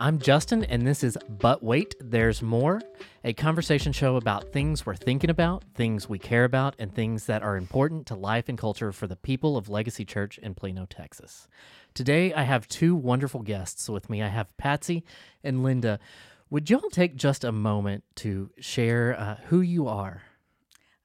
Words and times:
I'm 0.00 0.20
Justin, 0.20 0.62
and 0.62 0.86
this 0.86 1.02
is 1.02 1.18
But 1.28 1.60
Wait, 1.60 1.96
There's 1.98 2.40
More, 2.40 2.80
a 3.24 3.32
conversation 3.32 3.92
show 3.92 4.14
about 4.14 4.52
things 4.52 4.86
we're 4.86 4.94
thinking 4.94 5.28
about, 5.28 5.64
things 5.74 6.08
we 6.08 6.20
care 6.20 6.44
about, 6.44 6.76
and 6.78 6.94
things 6.94 7.26
that 7.26 7.42
are 7.42 7.56
important 7.56 8.06
to 8.06 8.14
life 8.14 8.48
and 8.48 8.56
culture 8.56 8.92
for 8.92 9.08
the 9.08 9.16
people 9.16 9.56
of 9.56 9.68
Legacy 9.68 10.04
Church 10.04 10.38
in 10.38 10.54
Plano, 10.54 10.86
Texas. 10.88 11.48
Today, 11.94 12.32
I 12.32 12.44
have 12.44 12.68
two 12.68 12.94
wonderful 12.94 13.42
guests 13.42 13.88
with 13.88 14.08
me. 14.08 14.22
I 14.22 14.28
have 14.28 14.56
Patsy 14.56 15.02
and 15.42 15.64
Linda. 15.64 15.98
Would 16.48 16.70
y'all 16.70 16.90
take 16.90 17.16
just 17.16 17.42
a 17.42 17.50
moment 17.50 18.04
to 18.16 18.50
share 18.60 19.18
uh, 19.18 19.36
who 19.46 19.62
you 19.62 19.88
are? 19.88 20.22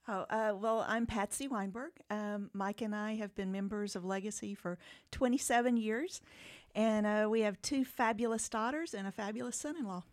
Oh, 0.06 0.26
uh, 0.30 0.54
well, 0.54 0.86
I'm 0.86 1.06
Patsy 1.06 1.48
Weinberg. 1.48 1.94
Um, 2.10 2.50
Mike 2.54 2.82
and 2.82 2.94
I 2.94 3.16
have 3.16 3.34
been 3.36 3.54
members 3.54 3.96
of 3.96 4.04
Legacy 4.04 4.54
for 4.54 4.78
27 5.12 5.78
years, 5.78 6.22
and 6.76 7.06
uh, 7.06 7.28
we 7.30 7.42
have 7.42 7.62
two 7.62 7.86
fabulous 7.86 8.50
daughters 8.50 8.94
and 8.94 9.08
a 9.08 9.12
fabulous 9.12 9.56
son 9.56 9.76
in 9.78 9.86
law. 9.86 10.04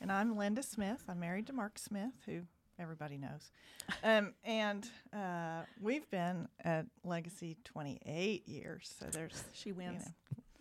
And 0.00 0.12
I'm 0.12 0.36
Linda 0.36 0.62
Smith. 0.62 1.02
I'm 1.08 1.20
married 1.20 1.46
to 1.46 1.52
Mark 1.52 1.78
Smith, 1.78 2.12
who 2.26 2.42
everybody 2.78 3.18
knows. 3.18 3.50
Um, 4.02 4.32
and 4.44 4.88
uh, 5.12 5.60
we've 5.78 6.08
been 6.10 6.48
at 6.64 6.86
Legacy 7.04 7.58
28 7.64 8.48
years. 8.48 8.94
So 8.98 9.06
there's. 9.10 9.44
She 9.52 9.72
wins. 9.72 10.10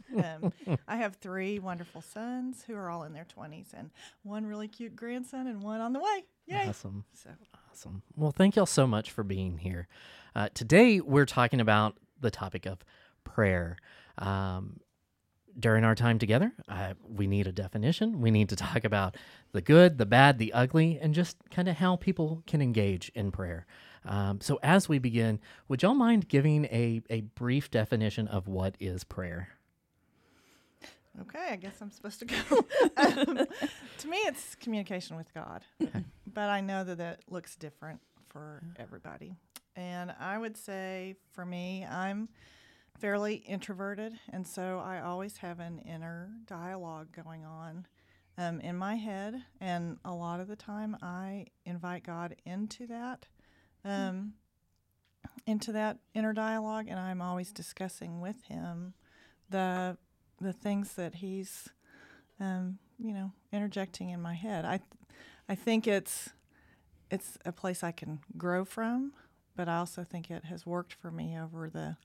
You 0.09 0.17
know, 0.17 0.51
um, 0.67 0.77
I 0.89 0.97
have 0.97 1.15
three 1.15 1.57
wonderful 1.59 2.01
sons 2.01 2.65
who 2.67 2.75
are 2.75 2.89
all 2.89 3.03
in 3.03 3.13
their 3.13 3.25
20s, 3.25 3.67
and 3.73 3.91
one 4.23 4.45
really 4.45 4.67
cute 4.67 4.97
grandson, 4.97 5.47
and 5.47 5.63
one 5.63 5.79
on 5.79 5.93
the 5.93 5.99
way. 5.99 6.25
Yay! 6.47 6.67
Awesome. 6.67 7.05
So 7.13 7.29
Awesome. 7.71 8.03
Well, 8.15 8.31
thank 8.31 8.55
y'all 8.55 8.65
so 8.65 8.85
much 8.85 9.09
for 9.09 9.23
being 9.23 9.57
here. 9.57 9.87
Uh, 10.35 10.49
today, 10.53 10.99
we're 10.99 11.25
talking 11.25 11.59
about 11.59 11.97
the 12.19 12.29
topic 12.29 12.65
of 12.65 12.79
prayer. 13.23 13.77
Um, 14.17 14.79
during 15.59 15.83
our 15.83 15.95
time 15.95 16.17
together, 16.17 16.51
uh, 16.67 16.93
we 17.07 17.27
need 17.27 17.47
a 17.47 17.51
definition. 17.51 18.21
We 18.21 18.31
need 18.31 18.49
to 18.49 18.55
talk 18.67 18.83
about 18.83 19.15
the 19.51 19.61
good, 19.61 19.97
the 19.97 20.05
bad, 20.05 20.39
the 20.39 20.53
ugly, 20.53 20.97
and 21.01 21.13
just 21.13 21.37
kind 21.51 21.67
of 21.67 21.77
how 21.77 21.95
people 21.95 22.43
can 22.47 22.61
engage 22.61 23.11
in 23.13 23.31
prayer. 23.31 23.65
Um, 24.05 24.41
so, 24.41 24.59
as 24.61 24.89
we 24.89 24.99
begin, 24.99 25.39
would 25.67 25.81
y'all 25.81 25.93
mind 25.93 26.27
giving 26.27 26.65
a, 26.65 27.01
a 27.09 27.21
brief 27.21 27.71
definition 27.71 28.27
of 28.27 28.47
what 28.47 28.75
is 28.79 29.03
prayer? 29.03 29.49
Okay, 31.21 31.49
I 31.51 31.55
guess 31.55 31.79
I'm 31.79 31.91
supposed 31.91 32.19
to 32.19 32.25
go. 32.25 32.35
um, 32.97 33.47
to 33.99 34.07
me, 34.07 34.17
it's 34.25 34.55
communication 34.55 35.15
with 35.15 35.33
God, 35.33 35.63
but 36.33 36.49
I 36.49 36.59
know 36.59 36.83
that 36.83 36.99
it 36.99 37.23
looks 37.29 37.55
different 37.55 38.01
for 38.29 38.63
everybody. 38.77 39.35
And 39.75 40.13
I 40.19 40.37
would 40.37 40.57
say 40.57 41.15
for 41.31 41.45
me, 41.45 41.85
I'm 41.85 42.29
fairly 42.99 43.35
introverted, 43.35 44.13
and 44.31 44.45
so 44.47 44.81
I 44.83 45.01
always 45.01 45.37
have 45.37 45.59
an 45.59 45.79
inner 45.79 46.31
dialogue 46.45 47.09
going 47.11 47.45
on 47.45 47.87
um, 48.37 48.59
in 48.61 48.77
my 48.77 48.95
head. 48.95 49.43
And 49.59 49.97
a 50.05 50.13
lot 50.13 50.39
of 50.39 50.47
the 50.47 50.55
time, 50.55 50.97
I 51.01 51.47
invite 51.65 52.03
God 52.03 52.35
into 52.45 52.87
that. 52.87 53.25
Um, 53.85 54.33
into 55.45 55.71
that 55.73 55.97
inner 56.13 56.33
dialogue 56.33 56.87
and 56.89 56.99
I'm 56.99 57.21
always 57.21 57.51
discussing 57.51 58.21
with 58.21 58.43
him 58.43 58.93
the 59.49 59.97
the 60.39 60.53
things 60.53 60.93
that 60.93 61.15
he's 61.15 61.69
um, 62.39 62.79
you 62.97 63.13
know 63.13 63.31
interjecting 63.51 64.09
in 64.09 64.21
my 64.21 64.33
head. 64.33 64.65
I 64.65 64.79
I 65.47 65.55
think 65.55 65.87
it's 65.87 66.29
it's 67.11 67.37
a 67.45 67.51
place 67.51 67.83
I 67.83 67.91
can 67.91 68.19
grow 68.37 68.65
from, 68.65 69.13
but 69.55 69.69
I 69.69 69.77
also 69.77 70.03
think 70.03 70.31
it 70.31 70.45
has 70.45 70.65
worked 70.65 70.93
for 70.93 71.11
me 71.11 71.37
over 71.37 71.69
the 71.69 71.97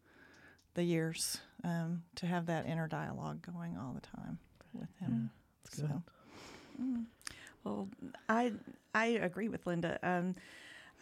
the 0.79 0.85
years 0.85 1.39
um, 1.65 2.05
to 2.15 2.25
have 2.25 2.47
that 2.47 2.65
inner 2.65 2.87
dialogue 2.87 3.45
going 3.53 3.77
all 3.77 3.93
the 3.93 4.01
time 4.01 4.39
with 4.73 4.89
him. 5.01 5.29
that's 5.65 5.81
good. 5.81 6.03
Mm. 6.81 7.07
Well, 7.65 7.89
I 8.29 8.53
I 8.95 9.07
agree 9.07 9.49
with 9.49 9.67
Linda. 9.67 9.99
Um, 10.05 10.37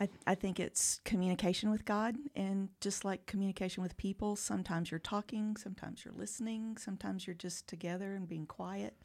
I 0.00 0.08
I 0.26 0.34
think 0.34 0.58
it's 0.58 1.02
communication 1.04 1.70
with 1.70 1.84
God, 1.84 2.16
and 2.34 2.70
just 2.80 3.04
like 3.04 3.26
communication 3.26 3.82
with 3.82 3.98
people, 3.98 4.34
sometimes 4.34 4.90
you're 4.90 4.98
talking, 4.98 5.56
sometimes 5.56 6.06
you're 6.06 6.14
listening, 6.14 6.78
sometimes 6.78 7.26
you're 7.26 7.34
just 7.34 7.66
together 7.66 8.14
and 8.14 8.26
being 8.26 8.46
quiet. 8.46 8.96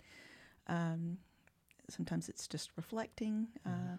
Um, 0.68 1.18
sometimes 1.90 2.29
it's 2.29 2.47
just 2.47 2.69
reflecting. 2.78 3.47
Uh, 3.66 3.97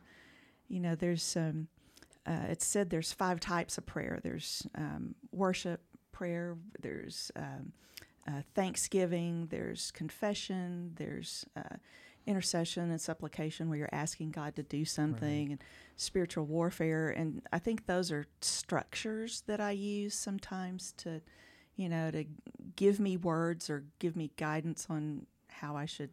you 0.69 0.80
know, 0.80 0.94
there's 0.94 1.36
um, 1.36 1.69
uh, 2.26 2.46
it's 2.48 2.64
said 2.64 2.88
there's 2.88 3.12
five 3.12 3.41
types 3.41 3.76
of 3.76 3.84
prayer. 3.84 4.20
There's 4.22 4.66
um, 4.75 5.14
worship 5.32 5.82
prayer. 6.12 6.56
There's 6.80 7.32
um, 7.36 7.72
uh, 8.28 8.42
thanksgiving. 8.54 9.48
There's 9.50 9.90
confession. 9.90 10.92
There's 10.96 11.44
uh, 11.56 11.76
intercession 12.26 12.90
and 12.90 13.00
supplication 13.00 13.68
where 13.68 13.78
you're 13.78 13.88
asking 13.92 14.30
God 14.30 14.54
to 14.56 14.62
do 14.62 14.84
something 14.84 15.50
and 15.52 15.64
spiritual 15.96 16.46
warfare 16.46 17.10
and 17.10 17.42
I 17.52 17.58
think 17.58 17.86
those 17.86 18.12
are 18.12 18.26
structures 18.40 19.42
that 19.46 19.60
I 19.60 19.72
use 19.72 20.14
sometimes 20.14 20.92
to 20.98 21.20
you 21.74 21.88
know 21.88 22.10
to 22.12 22.24
give 22.76 23.00
me 23.00 23.16
words 23.16 23.68
or 23.68 23.84
give 23.98 24.14
me 24.16 24.30
guidance 24.36 24.86
on 24.88 25.26
how 25.48 25.76
I 25.76 25.86
should 25.86 26.10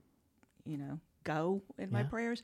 you 0.66 0.78
know 0.78 1.00
go 1.24 1.62
in 1.78 1.92
my 1.92 2.04
prayers 2.04 2.42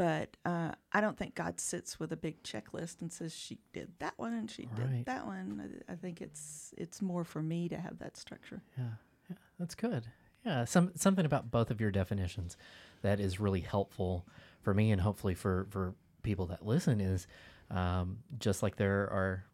but 0.00 0.34
uh, 0.46 0.70
I 0.94 1.02
don't 1.02 1.18
think 1.18 1.34
God 1.34 1.60
sits 1.60 2.00
with 2.00 2.10
a 2.10 2.16
big 2.16 2.42
checklist 2.42 3.02
and 3.02 3.12
says 3.12 3.36
she 3.36 3.58
did 3.74 3.92
that 3.98 4.14
one 4.16 4.32
and 4.32 4.50
she 4.50 4.66
Right. 4.78 4.90
did 4.92 5.04
that 5.04 5.26
one 5.26 5.82
I 5.88 5.92
I 5.92 5.96
think 5.96 6.22
it's 6.22 6.72
it's 6.78 7.02
more 7.02 7.22
for 7.22 7.42
me 7.42 7.68
to 7.68 7.76
have 7.76 7.98
that 7.98 8.16
structure 8.16 8.62
Yeah, 8.78 8.84
yeah, 9.28 9.36
that's 9.58 9.74
good. 9.74 10.04
Yeah, 10.46 10.64
some 10.64 10.92
something 10.96 11.26
about 11.26 11.50
both 11.50 11.70
of 11.70 11.82
your 11.82 11.90
definitions 11.90 12.56
that 13.02 13.20
is 13.20 13.38
really 13.40 13.60
helpful 13.60 14.24
for 14.62 14.72
me 14.72 14.90
and 14.90 15.02
hopefully 15.02 15.34
for 15.34 15.66
for 15.68 15.92
people 16.22 16.46
that 16.46 16.64
listen 16.64 16.98
is 17.02 17.26
um, 17.70 18.20
just 18.38 18.62
like 18.62 18.76
there 18.76 19.02
are 19.02 19.44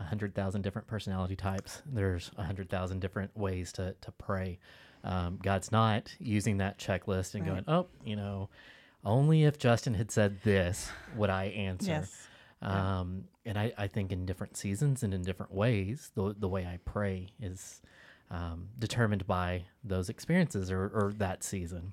a 0.00 0.04
hundred 0.04 0.34
thousand 0.34 0.60
different 0.62 0.86
personality 0.86 1.34
types. 1.34 1.80
There's 1.86 2.30
a 2.36 2.42
hundred 2.44 2.68
thousand 2.68 3.00
different 3.00 3.34
ways 3.34 3.72
to 3.72 3.94
to 4.02 4.12
pray. 4.12 4.58
Um, 5.02 5.38
God's 5.42 5.72
not 5.72 6.14
using 6.18 6.58
that 6.58 6.78
checklist 6.78 7.34
and 7.34 7.46
going, 7.46 7.64
oh, 7.68 7.86
you 8.04 8.16
know, 8.16 8.50
only 9.04 9.44
if 9.44 9.58
Justin 9.58 9.94
had 9.94 10.10
said 10.10 10.42
this 10.42 10.90
would 11.16 11.30
I 11.30 11.46
answer. 11.46 11.90
Yes. 11.90 12.26
Yeah. 12.62 13.00
Um, 13.00 13.24
and 13.44 13.58
I, 13.58 13.72
I 13.78 13.86
think 13.86 14.12
in 14.12 14.26
different 14.26 14.56
seasons 14.56 15.02
and 15.02 15.14
in 15.14 15.22
different 15.22 15.52
ways, 15.52 16.10
the, 16.14 16.34
the 16.38 16.48
way 16.48 16.66
I 16.66 16.78
pray 16.84 17.28
is 17.40 17.80
um, 18.30 18.68
determined 18.78 19.26
by 19.26 19.64
those 19.84 20.08
experiences 20.08 20.70
or, 20.70 20.82
or 20.82 21.14
that 21.18 21.42
season. 21.44 21.92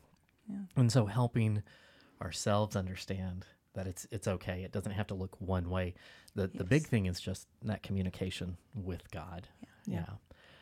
Yeah. 0.49 0.57
And 0.75 0.91
so 0.91 1.05
helping 1.05 1.63
ourselves 2.21 2.75
understand 2.75 3.45
that 3.73 3.87
it's 3.87 4.07
it's 4.11 4.27
okay. 4.27 4.63
It 4.63 4.71
doesn't 4.71 4.93
have 4.93 5.07
to 5.07 5.15
look 5.15 5.35
one 5.39 5.69
way. 5.69 5.95
The 6.33 6.47
the 6.47 6.63
big 6.63 6.87
thing 6.87 7.05
is 7.05 7.19
just 7.19 7.47
that 7.63 7.83
communication 7.83 8.57
with 8.73 9.09
God. 9.11 9.47
Yeah. 9.61 9.93
Yeah. 9.95 10.05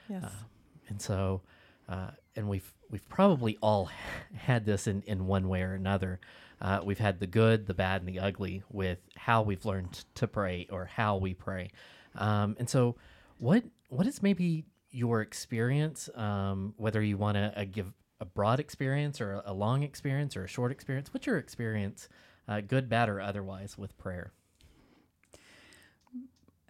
Yes. 0.09 0.23
Uh, 0.25 0.43
and 0.89 1.01
so, 1.01 1.41
uh, 1.89 2.11
and 2.35 2.49
we've 2.49 2.73
we've 2.89 3.07
probably 3.09 3.57
all 3.61 3.89
had 4.35 4.65
this 4.65 4.87
in, 4.87 5.03
in 5.05 5.25
one 5.27 5.47
way 5.49 5.61
or 5.61 5.73
another. 5.73 6.19
Uh, 6.61 6.79
we've 6.83 6.99
had 6.99 7.19
the 7.19 7.27
good, 7.27 7.67
the 7.67 7.73
bad, 7.73 8.01
and 8.01 8.07
the 8.07 8.19
ugly 8.19 8.63
with 8.71 8.99
how 9.17 9.41
we've 9.41 9.65
learned 9.65 10.05
to 10.15 10.27
pray 10.27 10.65
or 10.71 10.85
how 10.85 11.17
we 11.17 11.33
pray. 11.33 11.69
Um, 12.15 12.55
and 12.57 12.69
so, 12.69 12.95
what 13.37 13.63
what 13.89 14.07
is 14.07 14.23
maybe 14.23 14.65
your 14.89 15.21
experience? 15.21 16.09
Um, 16.15 16.73
whether 16.77 17.01
you 17.01 17.17
want 17.17 17.35
to 17.35 17.53
uh, 17.59 17.65
give 17.69 17.91
a 18.21 18.25
broad 18.25 18.59
experience 18.59 19.19
or 19.19 19.33
a, 19.33 19.43
a 19.47 19.53
long 19.53 19.83
experience 19.83 20.37
or 20.37 20.45
a 20.45 20.47
short 20.47 20.71
experience, 20.71 21.13
what's 21.13 21.25
your 21.25 21.37
experience, 21.37 22.07
uh, 22.47 22.61
good, 22.61 22.87
bad, 22.87 23.09
or 23.09 23.19
otherwise, 23.19 23.77
with 23.77 23.97
prayer? 23.97 24.31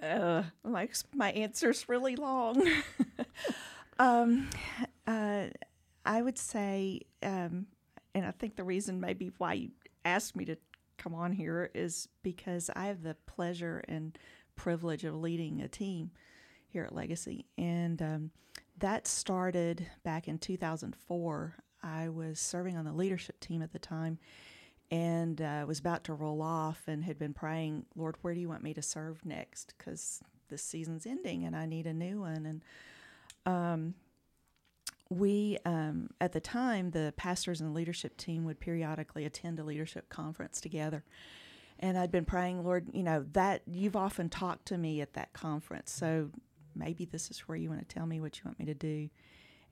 Uh, 0.01 0.43
my 0.63 0.89
my 1.13 1.31
answer's 1.31 1.87
really 1.87 2.15
long. 2.15 2.67
um, 3.99 4.49
uh, 5.07 5.45
I 6.05 6.21
would 6.21 6.37
say, 6.37 7.01
um, 7.21 7.67
and 8.13 8.25
I 8.25 8.31
think 8.31 8.55
the 8.55 8.63
reason 8.63 8.99
maybe 8.99 9.31
why 9.37 9.53
you 9.53 9.71
asked 10.05 10.35
me 10.35 10.45
to 10.45 10.57
come 10.97 11.13
on 11.13 11.31
here 11.31 11.69
is 11.73 12.07
because 12.21 12.69
I 12.75 12.85
have 12.85 13.03
the 13.03 13.15
pleasure 13.25 13.83
and 13.87 14.17
privilege 14.55 15.03
of 15.03 15.15
leading 15.15 15.61
a 15.61 15.67
team 15.67 16.11
here 16.67 16.83
at 16.83 16.95
Legacy, 16.95 17.45
and 17.57 18.01
um, 18.01 18.31
that 18.79 19.07
started 19.07 19.87
back 20.03 20.27
in 20.27 20.37
2004. 20.37 21.55
I 21.85 22.09
was 22.09 22.39
serving 22.39 22.77
on 22.77 22.85
the 22.85 22.93
leadership 22.93 23.39
team 23.39 23.61
at 23.61 23.73
the 23.73 23.79
time, 23.79 24.17
and 24.93 25.41
uh, 25.41 25.65
was 25.67 25.79
about 25.79 26.03
to 26.05 26.13
roll 26.13 26.41
off 26.41 26.83
and 26.87 27.03
had 27.03 27.17
been 27.17 27.33
praying, 27.33 27.85
Lord, 27.95 28.15
where 28.21 28.33
do 28.33 28.39
you 28.39 28.47
want 28.47 28.63
me 28.63 28.73
to 28.75 28.81
serve 28.81 29.25
next? 29.25 29.73
Because 29.75 30.21
this 30.49 30.61
season's 30.61 31.07
ending 31.07 31.45
and 31.45 31.55
I 31.55 31.65
need 31.65 31.87
a 31.87 31.93
new 31.93 32.21
one. 32.21 32.45
And 32.45 32.61
um, 33.45 33.95
we, 35.13 35.57
um, 35.65 36.09
at 36.19 36.33
the 36.33 36.39
time, 36.39 36.91
the 36.91 37.13
pastors 37.17 37.61
and 37.61 37.73
leadership 37.73 38.17
team 38.17 38.45
would 38.45 38.59
periodically 38.59 39.25
attend 39.25 39.59
a 39.59 39.63
leadership 39.63 40.09
conference 40.09 40.59
together. 40.59 41.03
And 41.79 41.97
I'd 41.97 42.11
been 42.11 42.25
praying, 42.25 42.63
Lord, 42.63 42.89
you 42.93 43.03
know, 43.03 43.25
that 43.33 43.61
you've 43.65 43.95
often 43.95 44.29
talked 44.29 44.67
to 44.67 44.77
me 44.77 45.01
at 45.01 45.13
that 45.13 45.33
conference. 45.33 45.91
So 45.91 46.29
maybe 46.75 47.05
this 47.05 47.29
is 47.29 47.39
where 47.41 47.57
you 47.57 47.69
want 47.69 47.87
to 47.87 47.93
tell 47.95 48.05
me 48.05 48.19
what 48.19 48.37
you 48.37 48.43
want 48.45 48.59
me 48.59 48.65
to 48.65 48.73
do. 48.73 49.09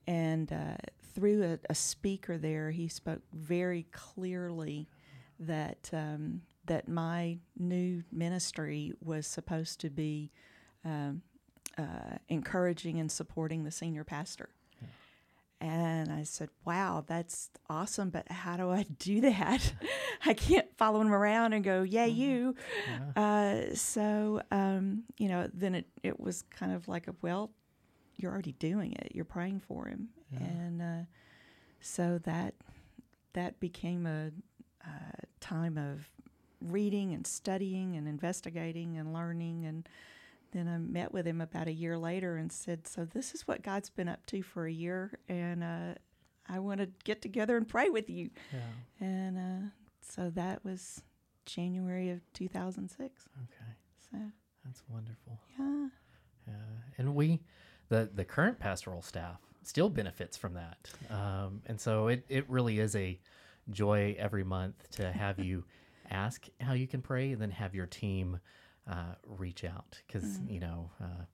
And 0.07 0.51
uh, 0.51 0.75
through 1.13 1.43
a, 1.43 1.59
a 1.69 1.75
speaker 1.75 2.37
there, 2.37 2.71
he 2.71 2.87
spoke 2.87 3.21
very 3.33 3.85
clearly 3.91 4.89
that 5.39 5.89
um, 5.93 6.41
that 6.65 6.87
my 6.87 7.37
new 7.57 8.03
ministry 8.11 8.93
was 9.03 9.25
supposed 9.25 9.79
to 9.81 9.89
be 9.89 10.31
um, 10.85 11.21
uh, 11.77 12.17
encouraging 12.29 12.99
and 12.99 13.11
supporting 13.11 13.63
the 13.63 13.71
senior 13.71 14.03
pastor. 14.03 14.49
And 15.61 16.11
I 16.11 16.23
said, 16.23 16.49
"Wow, 16.65 17.03
that's 17.05 17.49
awesome, 17.69 18.09
but 18.09 18.29
how 18.31 18.57
do 18.57 18.71
I 18.71 18.83
do 18.99 19.21
that? 19.21 19.73
I 20.25 20.33
can't 20.33 20.67
follow 20.77 20.99
him 21.01 21.13
around 21.13 21.53
and 21.53 21.63
go, 21.63 21.83
yeah, 21.83 22.05
you." 22.05 22.55
Yeah. 23.15 23.21
Uh, 23.71 23.75
so 23.75 24.41
um, 24.51 25.03
you 25.17 25.29
know, 25.29 25.49
then 25.53 25.75
it 25.75 25.85
it 26.03 26.19
was 26.19 26.41
kind 26.49 26.71
of 26.73 26.87
like 26.87 27.07
a 27.07 27.15
well, 27.21 27.51
you're 28.17 28.31
already 28.31 28.53
doing 28.53 28.93
it. 28.93 29.11
You're 29.13 29.23
praying 29.25 29.59
for 29.61 29.87
him, 29.87 30.09
Yeah. 30.31 30.39
and 30.39 30.81
uh, 30.81 31.05
so 31.79 32.19
that 32.23 32.55
that 33.33 33.59
became 33.59 34.05
a, 34.07 34.31
uh 34.83 35.21
time 35.39 35.77
of 35.77 36.09
reading 36.61 37.13
and 37.13 37.25
studying 37.25 37.95
and 37.95 38.07
investigating 38.07 38.97
and 38.97 39.13
learning 39.13 39.65
and 39.65 39.87
then 40.51 40.67
I 40.67 40.77
met 40.77 41.13
with 41.13 41.25
him 41.25 41.41
about 41.41 41.67
a 41.67 41.73
year 41.73 41.97
later 41.97 42.37
and 42.37 42.51
said, 42.51 42.87
"So 42.87 43.05
this 43.05 43.33
is 43.33 43.47
what 43.47 43.61
God's 43.61 43.89
been 43.89 44.07
up 44.09 44.25
to 44.27 44.41
for 44.41 44.65
a 44.65 44.71
year, 44.71 45.17
and 45.29 45.63
uh, 45.63 45.93
I 46.47 46.59
want 46.59 46.79
to 46.81 46.89
get 47.03 47.21
together 47.21 47.57
and 47.57 47.67
pray 47.67 47.89
with 47.89 48.09
you." 48.09 48.29
Yeah. 48.51 49.05
And 49.07 49.37
uh, 49.37 49.67
so 50.01 50.29
that 50.31 50.63
was 50.63 51.03
January 51.45 52.09
of 52.09 52.21
2006. 52.33 53.23
Okay. 53.43 53.71
So 54.11 54.17
That's 54.65 54.83
wonderful. 54.89 55.39
yeah, 55.57 55.87
Yeah. 56.47 56.53
And 56.97 57.15
we, 57.15 57.41
the 57.89 58.09
the 58.13 58.25
current 58.25 58.59
pastoral 58.59 59.01
staff, 59.01 59.39
still 59.63 59.89
benefits 59.89 60.37
from 60.37 60.53
that. 60.55 60.89
Um, 61.09 61.61
and 61.65 61.79
so 61.79 62.07
it 62.07 62.25
it 62.29 62.49
really 62.49 62.79
is 62.79 62.95
a 62.95 63.19
joy 63.69 64.15
every 64.19 64.43
month 64.43 64.89
to 64.91 65.11
have 65.11 65.39
you 65.43 65.63
ask 66.09 66.47
how 66.59 66.73
you 66.73 66.87
can 66.87 67.01
pray, 67.01 67.31
and 67.31 67.41
then 67.41 67.51
have 67.51 67.73
your 67.73 67.85
team 67.85 68.39
uh, 68.89 69.15
reach 69.25 69.63
out 69.63 70.01
because 70.07 70.39
you 70.47 70.59
know. 70.59 70.91
Uh, 71.01 71.25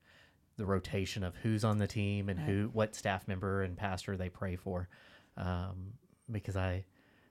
the 0.57 0.65
rotation 0.65 1.23
of 1.23 1.35
who's 1.35 1.63
on 1.63 1.77
the 1.77 1.85
team 1.85 2.29
and 2.29 2.39
Right. 2.39 2.47
who, 2.47 2.69
what 2.73 2.95
staff 2.95 3.27
member 3.27 3.61
and 3.61 3.77
pastor 3.77 4.17
they 4.17 4.27
pray 4.27 4.55
for, 4.55 4.89
um, 5.38 5.94
because 6.31 6.57
I 6.57 6.83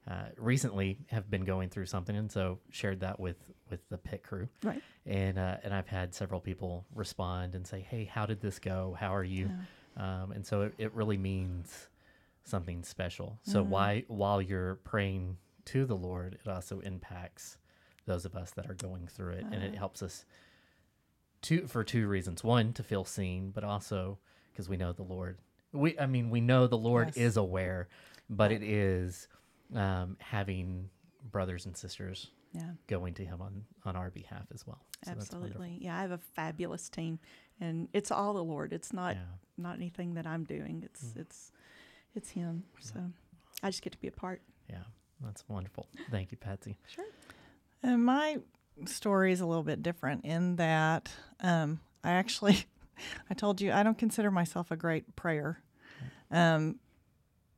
uh, 0.06 0.26
recently 0.38 1.00
have 1.08 1.28
been 1.28 1.44
going 1.44 1.68
through 1.68 1.86
something, 1.86 2.14
and 2.16 2.30
so 2.30 2.60
shared 2.70 3.00
that 3.00 3.18
with 3.18 3.36
with 3.68 3.80
the 3.88 3.98
pit 3.98 4.22
crew 4.22 4.48
right. 4.62 4.80
and 5.06 5.40
uh, 5.40 5.56
and 5.64 5.74
I've 5.74 5.88
had 5.88 6.14
several 6.14 6.40
people 6.40 6.86
respond 6.94 7.56
and 7.56 7.66
say, 7.66 7.80
"Hey, 7.80 8.04
how 8.04 8.26
did 8.26 8.40
this 8.40 8.60
go? 8.60 8.96
How 8.98 9.12
are 9.12 9.24
you?" 9.24 9.50
Um, 9.96 10.30
and 10.30 10.46
so 10.46 10.62
it, 10.62 10.74
it 10.78 10.94
really 10.94 11.16
means 11.16 11.88
something 12.44 12.84
special. 12.84 13.40
So 13.42 13.60
why 13.64 14.04
while 14.06 14.40
you're 14.40 14.76
praying 14.84 15.38
to 15.64 15.84
the 15.84 15.96
Lord, 15.96 16.38
it 16.44 16.48
also 16.48 16.78
impacts 16.78 17.58
those 18.06 18.24
of 18.24 18.34
us 18.36 18.50
that 18.52 18.70
are 18.70 18.74
going 18.74 19.06
through 19.08 19.32
it, 19.34 19.44
and 19.50 19.62
it 19.62 19.74
helps 19.74 20.02
us 20.02 20.24
two 21.42 21.66
for 21.66 21.84
two 21.84 22.06
reasons. 22.08 22.42
One, 22.44 22.72
to 22.74 22.82
feel 22.82 23.04
seen, 23.04 23.50
but 23.50 23.64
also 23.64 24.18
because 24.52 24.68
we 24.68 24.76
know 24.76 24.92
the 24.92 25.02
Lord. 25.02 25.38
We 25.72 25.98
I 25.98 26.06
mean 26.06 26.30
we 26.30 26.40
know 26.40 26.66
the 26.66 26.78
Lord 26.78 27.08
Yes. 27.08 27.16
is 27.16 27.36
aware, 27.36 27.88
but 28.30 28.52
it 28.52 28.62
is 28.62 29.28
um, 29.74 30.16
having 30.20 30.88
brothers 31.30 31.66
and 31.66 31.76
sisters 31.76 32.30
Yeah, 32.52 32.70
going 32.86 33.14
to 33.14 33.24
him 33.24 33.42
on 33.42 33.64
on 33.84 33.96
our 33.96 34.10
behalf 34.10 34.46
as 34.54 34.66
well. 34.66 34.80
So 35.04 35.10
absolutely. 35.10 35.78
Yeah, 35.80 35.98
I 35.98 36.02
have 36.02 36.12
a 36.12 36.18
fabulous 36.18 36.88
team, 36.88 37.18
and 37.60 37.88
it's 37.92 38.10
all 38.10 38.32
the 38.34 38.44
Lord. 38.44 38.72
It's 38.72 38.92
not 38.92 39.16
Yeah. 39.16 39.22
not 39.58 39.76
anything 39.76 40.14
that 40.14 40.26
I'm 40.26 40.44
doing. 40.44 40.82
It's 40.84 41.04
Mm. 41.04 41.16
it's 41.20 41.52
it's 42.14 42.30
Him. 42.30 42.64
So 42.80 43.10
I 43.62 43.70
just 43.70 43.82
get 43.82 43.92
to 43.92 43.98
be 43.98 44.08
a 44.08 44.12
part. 44.12 44.40
Yeah, 44.70 44.84
that's 45.20 45.46
wonderful. 45.48 45.86
Thank 46.10 46.30
you, 46.30 46.38
Patsy. 46.38 46.76
Sure. 46.88 47.04
And 47.82 48.04
my 48.04 48.38
story 48.84 49.32
is 49.32 49.40
a 49.40 49.46
little 49.46 49.62
bit 49.62 49.82
different 49.82 50.24
in 50.24 50.56
that 50.56 51.10
um, 51.40 51.80
I 52.04 52.12
actually, 52.12 52.66
I 53.30 53.34
told 53.34 53.60
you 53.60 53.72
I 53.72 53.82
don't 53.82 53.98
consider 53.98 54.30
myself 54.30 54.70
a 54.70 54.76
great 54.76 55.16
prayer, 55.16 55.62
um, 56.30 56.76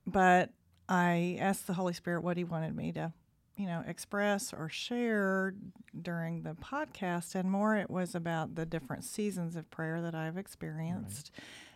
but 0.06 0.50
I 0.88 1.37
asked 1.41 1.67
the 1.67 1.75
Holy 1.75 1.93
Spirit 1.93 2.23
what 2.23 2.37
He 2.37 2.44
wanted 2.44 2.75
me 2.75 2.93
to, 2.93 3.12
you 3.56 3.67
know, 3.67 3.82
express 3.87 4.53
or 4.53 4.69
share 4.69 5.55
during 6.00 6.43
the 6.43 6.55
podcast, 6.55 7.35
and 7.35 7.50
more 7.50 7.76
it 7.76 7.91
was 7.91 8.15
about 8.15 8.55
the 8.55 8.67
different 8.67 9.05
seasons 9.05 9.56
of 9.56 9.70
prayer 9.70 10.00
that 10.00 10.15
I've 10.15 10.38
experienced, 10.38 11.31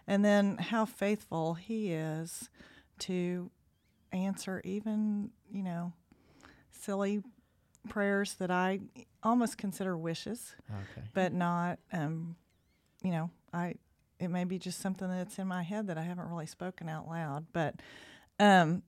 and 0.06 0.24
then 0.24 0.56
how 0.58 0.84
faithful 0.84 1.54
He 1.54 1.92
is 1.92 2.48
to 3.00 3.50
answer 4.12 4.60
even, 4.64 5.30
you 5.50 5.62
know, 5.62 5.92
silly 6.70 7.22
prayers 7.88 8.34
that 8.34 8.50
I 8.50 8.80
almost 9.22 9.58
consider 9.58 9.96
wishes, 9.96 10.54
Okay. 10.70 11.06
but 11.14 11.32
not, 11.32 11.78
um, 11.92 12.36
you 13.02 13.10
know, 13.10 13.30
I 13.52 13.74
it 14.18 14.28
may 14.28 14.44
be 14.44 14.56
just 14.58 14.78
something 14.80 15.08
that's 15.08 15.38
in 15.40 15.48
my 15.48 15.64
head 15.64 15.88
that 15.88 15.98
I 15.98 16.02
haven't 16.02 16.28
really 16.28 16.46
spoken 16.46 16.88
out 16.88 17.08
loud. 17.08 17.46
But 17.52 17.74
um, 18.38 18.82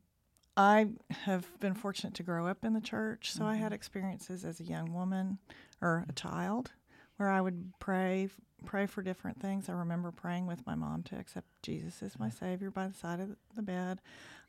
I 0.57 0.91
have 1.25 1.59
been 1.59 1.75
fortunate 1.75 2.15
to 2.15 2.23
grow 2.23 2.47
up 2.47 2.65
in 2.65 2.73
the 2.73 2.81
church, 2.81 3.33
so 3.33 3.45
I 3.45 3.57
had 3.57 3.73
experiences 3.73 4.45
as 4.45 4.61
a 4.61 4.65
young 4.65 4.93
woman 4.95 5.39
or 5.83 6.05
a 6.09 6.13
child 6.13 6.71
where 7.17 7.29
I 7.31 7.41
would 7.41 7.73
pray 7.81 8.29
pray 8.65 8.87
for 8.87 9.03
different 9.03 9.41
things. 9.41 9.69
I 9.69 9.73
remember 9.73 10.11
praying 10.11 10.47
with 10.47 10.67
my 10.67 10.75
mom 10.75 11.03
to 11.05 11.17
accept 11.17 11.47
Jesus 11.63 12.03
as 12.03 12.19
my 12.19 12.29
mm-hmm. 12.29 12.45
savior 12.45 12.71
by 12.71 12.89
the 12.89 12.95
side 12.95 13.21
of 13.21 13.37
the 13.55 13.63
bed. 13.63 14.01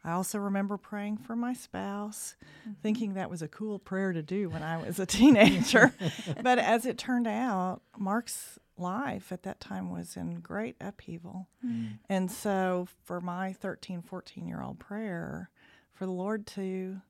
I 0.03 0.11
also 0.11 0.37
remember 0.37 0.77
praying 0.77 1.17
for 1.17 1.35
my 1.35 1.53
spouse, 1.53 2.35
mm-hmm. 2.61 2.73
thinking 2.81 3.13
that 3.15 3.29
was 3.29 3.41
a 3.41 3.47
cool 3.47 3.79
prayer 3.79 4.13
to 4.13 4.21
do 4.21 4.49
when 4.49 4.61
I 4.61 4.77
was 4.77 4.99
a 4.99 5.05
teenager. 5.05 5.93
but 6.41 6.59
as 6.59 6.85
it 6.85 6.97
turned 6.97 7.27
out, 7.27 7.81
Mark's 7.97 8.59
life 8.77 9.31
at 9.31 9.43
that 9.43 9.59
time 9.59 9.89
was 9.89 10.15
in 10.15 10.41
great 10.41 10.75
upheaval. 10.79 11.47
Mm. 11.65 11.99
And 12.09 12.29
so 12.29 12.87
for 13.03 13.21
my 13.21 13.53
13, 13.53 14.01
14 14.01 14.47
year 14.47 14.61
old 14.61 14.79
prayer, 14.79 15.49
for 15.93 16.05
the 16.05 16.11
Lord 16.11 16.45
to 16.47 17.01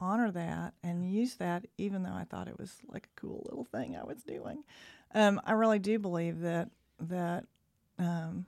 honor 0.00 0.30
that 0.30 0.74
and 0.82 1.12
use 1.12 1.34
that, 1.36 1.66
even 1.78 2.02
though 2.02 2.14
I 2.14 2.24
thought 2.24 2.48
it 2.48 2.58
was 2.58 2.78
like 2.88 3.06
a 3.06 3.20
cool 3.20 3.42
little 3.44 3.64
thing 3.64 3.96
I 3.96 4.04
was 4.04 4.22
doing, 4.22 4.64
um, 5.14 5.40
I 5.44 5.52
really 5.52 5.78
do 5.78 5.98
believe 5.98 6.40
that 6.40 6.70
that 7.00 7.44
um, 7.98 8.46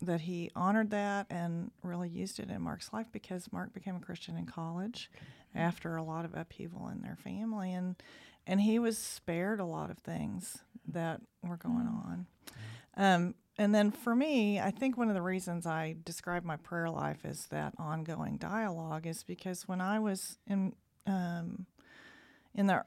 that 0.00 0.22
he 0.22 0.50
honored 0.54 0.90
that 0.90 1.26
and 1.30 1.70
really 1.82 2.08
used 2.08 2.38
it 2.38 2.50
in 2.50 2.62
Mark's 2.62 2.92
life 2.92 3.06
because 3.12 3.52
Mark 3.52 3.72
became 3.72 3.96
a 3.96 4.00
Christian 4.00 4.36
in 4.36 4.46
college 4.46 5.10
after 5.54 5.96
a 5.96 6.02
lot 6.02 6.24
of 6.24 6.34
upheaval 6.34 6.88
in 6.88 7.02
their 7.02 7.16
family 7.16 7.72
and 7.72 7.96
and 8.46 8.60
he 8.60 8.78
was 8.78 8.98
spared 8.98 9.58
a 9.58 9.64
lot 9.64 9.90
of 9.90 9.98
things 9.98 10.58
that 10.86 11.22
were 11.42 11.56
going 11.56 11.88
on. 11.88 12.26
Um, 12.96 13.34
and 13.56 13.74
then 13.74 13.90
for 13.90 14.14
me, 14.14 14.60
I 14.60 14.70
think 14.70 14.98
one 14.98 15.08
of 15.08 15.14
the 15.14 15.22
reasons 15.22 15.64
I 15.64 15.96
describe 16.04 16.44
my 16.44 16.56
prayer 16.56 16.90
life 16.90 17.20
as 17.24 17.46
that 17.46 17.72
ongoing 17.78 18.36
dialogue 18.36 19.06
is 19.06 19.22
because 19.22 19.66
when 19.66 19.80
I 19.80 19.98
was 19.98 20.38
in 20.46 20.74
um, 21.06 21.66
in 22.54 22.66
the 22.66 22.84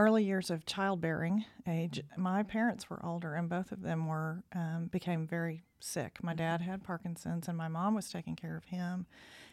early 0.00 0.24
years 0.24 0.50
of 0.50 0.64
childbearing 0.64 1.44
age, 1.68 2.00
my 2.16 2.42
parents 2.42 2.88
were 2.88 3.04
older, 3.04 3.34
and 3.34 3.50
both 3.50 3.70
of 3.70 3.82
them 3.82 4.06
were 4.06 4.42
um, 4.54 4.88
became 4.90 5.26
very 5.26 5.62
sick. 5.78 6.18
My 6.22 6.32
mm-hmm. 6.32 6.38
dad 6.38 6.60
had 6.62 6.82
Parkinson's, 6.82 7.48
and 7.48 7.58
my 7.58 7.68
mom 7.68 7.94
was 7.94 8.08
taking 8.08 8.34
care 8.34 8.56
of 8.56 8.64
him, 8.64 9.04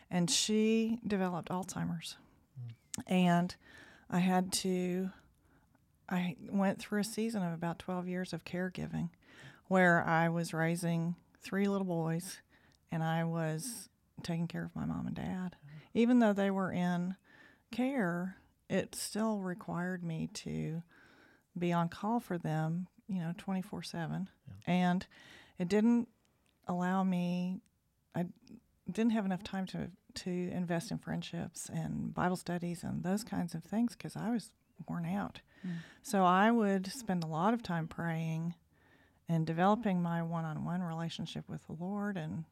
and 0.10 0.32
she 0.32 1.00
developed 1.06 1.50
Alzheimer's, 1.50 2.16
mm. 2.58 3.04
and 3.08 3.56
I 4.10 4.20
had 4.20 4.54
to. 4.54 5.10
I 6.10 6.38
went 6.50 6.80
through 6.80 7.02
a 7.02 7.04
season 7.04 7.44
of 7.44 7.52
about 7.52 7.80
12 7.80 8.08
years 8.08 8.32
of 8.32 8.46
caregiving 8.46 9.10
where 9.68 10.02
I 10.08 10.30
was 10.30 10.54
raising 10.54 11.16
three 11.42 11.68
little 11.68 11.86
boys 11.86 12.38
and 12.94 13.04
I 13.04 13.26
was 13.26 13.90
taking 14.24 14.48
care 14.48 14.64
of 14.64 14.74
my 14.74 14.86
mom 14.86 15.06
and 15.08 15.16
dad. 15.18 15.26
Mm-hmm. 15.58 15.78
Even 15.96 16.20
though 16.20 16.32
they 16.32 16.50
were 16.50 16.72
in 16.72 17.18
care, 17.72 18.38
it 18.70 18.96
still 18.96 19.40
required 19.40 20.04
me 20.04 20.30
to 20.34 20.84
be 21.58 21.74
on 21.74 21.90
call 21.90 22.20
for 22.20 22.38
them, 22.38 22.88
you 23.08 23.20
know, 23.20 23.34
24 23.38 23.84
7. 23.84 24.30
And 24.66 25.06
it 25.58 25.68
didn't 25.68 26.08
allow 26.68 27.04
me, 27.04 27.62
I 28.16 28.26
didn't 28.90 29.14
have 29.14 29.26
enough 29.26 29.44
time 29.44 29.66
to, 29.68 29.90
to 30.16 30.30
invest 30.30 30.92
in 30.92 30.98
friendships 30.98 31.70
and 31.74 32.14
Bible 32.14 32.36
studies 32.36 32.84
and 32.84 33.04
those 33.04 33.24
kinds 33.24 33.54
of 33.54 33.64
things 33.64 33.96
because 33.96 34.16
I 34.16 34.30
was 34.32 34.52
worn 34.88 35.06
out. 35.06 35.42
Mm. 35.66 35.78
So 36.02 36.24
I 36.24 36.52
would 36.52 36.92
spend 36.92 37.24
a 37.24 37.28
lot 37.28 37.54
of 37.54 37.64
time 37.64 37.88
praying 37.88 38.56
and 39.30 39.46
developing 39.46 40.02
my 40.02 40.22
one 40.22 40.46
on 40.46 40.64
one 40.64 40.82
relationship 40.82 41.50
with 41.50 41.66
the 41.68 41.74
Lord 41.74 42.18
and 42.18 42.46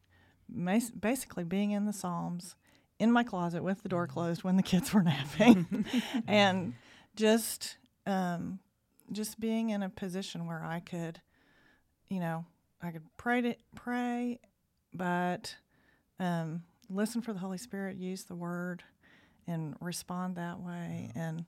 basically 0.99 1.43
being 1.43 1.71
in 1.71 1.85
the 1.85 1.93
Psalms 1.93 2.55
in 2.99 3.11
my 3.11 3.23
closet 3.23 3.63
with 3.63 3.83
the 3.83 3.89
door 3.89 4.07
closed 4.07 4.43
when 4.43 4.55
the 4.57 4.63
kids 4.63 4.93
were 4.93 5.03
napping. 5.03 5.85
And 6.27 6.73
just 7.15 7.77
um, 8.05 8.59
just 9.11 9.39
being 9.39 9.69
in 9.69 9.83
a 9.83 9.89
position 9.89 10.47
where 10.47 10.63
I 10.63 10.79
could, 10.79 11.21
you 12.07 12.19
know, 12.19 12.45
I 12.81 12.91
could 12.91 13.03
pray 13.17 13.41
to 13.41 13.55
pray, 13.75 14.39
but 14.93 15.55
um, 16.19 16.63
listen 16.89 17.21
for 17.21 17.33
the 17.33 17.39
Holy 17.39 17.57
Spirit, 17.57 17.97
use 17.97 18.23
the 18.23 18.35
Word, 18.35 18.83
and 19.47 19.75
respond 19.79 20.35
that 20.35 20.59
way, 20.59 21.11
and 21.15 21.45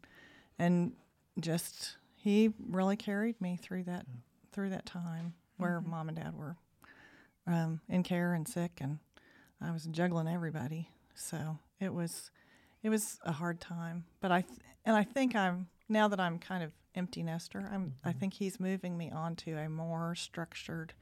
and 0.57 0.93
just 1.39 1.97
He 2.15 2.53
really 2.69 2.95
carried 2.95 3.39
me 3.41 3.57
through 3.61 3.83
that 3.83 4.05
through 4.51 4.69
that 4.69 4.85
time 4.85 5.33
where 5.57 5.81
mom 5.81 6.09
and 6.09 6.17
dad 6.17 6.35
were 6.35 6.55
um, 7.45 7.81
in 7.89 8.03
care 8.03 8.33
and 8.33 8.47
sick, 8.47 8.79
and 8.81 8.99
I 9.61 9.71
was 9.71 9.85
juggling 9.85 10.27
everybody. 10.27 10.89
So 11.17 11.57
it 11.79 11.93
was 11.93 12.31
it 12.83 12.89
was 12.89 13.19
a 13.25 13.31
hard 13.31 13.59
time, 13.59 14.05
but 14.21 14.31
I 14.31 14.41
th- 14.41 14.59
and 14.85 14.95
I 14.95 15.03
think 15.03 15.35
I'm 15.35 15.67
now 15.89 16.07
that 16.07 16.19
I'm 16.19 16.37
kind 16.37 16.63
of 16.63 16.71
empty 16.95 17.23
nester. 17.23 17.69
I'm 17.71 17.95
I 18.05 18.11
think 18.11 18.33
he's 18.33 18.59
moving 18.59 18.97
me 18.97 19.11
onto 19.11 19.57
a 19.57 19.67
more 19.67 20.13
structured 20.15 20.93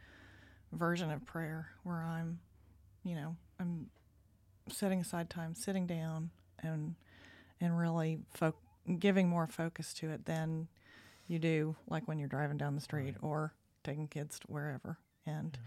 version 0.72 1.12
of 1.12 1.26
prayer 1.26 1.70
where 1.84 2.02
I'm, 2.02 2.40
you 3.04 3.16
know, 3.16 3.36
I'm 3.60 3.88
setting 4.70 5.02
aside 5.02 5.30
time, 5.30 5.54
sitting 5.54 5.86
down, 5.86 6.32
and 6.60 6.96
and 7.60 7.78
really 7.78 8.20
fo- 8.34 8.56
giving 9.00 9.28
more 9.28 9.48
focus 9.48 9.94
to 9.96 10.10
it 10.10 10.26
than 10.26 10.68
you 11.28 11.40
do 11.40 11.76
like 11.90 12.08
when 12.08 12.20
you're 12.20 12.30
driving 12.30 12.58
down 12.58 12.76
the 12.76 12.82
street 12.82 13.16
or 13.22 13.54
taking 13.84 14.08
kids 14.08 14.40
to 14.40 14.48
wherever. 14.48 14.98
And 15.26 15.58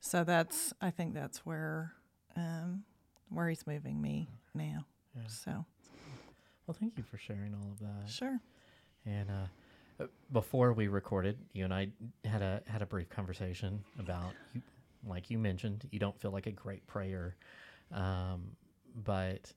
so 0.00 0.22
that's 0.22 0.72
I 0.80 0.90
think 0.90 1.14
that's 1.14 1.44
where 1.44 1.94
um, 2.36 2.84
where 3.30 3.48
he's 3.48 3.66
moving 3.66 4.00
me 4.00 4.28
now. 4.54 4.84
Yeah. 5.16 5.22
So 5.26 5.64
Well, 6.66 6.76
thank 6.78 6.96
you 6.96 7.02
for 7.02 7.18
sharing 7.18 7.54
all 7.54 7.70
of 7.72 7.78
that. 7.80 8.10
sure. 8.10 8.40
And 9.06 9.30
uh, 9.30 10.02
uh, 10.04 10.06
before 10.32 10.72
we 10.72 10.88
recorded, 10.88 11.38
you 11.52 11.64
and 11.64 11.72
I 11.72 11.88
had 12.24 12.42
a 12.42 12.62
had 12.66 12.82
a 12.82 12.86
brief 12.86 13.08
conversation 13.08 13.82
about 13.98 14.32
you, 14.54 14.62
like 15.06 15.30
you 15.30 15.38
mentioned, 15.38 15.88
you 15.90 15.98
don't 15.98 16.18
feel 16.20 16.30
like 16.30 16.46
a 16.46 16.52
great 16.52 16.86
prayer, 16.86 17.36
um, 17.92 18.50
but 19.04 19.52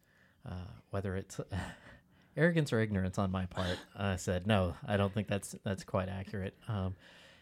uh, 0.48 0.72
whether 0.92 1.16
it's 1.16 1.40
arrogance 2.38 2.72
or 2.72 2.80
ignorance 2.80 3.18
on 3.18 3.32
my 3.32 3.46
part, 3.46 3.78
I 3.98 4.16
said 4.16 4.48
no. 4.48 4.76
I 4.88 4.98
don't 4.98 5.14
think 5.14 5.28
that's 5.28 5.56
that's 5.64 5.84
quite 5.84 6.10
accurate. 6.10 6.56
Um, 6.68 6.96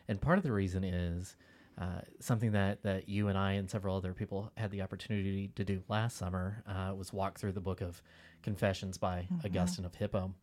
and 0.08 0.20
part 0.20 0.38
of 0.38 0.44
the 0.44 0.52
reason 0.52 0.84
is. 0.84 1.36
Uh, 1.80 2.02
something 2.20 2.52
that, 2.52 2.84
that 2.84 3.08
you 3.08 3.30
and 3.30 3.38
I 3.38 3.54
and 3.54 3.70
several 3.70 3.96
other 3.96 4.14
people 4.14 4.52
had 4.58 4.70
the 4.70 4.82
opportunity 4.82 5.50
to 5.56 5.64
do 5.64 5.82
last 5.88 6.18
summer 6.18 6.62
uh, 6.68 6.94
was 6.94 7.14
walk 7.14 7.40
through 7.40 7.54
the 7.54 7.62
book 7.62 7.80
of 7.80 8.02
Confessions 8.44 8.98
by 8.98 9.28
Augustine 9.46 9.86
of 9.86 9.96
Hippo. 9.96 10.34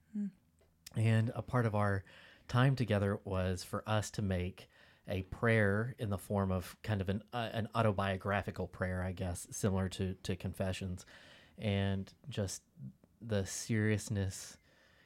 And 0.96 1.30
a 1.34 1.42
part 1.42 1.66
of 1.66 1.74
our 1.74 2.04
time 2.48 2.74
together 2.74 3.20
was 3.24 3.62
for 3.62 3.82
us 3.86 4.10
to 4.12 4.22
make 4.22 4.68
a 5.08 5.22
prayer 5.24 5.94
in 5.98 6.08
the 6.10 6.18
form 6.18 6.50
of 6.50 6.74
kind 6.82 7.00
of 7.00 7.08
an 7.08 7.22
uh, 7.32 7.50
an 7.52 7.68
autobiographical 7.74 8.66
prayer, 8.66 9.02
I 9.02 9.12
guess, 9.12 9.46
similar 9.50 9.88
to 9.90 10.14
to 10.22 10.36
confessions, 10.36 11.04
and 11.58 12.12
just 12.28 12.62
the 13.20 13.44
seriousness 13.44 14.56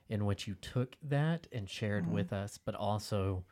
in 0.08 0.24
which 0.26 0.46
you 0.48 0.54
took 0.54 0.96
that 1.02 1.46
and 1.52 1.68
shared 1.68 2.10
with 2.12 2.32
us, 2.32 2.58
but 2.64 2.74
also 2.74 3.44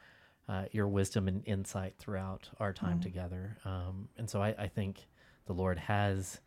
uh, 0.48 0.64
your 0.72 0.88
wisdom 0.88 1.28
and 1.28 1.42
insight 1.46 1.94
throughout 1.98 2.48
our 2.58 2.72
time 2.72 3.00
together. 3.00 3.56
Um, 3.64 4.08
and 4.16 4.28
so 4.28 4.40
I, 4.42 4.54
I 4.58 4.68
think 4.68 5.06
the 5.46 5.52
Lord 5.52 5.78
has, 5.78 6.40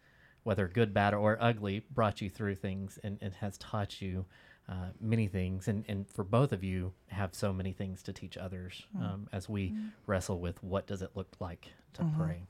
whether 0.44 0.68
good, 0.68 0.94
bad, 0.94 1.14
or 1.14 1.38
ugly, 1.40 1.86
brought 1.92 2.22
you 2.22 2.30
through 2.30 2.56
things 2.56 2.98
and, 3.04 3.18
and 3.22 3.34
has 3.36 3.58
taught 3.58 4.02
you 4.02 4.26
uh, 4.70 4.90
many 5.00 5.28
things. 5.28 5.68
And, 5.68 5.86
and 5.88 6.08
for 6.10 6.24
both 6.24 6.52
of 6.52 6.64
you, 6.64 6.94
have 7.08 7.36
so 7.36 7.52
many 7.54 7.74
things 7.74 8.02
to 8.04 8.14
teach 8.14 8.38
others 8.38 8.84
um, 9.00 9.28
as 9.34 9.48
we 9.50 9.74
wrestle 10.08 10.40
with 10.40 10.64
what 10.64 10.88
does 10.88 11.02
it 11.02 11.12
look 11.16 11.36
like 11.40 11.68
to 11.94 12.04
pray. 12.18 12.44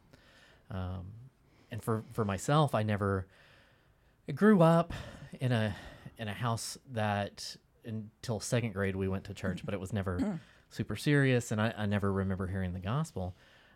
Um, 0.70 1.06
and 1.72 1.84
for, 1.84 2.04
for 2.14 2.24
myself, 2.24 2.76
I 2.76 2.84
never 2.84 3.28
I 4.30 4.34
grew 4.34 4.62
up 4.62 4.94
in 5.40 5.52
a 5.52 5.76
in 6.18 6.28
a 6.28 6.34
house 6.34 6.78
that 6.94 7.56
until 7.84 8.40
second 8.40 8.74
grade 8.74 8.96
we 8.96 9.08
went 9.08 9.24
to 9.26 9.34
church, 9.34 9.66
but 9.66 9.74
it 9.74 9.80
was 9.80 9.92
never 9.92 10.40
super 10.72 10.96
serious, 10.96 11.52
and 11.52 11.62
I, 11.62 11.74
I 11.78 11.86
never 11.86 12.12
remember 12.12 12.48
hearing 12.48 12.74
the 12.74 12.80
gospel. 12.80 13.36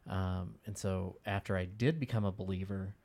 Um, 0.09 0.55
and 0.65 0.77
so 0.77 1.17
after 1.25 1.57
I 1.57 1.65
did 1.65 1.99
become 1.99 2.25
a 2.25 2.31
believer, 2.31 2.95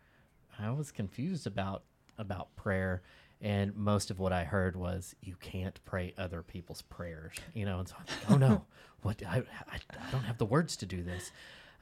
I 0.58 0.70
was 0.70 0.90
confused 0.90 1.46
about 1.46 1.82
about 2.18 2.54
prayer, 2.56 3.02
and 3.40 3.74
most 3.74 4.10
of 4.10 4.18
what 4.18 4.32
I 4.32 4.44
heard 4.44 4.76
was 4.76 5.14
you 5.22 5.34
can't 5.40 5.78
pray 5.84 6.14
other 6.18 6.42
people's 6.42 6.82
prayers, 6.82 7.34
you 7.54 7.64
know. 7.64 7.78
And 7.78 7.88
so 7.88 7.94
I'm 7.98 8.04
like, 8.06 8.30
oh 8.30 8.36
no, 8.36 8.64
what 9.02 9.22
I, 9.26 9.42
I, 9.70 9.76
I 9.76 10.10
don't 10.10 10.24
have 10.24 10.38
the 10.38 10.44
words 10.46 10.76
to 10.78 10.86
do 10.86 11.02
this. 11.02 11.30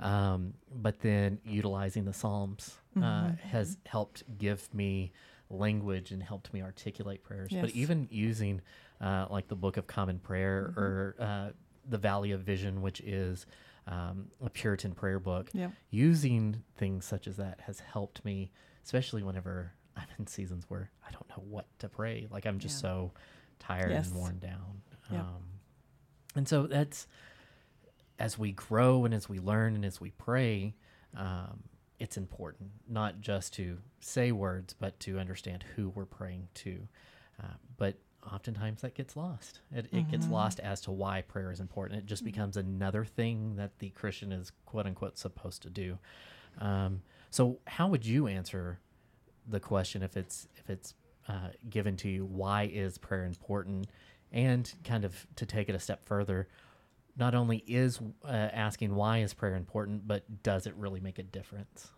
Um, 0.00 0.54
but 0.72 1.00
then 1.00 1.40
utilizing 1.44 2.04
the 2.04 2.12
Psalms 2.12 2.76
uh, 3.02 3.32
has 3.42 3.78
helped 3.84 4.22
give 4.38 4.72
me 4.72 5.12
language 5.50 6.12
and 6.12 6.22
helped 6.22 6.52
me 6.52 6.62
articulate 6.62 7.24
prayers. 7.24 7.50
But 7.62 7.70
even 7.70 8.06
using 8.10 8.60
uh, 9.00 9.26
like 9.28 9.48
the 9.48 9.56
Book 9.56 9.76
of 9.76 9.88
Common 9.88 10.20
Prayer 10.20 10.72
or 10.76 11.16
uh, 11.18 11.48
the 11.88 11.98
Valley 11.98 12.32
of 12.32 12.40
Vision, 12.42 12.82
which 12.82 13.00
is 13.00 13.46
um, 13.86 14.26
a 14.44 14.50
Puritan 14.50 14.92
prayer 14.92 15.18
book, 15.18 15.48
Yep. 15.54 15.72
using 15.90 16.62
things 16.76 17.04
such 17.06 17.26
as 17.26 17.36
that 17.38 17.60
has 17.62 17.80
helped 17.80 18.24
me, 18.24 18.50
especially 18.84 19.22
whenever 19.22 19.72
I'm 19.96 20.06
in 20.18 20.26
seasons 20.26 20.64
where 20.68 20.90
I 21.06 21.10
don't 21.10 21.28
know 21.30 21.42
what 21.48 21.66
to 21.80 21.88
pray. 21.88 22.26
Like 22.30 22.46
I'm 22.46 22.58
just 22.58 22.76
Yeah. 22.76 22.90
so 22.90 23.12
tired 23.58 23.90
Yes. 23.90 24.08
and 24.08 24.16
worn 24.16 24.38
down. 24.38 24.82
Yep. 25.10 25.20
Um, 25.20 25.44
and 26.36 26.46
so 26.48 26.66
that's 26.66 27.06
as 28.18 28.38
we 28.38 28.52
grow 28.52 29.04
and 29.04 29.14
as 29.14 29.28
we 29.28 29.38
learn 29.38 29.74
and 29.74 29.84
as 29.84 30.00
we 30.00 30.10
pray, 30.10 30.74
um, 31.16 31.64
it's 31.98 32.16
important 32.16 32.70
not 32.88 33.20
just 33.20 33.54
to 33.54 33.78
say 34.00 34.30
words, 34.32 34.74
but 34.78 34.98
to 35.00 35.18
understand 35.18 35.64
who 35.74 35.88
we're 35.88 36.04
praying 36.04 36.48
to. 36.54 36.86
Uh, 37.42 37.54
but 37.76 37.96
oftentimes 38.32 38.82
that 38.82 38.94
gets 38.94 39.16
lost. 39.16 39.60
It, 39.72 39.86
it 39.92 40.10
gets 40.10 40.26
lost 40.28 40.60
as 40.60 40.80
to 40.82 40.90
why 40.90 41.22
prayer 41.22 41.50
is 41.50 41.60
important. 41.60 42.00
It 42.00 42.06
just 42.06 42.24
becomes 42.24 42.56
another 42.56 43.04
thing 43.04 43.56
that 43.56 43.78
the 43.78 43.90
Christian 43.90 44.32
is 44.32 44.52
quote 44.66 44.86
unquote 44.86 45.18
supposed 45.18 45.62
to 45.62 45.70
do. 45.70 45.98
Um, 46.60 47.02
so, 47.30 47.58
how 47.66 47.88
would 47.88 48.04
you 48.04 48.26
answer 48.26 48.78
the 49.48 49.60
question 49.60 50.02
if 50.02 50.16
it's 50.16 50.48
if 50.56 50.70
it's 50.70 50.94
uh, 51.28 51.50
given 51.68 51.96
to 51.98 52.08
you? 52.08 52.24
Why 52.24 52.70
is 52.72 52.98
prayer 52.98 53.24
important? 53.24 53.88
And 54.32 54.70
kind 54.84 55.04
of 55.04 55.26
to 55.36 55.46
take 55.46 55.68
it 55.68 55.74
a 55.74 55.78
step 55.78 56.04
further, 56.04 56.48
not 57.16 57.34
only 57.34 57.64
is 57.66 57.98
uh, 58.24 58.28
asking 58.28 58.94
why 58.94 59.18
is 59.18 59.32
prayer 59.34 59.54
important, 59.54 60.06
but 60.06 60.42
does 60.42 60.66
it 60.66 60.74
really 60.76 61.00
make 61.00 61.18
a 61.18 61.22
difference? 61.22 61.90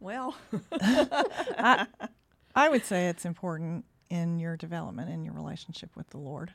Well, 0.00 0.36
I 0.80 2.68
would 2.68 2.84
say 2.84 3.08
it's 3.08 3.24
important 3.24 3.84
in 4.10 4.38
your 4.38 4.56
development 4.56 5.10
in 5.10 5.24
your 5.24 5.34
relationship 5.34 5.90
with 5.96 6.08
the 6.10 6.18
Lord. 6.18 6.52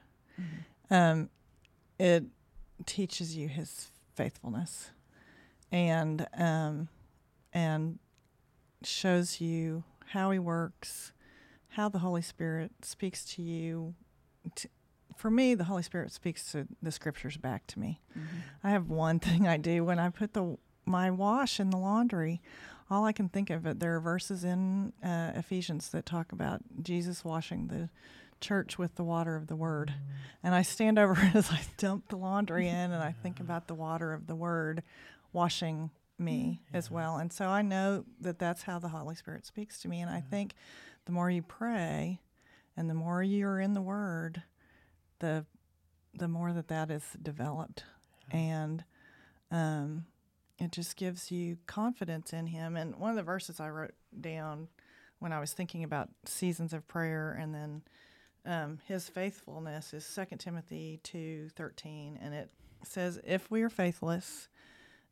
Um, 0.89 1.29
it 1.99 2.23
teaches 2.85 3.35
you 3.35 3.47
His 3.47 3.91
faithfulness, 4.15 4.91
and 5.71 6.27
um, 6.37 6.87
and 7.51 7.99
shows 8.83 9.39
you 9.39 9.83
how 10.07 10.31
He 10.31 10.39
works, 10.39 11.11
how 11.69 11.89
the 11.89 11.99
Holy 11.99 12.21
Spirit 12.21 12.71
speaks 12.81 13.25
to 13.35 13.41
you. 13.41 13.93
T 14.55 14.69
for 15.15 15.29
me, 15.29 15.53
the 15.53 15.65
Holy 15.65 15.83
Spirit 15.83 16.11
speaks 16.11 16.51
to 16.51 16.67
the 16.81 16.91
Scriptures 16.91 17.37
back 17.37 17.67
to 17.67 17.79
me. 17.79 18.01
I 18.63 18.71
have 18.71 18.89
one 18.89 19.19
thing 19.21 19.47
I 19.47 19.57
do 19.57 19.83
when 19.83 19.99
I 19.99 20.09
put 20.09 20.33
the 20.33 20.57
my 20.85 21.11
wash 21.11 21.59
in 21.59 21.69
the 21.69 21.77
laundry. 21.77 22.41
All 22.89 23.05
I 23.05 23.11
can 23.11 23.29
think 23.29 23.49
of 23.49 23.65
it. 23.65 23.79
There 23.79 23.95
are 23.95 23.99
verses 23.99 24.43
in 24.43 24.93
uh, 25.03 25.31
Ephesians 25.35 25.89
that 25.89 26.05
talk 26.05 26.31
about 26.31 26.61
Jesus 26.81 27.23
washing 27.23 27.67
the 27.67 27.89
church 28.41 28.77
with 28.77 28.95
the 28.95 29.03
water 29.03 29.35
of 29.35 29.47
the 29.47 29.55
Word, 29.55 29.93
and 30.43 30.53
I 30.53 30.61
stand 30.61 30.99
over 30.99 31.15
as 31.33 31.49
I 31.51 31.61
dump 31.77 32.09
the 32.09 32.17
laundry 32.17 32.67
in, 32.67 32.91
and 32.91 33.01
I 33.01 33.11
think 33.23 33.39
about 33.39 33.67
the 33.67 33.75
water 33.75 34.13
of 34.13 34.27
the 34.27 34.35
Word 34.35 34.83
washing 35.31 35.89
me 36.19 36.61
as 36.73 36.91
well. 36.91 37.17
And 37.17 37.31
so 37.31 37.47
I 37.47 37.61
know 37.61 38.05
that 38.21 38.39
that's 38.39 38.63
how 38.63 38.79
the 38.79 38.89
Holy 38.89 39.15
Spirit 39.15 39.45
speaks 39.45 39.79
to 39.81 39.87
me. 39.87 40.01
And 40.01 40.09
I 40.09 40.21
think 40.21 40.53
the 41.05 41.11
more 41.11 41.29
you 41.29 41.41
pray, 41.41 42.21
and 42.77 42.89
the 42.89 42.93
more 42.93 43.23
you're 43.23 43.59
in 43.59 43.73
the 43.73 43.81
Word, 43.81 44.43
the 45.19 45.45
the 46.15 46.27
more 46.27 46.53
that 46.53 46.67
that 46.67 46.91
is 46.91 47.03
developed, 47.21 47.83
and 48.29 48.83
um, 49.49 50.05
it 50.63 50.71
just 50.71 50.95
gives 50.95 51.31
you 51.31 51.57
confidence 51.67 52.33
in 52.33 52.47
Him. 52.47 52.75
And 52.75 52.95
one 52.95 53.09
of 53.09 53.15
the 53.15 53.23
verses 53.23 53.59
I 53.59 53.69
wrote 53.69 53.93
down 54.19 54.67
when 55.19 55.31
I 55.33 55.39
was 55.39 55.53
thinking 55.53 55.83
about 55.83 56.09
seasons 56.25 56.73
of 56.73 56.87
prayer, 56.87 57.37
and 57.39 57.53
then 57.53 57.81
um, 58.45 58.79
His 58.87 59.09
faithfulness 59.09 59.93
is 59.93 60.05
Second 60.05 60.39
Timothy 60.39 60.99
two 61.03 61.49
thirteen, 61.55 62.19
and 62.21 62.33
it 62.33 62.49
says, 62.83 63.19
"If 63.25 63.49
we 63.49 63.61
are 63.61 63.69
faithless, 63.69 64.49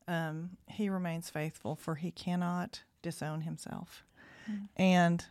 um, 0.08 0.58
He 0.68 0.90
remains 0.90 1.30
faithful, 1.30 1.76
for 1.76 1.96
He 1.96 2.12
cannot 2.12 2.84
disown 3.02 3.42
Himself." 3.42 4.04
And 4.76 5.24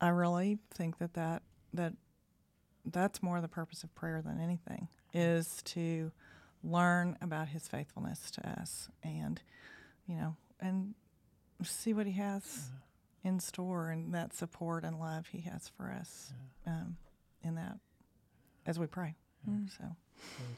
I 0.00 0.08
really 0.08 0.58
think 0.74 0.98
that 0.98 1.14
that 1.14 1.42
that 1.72 1.94
that's 2.84 3.22
more 3.22 3.40
the 3.40 3.48
purpose 3.48 3.82
of 3.84 3.94
prayer 3.94 4.20
than 4.20 4.40
anything 4.40 4.88
is 5.14 5.62
to 5.64 6.12
learn 6.62 7.16
about 7.20 7.48
his 7.48 7.68
faithfulness 7.68 8.30
to 8.32 8.48
us 8.48 8.88
and, 9.02 9.40
you 10.06 10.16
know, 10.16 10.36
and 10.60 10.94
see 11.62 11.92
what 11.92 12.06
he 12.06 12.12
has 12.12 12.70
in 13.24 13.40
store 13.40 13.90
and 13.90 14.14
that 14.14 14.34
support 14.34 14.84
and 14.84 14.98
love 14.98 15.26
he 15.28 15.40
has 15.40 15.68
for 15.76 15.90
us 15.90 16.32
um, 16.66 16.96
in 17.42 17.54
that 17.54 17.78
as 18.66 18.78
we 18.78 18.86
pray. 18.86 19.14
Mm. 19.48 19.68
So, 19.76 19.84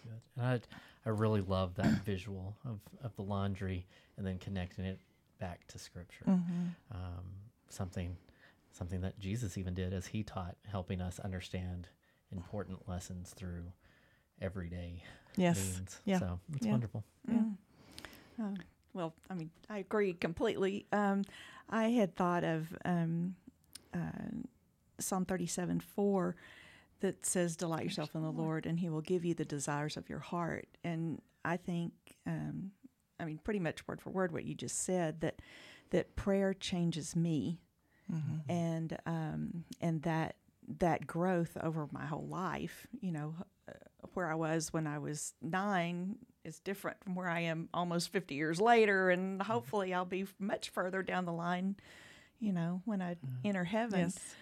Really. 0.07 0.21
And 0.37 0.47
I, 0.47 1.09
I 1.09 1.11
really 1.11 1.40
love 1.40 1.75
that 1.76 1.87
visual 2.04 2.57
of, 2.64 2.80
of 3.02 3.14
the 3.16 3.23
laundry 3.23 3.87
and 4.16 4.26
then 4.26 4.38
connecting 4.38 4.85
it 4.85 4.99
back 5.38 5.66
to 5.69 5.78
scripture. 5.78 6.25
mm-hmm. 6.28 6.66
Um, 6.92 7.25
something, 7.69 8.16
something 8.73 9.00
that 9.02 9.19
Jesus 9.19 9.57
even 9.57 9.75
did 9.75 9.92
as 9.92 10.07
he 10.07 10.23
taught, 10.23 10.57
helping 10.71 11.00
us 11.00 11.19
understand 11.19 11.88
important 12.33 12.88
lessons 12.88 13.33
through 13.37 13.64
everyday 14.40 15.02
yes. 15.37 15.76
means. 15.76 16.00
Yeah. 16.04 16.18
So 16.18 16.40
it's 16.54 16.66
Yeah. 16.66 16.72
wonderful. 16.72 17.04
Yeah. 17.28 17.34
Mm. 17.34 17.56
Um, 18.38 18.56
well, 18.94 19.14
I 19.28 19.34
mean, 19.34 19.50
I 19.68 19.78
agree 19.78 20.12
completely. 20.14 20.87
Um, 20.92 21.22
I 21.68 21.88
had 21.90 22.16
thought 22.16 22.42
of 22.44 22.75
um, 22.84 23.37
uh, 23.94 23.99
Psalm 24.99 25.25
37 25.25 25.80
4 25.80 26.34
that 27.00 27.25
says, 27.25 27.56
Delight 27.56 27.84
yourself 27.84 28.14
in 28.14 28.22
the 28.22 28.30
Lord, 28.32 28.66
and 28.66 28.78
he 28.80 28.88
will 28.88 29.00
give 29.00 29.25
you 29.25 29.34
the 29.34 29.44
desires 29.44 29.96
of 29.96 30.08
your 30.08 30.18
heart. 30.18 30.66
And 30.84 31.20
I 31.44 31.56
think, 31.56 31.92
um, 32.26 32.72
I 33.18 33.25
mean, 33.25 33.38
pretty 33.42 33.60
much 33.60 33.87
word 33.87 34.00
for 34.00 34.10
word 34.10 34.32
what 34.32 34.44
you 34.44 34.54
just 34.54 34.78
said 34.84 35.20
that 35.20 35.40
that 35.90 36.14
prayer 36.16 36.54
changes 36.54 37.14
me 37.16 37.58
Mm-hmm. 38.12 38.50
and 38.50 38.99
um, 39.06 39.64
and 39.80 40.02
that 40.02 40.34
that 40.80 41.06
growth 41.06 41.56
over 41.62 41.87
my 41.92 42.06
whole 42.06 42.26
life, 42.26 42.88
you 43.00 43.12
know, 43.12 43.34
uh, 43.38 43.42
where 44.14 44.31
I 44.31 44.35
was 44.35 44.73
when 44.73 44.87
I 44.87 44.99
was 44.99 45.35
nine 45.43 46.17
is 46.45 46.59
different 46.61 47.02
from 47.02 47.14
where 47.14 47.29
I 47.29 47.40
am 47.40 47.69
almost 47.75 48.11
50 48.12 48.35
years 48.35 48.61
later, 48.61 49.11
and 49.11 49.40
hopefully 49.43 49.93
I'll 49.93 50.05
be 50.05 50.26
much 50.38 50.71
further 50.71 51.02
down 51.02 51.25
the 51.25 51.33
line, 51.33 51.76
you 52.38 52.52
know, 52.52 52.83
when 52.85 53.02
I 53.02 53.17
enter 53.45 53.64
heaven. 53.64 54.00
Yes. 54.00 54.35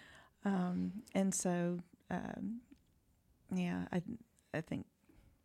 Um, 0.45 1.03
and 1.13 1.33
so, 1.33 1.79
um, 2.09 2.61
yeah, 3.53 3.85
I 3.91 4.01
I 4.53 4.61
think, 4.61 4.85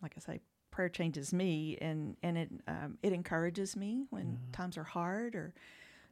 like 0.03 0.15
I 0.17 0.21
say, 0.21 0.41
prayer 0.71 0.89
changes 0.89 1.33
me, 1.33 1.77
and 1.81 2.17
and 2.23 2.39
it 2.39 2.51
um, 2.69 2.99
it 3.03 3.13
encourages 3.13 3.77
me 3.77 4.05
when 4.11 4.39
times 4.53 4.77
are 4.79 4.85
hard, 4.85 5.35
or 5.35 5.55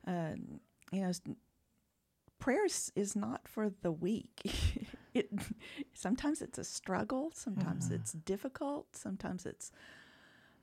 uh, 0.07 0.35
you 0.91 1.01
know, 1.03 1.13
prayer 2.39 2.67
is 2.67 3.17
not 3.17 3.43
for 3.47 3.71
the 3.83 3.93
weak. 3.93 4.43
it 5.15 5.31
sometimes 5.95 6.43
it's 6.43 6.59
a 6.59 6.65
struggle, 6.65 7.31
sometimes 7.35 7.91
it's 7.91 8.13
difficult, 8.13 8.97
sometimes 8.97 9.47
it's 9.47 9.73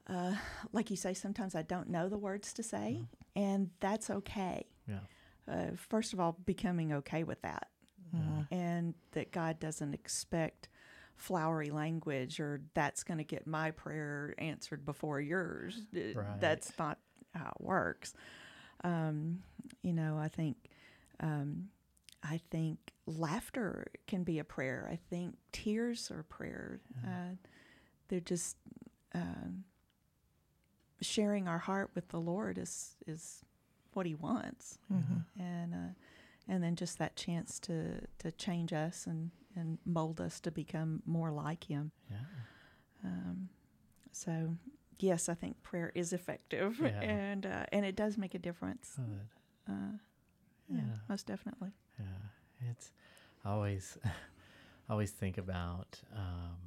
uh, 0.08 0.34
like 0.74 0.89
you 0.89 0.96
say. 0.96 1.13
Sometimes 1.13 1.56
I 1.56 1.62
don't 1.62 1.89
know 1.89 2.10
the 2.10 2.18
words 2.18 2.53
to 2.53 2.63
say, 2.63 3.01
and 3.36 3.70
that's 3.79 4.10
okay. 4.10 4.65
Yeah. 4.88 5.00
Uh, 5.48 5.72
first 5.75 6.13
of 6.13 6.20
all, 6.20 6.38
becoming 6.46 6.94
okay 6.94 7.24
with 7.24 7.41
that 7.44 7.68
Mm-hmm. 8.15 8.53
and 8.53 8.94
that 9.12 9.32
God 9.32 9.60
doesn't 9.60 9.94
expect 9.94 10.70
flowery 11.15 11.70
language 11.70 12.39
or 12.39 12.62
that's 12.74 13.03
going 13.03 13.20
to 13.20 13.24
get 13.24 13.46
my 13.46 13.72
prayer 13.72 14.34
answered 14.39 14.86
before 14.86 15.20
yours. 15.22 15.82
Right. 15.94 16.39
That's 16.39 16.72
not 16.79 16.98
how 17.36 17.53
it 17.60 17.63
works. 17.63 18.13
Um, 18.84 19.44
you 19.84 19.94
know, 19.94 20.18
I 20.18 20.27
think 20.29 20.58
um, 21.20 21.68
I 22.23 22.41
think 22.51 22.77
laughter 23.05 23.88
can 24.07 24.23
be 24.23 24.39
a 24.39 24.43
prayer. 24.43 24.88
I 24.91 24.97
think 25.09 25.38
tears 25.51 26.11
are 26.11 26.23
prayer. 26.23 26.79
Uh, 27.05 27.35
they're 28.09 28.19
just 28.19 28.57
um, 29.15 29.63
sharing 31.01 31.47
our 31.47 31.59
heart 31.59 31.91
with 31.96 32.09
the 32.09 32.20
Lord 32.20 32.57
is 32.57 32.96
is 33.07 33.41
what 33.94 34.05
He 34.05 34.15
wants 34.15 34.77
Mm-hmm. 34.94 35.41
and 35.41 35.74
uh, 35.74 35.94
and 36.48 36.63
then 36.63 36.75
just 36.75 36.98
that 37.00 37.15
chance 37.15 37.59
to 37.61 38.01
to 38.20 38.31
change 38.31 38.74
us 38.74 39.07
and 39.07 39.31
and 39.55 39.77
mold 39.85 40.20
us 40.22 40.39
to 40.41 40.51
become 40.51 41.01
more 41.05 41.31
like 41.31 41.63
Him. 41.65 41.91
Yeah. 42.11 42.17
Um, 43.03 43.50
so 44.11 44.55
yes, 45.00 45.29
I 45.29 45.33
think 45.35 45.61
prayer 45.63 45.91
is 45.96 46.11
effective, 46.13 46.79
Yeah. 46.83 47.00
and 47.01 47.46
uh, 47.46 47.65
and 47.72 47.85
it 47.85 47.96
does 47.96 48.17
make 48.17 48.35
a 48.35 48.39
difference. 48.39 48.94
Good. 48.98 49.74
Uh, 49.74 49.98
yeah, 50.67 50.77
Yeah. 50.81 50.96
most 51.07 51.25
definitely. 51.27 51.72
Yeah, 52.00 52.70
it's 52.72 52.92
I 53.46 53.51
always 53.51 53.98
I 54.05 54.92
always 54.92 55.12
think 55.12 55.38
about 55.38 56.00
um, 56.16 56.57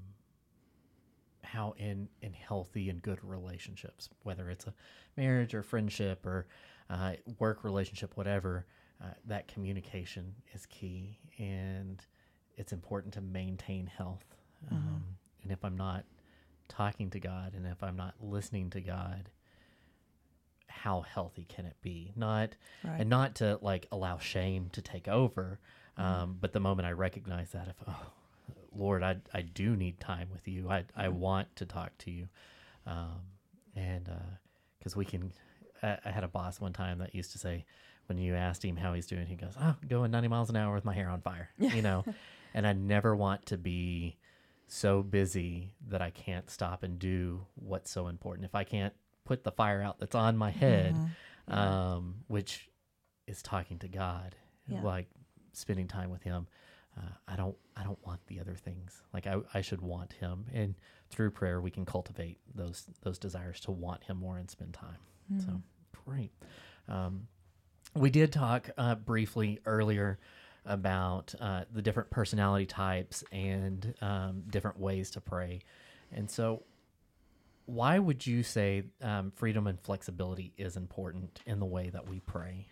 how 1.43 1.75
in 1.77 2.09
in 2.21 2.33
healthy 2.33 2.89
and 2.91 3.03
good 3.03 3.19
relationships, 3.23 4.09
whether 4.23 4.51
it's 4.51 4.67
a 4.67 4.75
marriage 5.17 5.55
or 5.55 5.63
friendship 5.63 6.25
or 6.27 6.47
uh, 6.91 7.13
work 7.39 7.65
relationship, 7.65 8.17
whatever, 8.17 8.67
uh, 9.03 9.09
that 9.27 9.49
communication 9.49 10.35
is 10.55 10.67
key, 10.67 11.19
and 11.39 12.05
it's 12.57 12.73
important 12.73 13.15
to 13.15 13.21
maintain 13.21 13.87
health. 13.87 14.25
Um, 14.71 15.05
and 15.43 15.51
if 15.51 15.65
I'm 15.65 15.77
not 15.77 16.05
talking 16.69 17.11
to 17.11 17.19
God, 17.21 17.55
and 17.55 17.67
if 17.67 17.83
I'm 17.83 17.97
not 17.97 18.15
listening 18.21 18.71
to 18.71 18.81
God, 18.81 19.31
how 20.73 21.03
healthy 21.03 21.45
can 21.49 21.67
it 21.67 21.77
be? 21.83 22.13
Not 22.17 22.51
Right. 22.85 23.01
and 23.01 23.09
not 23.11 23.37
to 23.37 23.59
like 23.63 23.87
allow 23.93 24.19
shame 24.19 24.71
to 24.73 24.83
take 24.83 25.07
over 25.09 25.59
um, 25.97 26.39
but 26.41 26.53
the 26.55 26.61
moment 26.61 26.87
i 26.87 26.93
recognize 26.93 27.51
that 27.53 27.69
if 27.69 27.77
oh 27.87 28.07
lord 28.75 29.03
i, 29.03 29.17
I 29.35 29.43
do 29.43 29.77
need 29.77 30.01
time 30.01 30.29
with 30.33 30.49
you. 30.49 30.71
I, 30.71 30.85
I 30.97 31.09
want 31.11 31.55
to 31.57 31.67
talk 31.67 31.97
to 31.99 32.11
you. 32.11 32.29
Um, 32.87 33.21
and 33.77 34.09
because 34.79 34.97
we 34.97 35.05
can 35.05 35.33
I, 35.83 35.99
I 36.05 36.11
had 36.11 36.25
a 36.25 36.29
boss 36.29 36.61
one 36.61 36.73
time 36.73 36.99
that 36.99 37.15
used 37.15 37.33
to 37.33 37.39
say 37.39 37.65
when 38.07 38.19
you 38.19 38.35
asked 38.35 38.65
him 38.65 38.77
how 38.77 38.95
he's 38.95 39.07
doing 39.07 39.27
he 39.27 39.37
goes 39.37 39.55
oh 39.61 39.77
going 39.89 40.11
90 40.11 40.29
miles 40.29 40.51
an 40.51 40.57
hour 40.57 40.75
with 40.75 40.85
my 40.85 40.95
hair 40.95 41.09
on 41.09 41.21
fire 41.21 41.51
you 41.59 41.83
know? 41.83 42.05
And 42.55 42.67
i 42.67 42.73
never 42.73 43.15
want 43.15 43.47
to 43.47 43.59
be 43.59 44.17
so 44.67 45.03
busy 45.03 45.75
that 45.89 46.01
i 46.03 46.11
can't 46.11 46.51
stop 46.51 46.83
and 46.83 46.99
do 46.99 47.47
what's 47.55 47.91
so 47.91 48.09
important. 48.09 48.47
If 48.47 48.55
i 48.55 48.65
can't 48.65 48.95
put 49.25 49.45
the 49.45 49.53
fire 49.53 49.83
out 49.83 49.99
that's 49.99 50.15
on 50.15 50.37
my 50.37 50.51
head 50.51 50.95
Mm-hmm. 51.51 51.59
um, 51.59 52.15
which 52.29 52.69
is 53.27 53.43
talking 53.43 53.79
to 53.81 53.89
God, 53.89 54.37
Yeah. 54.69 54.81
like 54.83 55.09
spending 55.53 55.89
time 55.89 56.09
with 56.11 56.23
Him. 56.23 56.47
Uh, 56.97 57.03
I 57.27 57.35
don't, 57.37 57.57
I 57.77 57.83
don't 57.83 57.99
want 58.07 58.25
the 58.29 58.39
other 58.39 58.55
things. 58.55 59.03
Like 59.13 59.27
I, 59.27 59.39
I 59.53 59.61
should 59.61 59.81
want 59.81 60.13
Him, 60.13 60.47
and 60.53 60.75
through 61.11 61.31
prayer 61.33 61.61
we 61.61 61.71
can 61.71 61.85
cultivate 61.85 62.39
those 62.55 62.85
those 63.03 63.19
desires 63.19 63.59
to 63.61 63.73
want 63.73 64.05
Him 64.05 64.19
more 64.19 64.39
and 64.39 64.49
spend 64.49 64.73
time. 64.75 64.99
So 65.41 65.61
great. 66.07 66.31
Um, 66.89 67.27
we 67.95 68.09
did 68.11 68.33
talk 68.33 68.71
uh, 68.79 68.95
briefly 68.95 69.59
earlier 69.67 70.19
about 70.65 71.35
uh, 71.41 71.65
the 71.73 71.83
different 71.83 72.11
personality 72.11 72.67
types 72.67 73.25
and 73.33 73.95
um, 74.01 74.43
different 74.49 74.79
ways 74.79 75.11
to 75.13 75.21
pray, 75.21 75.61
and 76.13 76.31
so 76.31 76.63
why 77.67 77.99
would 77.99 78.27
you 78.27 78.43
say 78.43 78.85
um, 79.01 79.33
freedom 79.35 79.67
and 79.67 79.81
flexibility 79.81 80.53
is 80.57 80.77
important 80.77 81.41
in 81.47 81.61
the 81.61 81.67
way 81.67 81.91
that 81.91 82.09
we 82.09 82.21
pray? 82.21 82.67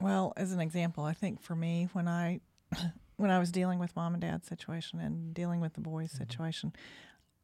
Well, 0.00 0.32
as 0.36 0.52
an 0.52 0.60
example, 0.60 1.04
I 1.04 1.12
think 1.12 1.42
for 1.42 1.54
me, 1.54 1.88
when 1.92 2.08
I 2.08 2.40
when 3.16 3.30
I 3.30 3.38
was 3.38 3.50
dealing 3.50 3.78
with 3.78 3.94
mom 3.96 4.14
and 4.14 4.20
dad's 4.20 4.48
situation 4.48 5.00
and 5.00 5.32
dealing 5.32 5.60
with 5.60 5.74
the 5.74 5.80
boys' 5.80 6.12
situation, 6.12 6.72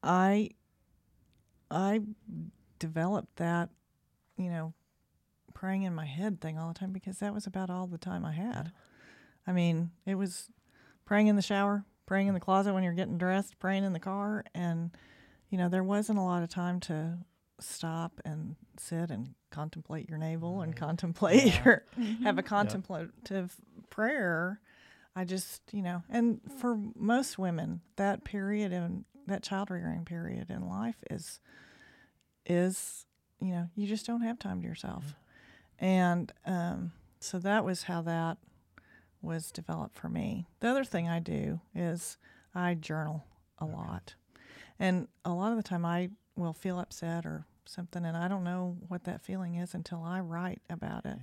I 0.03 0.51
I 1.71 2.01
developed 2.79 3.37
that, 3.37 3.71
you 4.37 4.51
know, 4.51 4.75
praying 5.55 5.83
in 5.83 5.95
my 5.95 6.07
head 6.07 6.40
thing 6.40 6.59
all 6.59 6.69
the 6.69 6.79
time 6.79 6.93
because 6.93 7.19
that 7.19 7.35
was 7.35 7.47
about 7.47 7.71
all 7.71 7.87
the 7.87 7.99
time 7.99 8.25
I 8.25 8.33
had. 8.33 8.73
I 9.47 9.53
mean, 9.53 9.90
it 10.07 10.16
was 10.16 10.49
praying 11.05 11.29
in 11.29 11.37
the 11.37 11.43
shower, 11.43 11.85
praying 12.11 12.27
in 12.27 12.35
the 12.35 12.40
closet 12.40 12.75
when 12.75 12.83
you're 12.83 12.92
getting 12.92 13.18
dressed, 13.18 13.57
praying 13.61 13.85
in 13.85 13.92
the 13.92 14.01
car, 14.01 14.44
and 14.53 14.90
you 15.49 15.57
know, 15.57 15.68
there 15.68 15.85
wasn't 15.85 16.18
a 16.18 16.23
lot 16.23 16.42
of 16.42 16.49
time 16.49 16.81
to 16.81 17.16
stop 17.61 18.20
and 18.25 18.57
sit 18.77 19.12
and 19.12 19.35
contemplate 19.53 20.09
your 20.09 20.18
navel 20.18 20.61
and 20.61 20.75
mm-hmm. 20.75 20.85
contemplate 20.85 21.64
your 21.64 21.85
mm-hmm. 21.99 22.25
have 22.25 22.37
a 22.37 22.42
contemplative 22.42 23.55
prayer. 23.90 24.61
I 25.14 25.25
just, 25.25 25.62
you 25.70 25.83
know, 25.83 26.03
and 26.11 26.40
for 26.59 26.81
most 26.96 27.38
women, 27.38 27.81
that 27.94 28.25
period 28.25 28.73
in 28.73 29.05
that 29.29 29.44
child 29.44 29.70
rearing 29.70 30.05
period 30.05 30.51
in 30.51 30.68
life 30.68 31.05
is 31.12 31.38
is, 32.44 33.07
you 33.38 33.53
know, 33.53 33.70
you 33.77 33.87
just 33.87 34.05
don't 34.05 34.23
have 34.23 34.40
time 34.40 34.62
to 34.62 34.66
yourself. 34.66 35.05
Mm-hmm. 35.81 35.85
And 35.85 36.33
um, 36.44 36.92
so 37.20 37.38
that 37.38 37.64
was 37.64 37.85
how 37.85 38.03
that 38.03 38.38
was 39.23 39.51
developed 39.51 39.95
for 39.95 40.09
me. 40.09 40.47
The 40.61 40.69
other 40.69 40.85
thing 40.85 41.09
I 41.09 41.19
do 41.19 41.61
is 41.75 42.17
I 42.55 42.75
journal 42.75 43.25
a 43.59 43.65
lot. 43.65 44.15
And 44.79 45.09
a 45.25 45.31
lot 45.31 45.51
of 45.51 45.57
the 45.57 45.63
time 45.63 45.85
I 45.85 46.11
will 46.37 46.53
feel 46.53 46.79
upset 46.79 47.27
or 47.27 47.45
something 47.67 48.05
and 48.05 48.17
I 48.17 48.29
don't 48.29 48.45
know 48.45 48.77
what 48.89 49.05
that 49.05 49.23
feeling 49.23 49.57
is 49.57 49.75
until 49.75 50.03
I 50.03 50.21
write 50.21 50.63
about 50.69 51.05
it. 51.05 51.19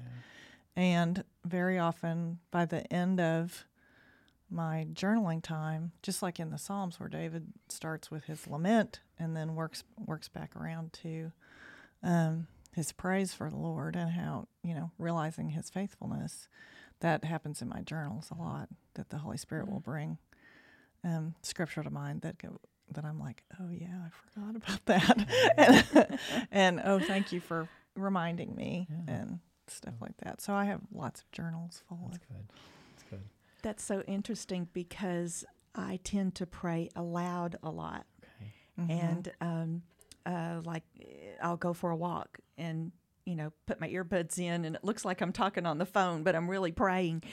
And 0.75 1.23
very 1.43 1.79
often 1.79 2.39
by 2.51 2.65
the 2.65 2.91
end 2.93 3.19
of 3.19 3.65
my 4.49 4.87
journaling 4.93 5.41
time, 5.41 5.91
just 6.03 6.21
like 6.21 6.39
in 6.39 6.51
the 6.51 6.57
Psalms 6.57 6.99
where 6.99 7.09
David 7.09 7.47
starts 7.67 8.09
with 8.11 8.25
his 8.25 8.47
lament 8.47 9.01
and 9.19 9.35
then 9.35 9.55
works 9.55 9.83
works 10.05 10.29
back 10.29 10.55
around 10.55 10.93
to 10.93 11.31
um, 12.03 12.47
his 12.77 12.91
praise 12.91 13.33
for 13.33 13.49
the 13.49 13.57
Lord 13.57 13.95
and 13.95 14.11
how 14.11 14.47
you 14.63 14.75
know 14.75 14.91
realizing 14.99 15.49
His 15.49 15.67
faithfulness. 15.67 16.47
That 17.01 17.23
happens 17.23 17.61
in 17.61 17.69
my 17.69 17.81
journals 17.81 18.29
a 18.31 18.35
lot. 18.41 18.69
That 18.95 19.09
the 19.09 19.17
Holy 19.19 19.37
Spirit 19.37 19.69
will 19.69 19.79
bring 19.79 20.17
um, 21.03 21.35
scripture 21.43 21.83
to 21.83 21.89
mind 21.91 22.21
that 22.21 22.37
go 22.37 22.59
that 22.91 23.03
I'm 23.05 23.19
like, 23.19 23.43
oh 23.59 23.69
yeah, 23.71 24.05
I 24.05 24.09
forgot 24.09 24.55
about 24.55 24.85
that, 24.85 25.27
and, 25.57 26.19
and 26.51 26.81
oh, 26.85 26.99
thank 26.99 27.31
you 27.33 27.41
for 27.41 27.67
reminding 27.95 28.55
me 28.55 28.87
Yeah. 28.89 29.13
and 29.15 29.39
stuff 29.67 29.95
like 29.99 30.15
that. 30.23 30.39
So 30.41 30.53
I 30.53 30.63
have 30.65 30.79
lots 30.93 31.21
of 31.21 31.31
journals 31.31 31.83
full 31.89 31.99
That's 32.11 32.17
of. 32.23 32.27
good. 32.29 32.45
That's 32.95 33.03
good. 33.09 33.21
That's 33.61 33.83
so 33.83 34.01
interesting 34.07 34.69
because 34.71 35.43
I 35.75 35.99
tend 36.05 36.35
to 36.35 36.45
pray 36.45 36.89
aloud 36.95 37.57
a 37.61 37.69
lot. 37.69 38.05
Okay. 38.23 38.51
Mhm. 38.79 38.89
and 38.89 39.31
um, 39.41 39.81
uh, 40.25 40.61
like 40.63 40.83
I'll 41.41 41.57
go 41.57 41.73
for 41.73 41.91
a 41.91 41.95
walk 41.95 42.39
and 42.57 42.91
you 43.27 43.35
know 43.35 43.51
put 43.65 43.79
my 43.79 43.89
earbuds 43.89 44.39
in, 44.39 44.65
and 44.65 44.75
it 44.75 44.83
looks 44.83 45.03
like 45.05 45.21
I'm 45.21 45.33
talking 45.33 45.65
on 45.65 45.77
the 45.77 45.85
phone, 45.85 46.23
but 46.23 46.35
I'm 46.35 46.49
really 46.49 46.71
praying. 46.71 47.23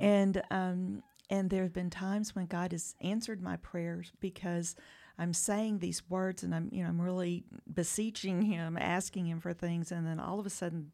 And 0.00 0.42
um, 0.50 1.02
and 1.30 1.48
there 1.50 1.62
have 1.62 1.72
been 1.72 1.90
times 1.90 2.34
when 2.34 2.46
God 2.46 2.72
has 2.72 2.94
answered 3.00 3.40
my 3.40 3.56
prayers 3.56 4.12
because 4.20 4.74
I'm 5.18 5.32
saying 5.32 5.78
these 5.78 6.02
words, 6.10 6.42
and 6.42 6.54
I'm 6.54 6.68
you 6.72 6.82
know 6.82 6.88
I'm 6.88 7.00
really 7.00 7.44
beseeching 7.72 8.42
Him, 8.42 8.76
asking 8.76 9.26
Him 9.26 9.40
for 9.40 9.52
things, 9.52 9.92
and 9.92 10.06
then 10.06 10.18
all 10.20 10.38
of 10.40 10.46
a 10.46 10.50
sudden 10.50 10.92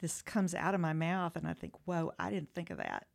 this 0.00 0.22
comes 0.22 0.54
out 0.54 0.74
of 0.74 0.80
my 0.80 0.92
mouth, 0.92 1.36
and 1.36 1.46
I 1.46 1.52
think, 1.52 1.74
whoa, 1.84 2.12
I 2.18 2.30
didn't 2.30 2.54
think 2.54 2.70
of 2.70 2.78
that. 2.78 3.06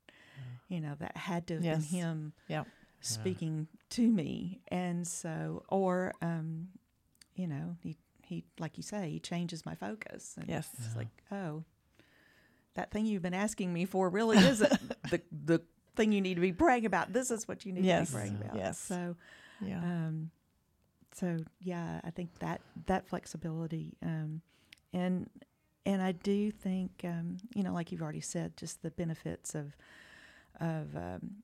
You 0.69 0.79
know, 0.81 0.95
that 0.99 1.17
had 1.17 1.47
to 1.47 1.55
have 1.55 1.63
Yes. 1.63 1.89
been 1.91 1.99
Him 1.99 2.33
yeah. 2.47 2.63
speaking 3.01 3.67
to 3.91 4.01
me 4.09 4.61
and 4.69 5.07
so 5.07 5.63
or 5.69 6.13
um 6.21 6.67
you 7.35 7.47
know 7.47 7.75
he 7.81 7.95
he 8.27 8.43
like 8.59 8.77
you 8.77 8.83
say 8.83 9.09
he 9.09 9.19
changes 9.19 9.65
my 9.65 9.73
focus 9.75 10.35
and 10.37 10.47
Yes. 10.49 10.67
it's 10.77 10.89
Yeah. 10.91 10.97
like 10.97 11.07
oh 11.31 11.63
that 12.75 12.91
thing 12.91 13.05
you've 13.05 13.21
been 13.23 13.33
asking 13.33 13.73
me 13.73 13.85
for 13.85 14.09
really 14.09 14.37
isn't 14.53 14.71
the 15.09 15.21
the 15.31 15.61
thing 15.95 16.11
you 16.11 16.21
need 16.21 16.35
to 16.35 16.41
be 16.41 16.53
praying 16.53 16.85
about 16.85 17.11
this 17.13 17.31
is 17.31 17.47
what 17.47 17.65
you 17.65 17.71
need 17.73 17.85
Yes. 17.85 18.07
to 18.09 18.13
be 18.13 18.17
praying 18.19 18.35
about 18.41 18.55
Yes. 18.55 18.77
so 18.79 19.15
Yeah. 19.65 19.79
um 19.79 20.31
so 21.13 21.37
yeah 21.61 21.99
i 22.03 22.09
think 22.11 22.29
that 22.39 22.61
that 22.85 23.07
flexibility 23.07 23.95
um 24.03 24.41
and 24.93 25.29
and 25.85 26.01
i 26.01 26.11
do 26.11 26.51
think 26.51 26.91
um 27.03 27.37
you 27.55 27.63
know 27.63 27.73
like 27.73 27.91
you've 27.91 28.01
already 28.03 28.21
said 28.21 28.55
just 28.57 28.83
the 28.83 28.91
benefits 28.91 29.55
of 29.55 29.75
of 30.59 30.95
um 30.95 31.37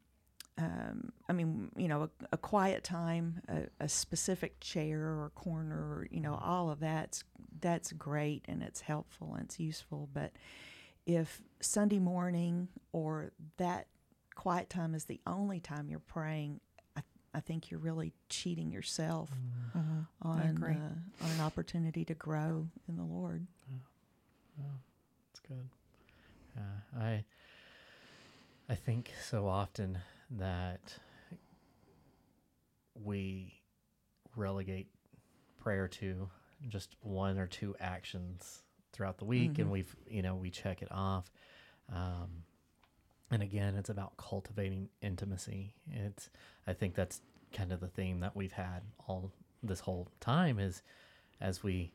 um, 0.57 1.11
I 1.27 1.33
mean, 1.33 1.71
you 1.75 1.87
know, 1.87 2.03
a, 2.03 2.09
a 2.33 2.37
quiet 2.37 2.83
time, 2.83 3.41
a, 3.47 3.63
a 3.83 3.89
specific 3.89 4.59
chair 4.59 4.99
or 4.99 5.31
corner, 5.35 5.75
or, 5.77 6.07
you 6.11 6.19
know, 6.19 6.35
all 6.41 6.69
of 6.69 6.79
that's 6.79 7.23
that's 7.59 7.91
great 7.93 8.43
and 8.47 8.61
it's 8.61 8.81
helpful 8.81 9.33
and 9.35 9.45
it's 9.45 9.59
useful. 9.59 10.09
But 10.13 10.31
if 11.05 11.41
Sunday 11.59 11.99
morning 11.99 12.67
or 12.91 13.31
that 13.57 13.87
quiet 14.35 14.69
time 14.69 14.93
is 14.95 15.05
the 15.05 15.21
only 15.25 15.59
time 15.59 15.89
you're 15.89 15.99
praying, 15.99 16.59
I, 16.97 17.01
I 17.33 17.39
think 17.39 17.71
you're 17.71 17.79
really 17.79 18.13
cheating 18.29 18.71
yourself 18.71 19.31
Mhm. 19.75 20.07
on 20.21 20.39
uh, 20.77 21.23
on 21.25 21.31
an 21.31 21.41
opportunity 21.41 22.05
to 22.05 22.13
grow 22.13 22.67
in 22.87 22.95
the 22.95 23.03
Lord. 23.03 23.47
Oh, 24.59 24.63
that's 25.31 25.39
good. 25.47 25.67
Yeah, 26.55 26.99
I 27.01 27.23
I 28.69 28.75
think 28.75 29.11
so 29.21 29.47
often 29.47 29.99
that 30.37 30.93
we 32.95 33.61
relegate 34.35 34.87
prayer 35.59 35.87
to 35.87 36.29
just 36.69 36.95
one 37.01 37.37
or 37.37 37.47
two 37.47 37.75
actions 37.79 38.63
throughout 38.91 39.17
the 39.17 39.25
week, 39.25 39.53
Mhm. 39.53 39.59
and 39.59 39.71
we've 39.71 39.95
you 40.07 40.21
know 40.21 40.35
we 40.35 40.49
check 40.51 40.81
it 40.81 40.91
off. 40.91 41.31
Um, 41.89 42.45
and 43.31 43.41
again, 43.41 43.75
it's 43.75 43.89
about 43.89 44.15
cultivating 44.17 44.89
intimacy. 45.01 45.75
It's 45.87 46.29
I 46.67 46.73
think 46.73 46.95
that's 46.95 47.21
kind 47.51 47.71
of 47.71 47.79
the 47.79 47.87
theme 47.87 48.19
that 48.19 48.35
we've 48.35 48.51
had 48.53 48.83
all 49.07 49.31
this 49.61 49.81
whole 49.81 50.09
time 50.19 50.59
is 50.59 50.83
as 51.39 51.63
we 51.63 51.93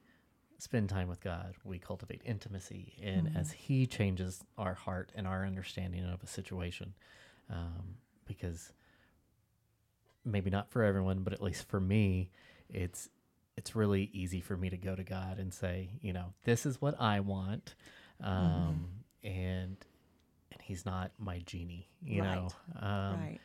spend 0.58 0.88
time 0.88 1.08
with 1.08 1.20
God, 1.20 1.54
we 1.64 1.78
cultivate 1.78 2.20
intimacy, 2.24 2.94
and 3.00 3.36
as 3.36 3.52
He 3.52 3.86
changes 3.86 4.44
our 4.56 4.74
heart 4.74 5.12
and 5.14 5.26
our 5.26 5.44
understanding 5.46 6.04
of 6.04 6.22
a 6.22 6.26
situation, 6.26 6.94
um, 7.48 7.98
because 8.28 8.72
maybe 10.24 10.50
not 10.50 10.70
for 10.70 10.84
everyone, 10.84 11.20
but 11.24 11.32
at 11.32 11.42
least 11.42 11.68
for 11.68 11.80
me, 11.80 12.30
it's 12.68 13.08
it's 13.56 13.74
really 13.74 14.08
easy 14.12 14.40
for 14.40 14.56
me 14.56 14.70
to 14.70 14.76
go 14.76 14.94
to 14.94 15.02
God 15.02 15.38
and 15.38 15.52
say, 15.52 15.90
you 16.00 16.12
know, 16.12 16.32
this 16.44 16.64
is 16.66 16.80
what 16.80 17.00
I 17.00 17.20
want, 17.20 17.74
um, 18.22 18.88
and 19.24 19.76
and 20.52 20.62
He's 20.62 20.86
not 20.86 21.10
my 21.18 21.40
genie, 21.40 21.88
you 22.04 22.22
Right. 22.22 22.36
know, 22.36 22.48
um, 22.80 23.20
right. 23.20 23.40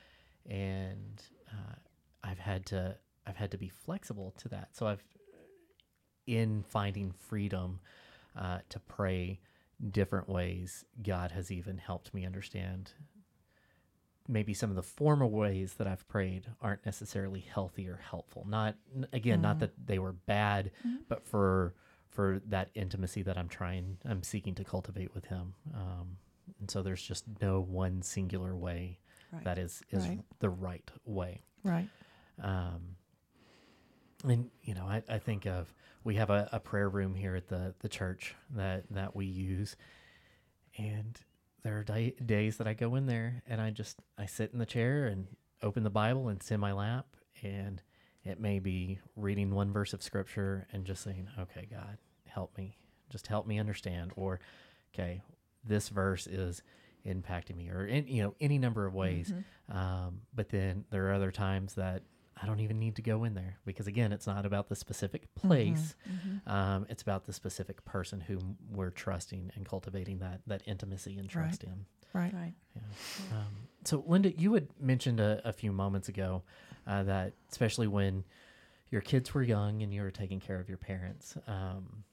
and 0.50 1.24
uh, 1.52 1.76
I've 2.24 2.40
had 2.40 2.66
to 2.68 2.98
I've 3.26 3.38
had 3.38 3.52
to 3.52 3.58
be 3.58 3.70
flexible 3.70 4.34
to 4.40 4.50
that. 4.50 4.70
So 4.76 4.88
I've 4.88 5.04
in 6.28 6.64
finding 6.64 7.12
freedom 7.12 7.80
uh, 8.38 8.60
to 8.70 8.80
pray 8.80 9.40
different 9.92 10.30
ways. 10.30 10.86
God 11.02 11.32
has 11.32 11.52
even 11.52 11.78
helped 11.78 12.14
me 12.14 12.26
understand 12.26 12.92
maybe 14.28 14.54
some 14.54 14.70
of 14.70 14.76
the 14.76 14.84
former 14.84 15.26
ways 15.26 15.74
that 15.76 15.88
I've 15.88 16.08
prayed 16.08 16.46
aren't 16.62 16.86
necessarily 16.86 17.42
healthy 17.42 17.88
or 17.88 17.98
helpful. 17.98 18.46
Not 18.48 18.76
again, 19.12 19.42
not 19.42 19.60
that 19.60 19.72
they 19.86 20.00
were 20.00 20.14
bad, 20.14 20.72
but 21.10 21.26
for 21.26 21.74
for 22.10 22.42
that 22.48 22.70
intimacy 22.76 23.24
that 23.24 23.38
I'm 23.38 23.50
trying, 23.50 23.98
I'm 24.06 24.22
seeking 24.24 24.54
to 24.56 24.64
cultivate 24.64 25.14
with 25.16 25.26
Him. 25.26 25.56
Um, 25.74 26.18
and 26.60 26.70
so 26.70 26.84
there's 26.84 27.02
just 27.02 27.26
no 27.42 27.60
one 27.62 28.02
singular 28.02 28.56
way 28.56 29.00
Right. 29.32 29.44
that 29.46 29.58
is 29.58 29.82
is 29.90 30.08
Right. 30.08 30.20
the 30.40 30.50
right 30.50 30.92
way. 31.06 31.42
Right. 31.64 31.90
Um, 32.40 32.96
and 34.24 34.50
you 34.64 34.74
know, 34.76 34.86
I, 34.86 35.02
I 35.10 35.18
think 35.20 35.46
of 35.48 35.74
we 36.04 36.16
have 36.16 36.30
a, 36.30 36.48
a 36.52 36.60
prayer 36.60 36.88
room 36.90 37.16
here 37.16 37.36
at 37.36 37.48
the 37.48 37.74
the 37.80 37.90
church 37.90 38.36
that 38.56 38.84
that 38.92 39.16
we 39.16 39.26
use, 39.26 39.76
and 40.78 41.20
there 41.64 41.78
are 41.80 41.84
day, 41.84 42.14
days 42.26 42.58
that 42.58 42.68
I 42.68 42.74
go 42.74 42.96
in 42.96 43.06
there 43.06 43.42
and 43.48 43.62
I 43.62 43.70
just 43.72 43.98
I 44.18 44.26
sit 44.26 44.52
in 44.54 44.60
the 44.60 44.66
chair 44.66 45.06
and 45.06 45.28
open 45.62 45.84
the 45.84 45.90
Bible 45.90 46.28
and 46.28 46.42
sit 46.44 46.56
in 46.56 46.60
my 46.60 46.74
lap, 46.74 47.06
and 47.42 47.82
it 48.24 48.40
may 48.40 48.60
be 48.60 49.00
reading 49.16 49.54
one 49.54 49.72
verse 49.72 49.94
of 49.94 50.04
scripture 50.04 50.68
and 50.74 50.86
just 50.86 51.04
saying, 51.04 51.30
"Okay, 51.40 51.68
God, 51.72 51.98
help 52.28 52.58
me, 52.58 52.78
just 53.10 53.28
help 53.28 53.48
me 53.48 53.60
understand," 53.60 54.12
or, 54.16 54.40
"Okay, 54.94 55.22
this 55.64 55.90
verse 55.90 56.28
is." 56.28 56.62
impacting 57.06 57.58
me 57.58 57.68
or 57.70 57.86
in 57.86 58.08
you 58.08 58.24
know 58.24 58.34
any 58.40 58.58
number 58.58 58.86
of 58.86 58.94
ways 58.94 59.34
um, 59.68 60.22
but 60.34 60.48
then 60.48 60.86
there 60.90 61.10
are 61.10 61.14
other 61.14 61.32
times 61.32 61.74
that 61.74 62.02
i 62.42 62.46
don't 62.46 62.60
even 62.60 62.80
need 62.80 62.96
to 62.96 63.02
go 63.02 63.24
in 63.24 63.34
there 63.34 63.58
because 63.66 63.88
again 63.88 64.12
it's 64.12 64.28
not 64.28 64.46
about 64.46 64.70
the 64.70 64.76
specific 64.76 65.34
place 65.36 65.96
um, 66.48 66.86
it's 66.90 67.02
about 67.02 67.26
the 67.26 67.34
specific 67.34 67.84
person 67.86 68.22
whom 68.22 68.58
we're 68.72 68.90
trusting 68.90 69.52
and 69.56 69.68
cultivating 69.68 70.20
that 70.20 70.42
that 70.48 70.62
intimacy 70.66 71.18
and 71.18 71.24
Right. 71.36 71.46
trust 71.48 71.64
in 71.64 71.86
Right. 72.14 72.34
Right. 72.34 72.54
yeah. 72.76 72.82
Um, 73.32 73.54
so, 73.86 74.04
Linda, 74.08 74.32
you 74.38 74.54
had 74.54 74.68
mentioned 74.80 75.20
a, 75.20 75.42
a 75.44 75.52
few 75.52 75.72
moments 75.72 76.10
ago 76.10 76.44
uh, 76.86 77.02
that, 77.04 77.34
especially 77.52 77.88
when 77.88 78.24
your 78.92 79.02
kids 79.02 79.34
were 79.34 79.42
young 79.42 79.82
and 79.82 79.92
you 79.92 80.02
were 80.04 80.12
taking 80.12 80.40
care 80.40 80.60
of 80.60 80.70
your 80.70 80.78
parents, 80.78 81.36
um, 81.48 82.04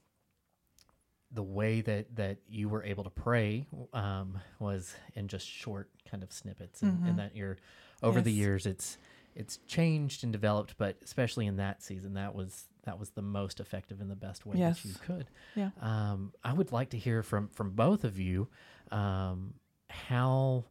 the 1.31 1.43
way 1.43 1.81
that, 1.81 2.15
that 2.15 2.37
you 2.49 2.67
were 2.67 2.83
able 2.83 3.03
to 3.03 3.09
pray 3.09 3.65
um, 3.93 4.39
was 4.59 4.95
in 5.15 5.27
just 5.27 5.47
short 5.47 5.89
kind 6.09 6.23
of 6.23 6.31
snippets, 6.33 6.81
and, 6.81 6.99
and 7.05 7.19
that 7.19 7.35
you're 7.35 7.57
over 8.03 8.19
the 8.21 8.31
years 8.31 8.65
it's 8.65 8.97
it's 9.35 9.57
changed 9.67 10.23
and 10.23 10.31
developed, 10.31 10.75
but 10.77 10.97
especially 11.03 11.47
in 11.47 11.57
that 11.57 11.81
season, 11.81 12.13
that 12.15 12.35
was 12.35 12.65
that 12.83 12.99
was 12.99 13.11
the 13.11 13.21
most 13.21 13.59
effective 13.59 14.01
and 14.01 14.09
the 14.09 14.15
best 14.15 14.45
way 14.45 14.57
that 14.57 14.83
you 14.85 14.93
could. 15.05 15.27
Yeah. 15.55 15.69
Um, 15.79 16.33
I 16.43 16.53
would 16.53 16.71
like 16.71 16.89
to 16.91 16.97
hear 16.97 17.23
from 17.23 17.47
from 17.49 17.71
both 17.71 18.03
of 18.03 18.19
you 18.19 18.47
um, 18.91 19.53
how, 19.89 20.65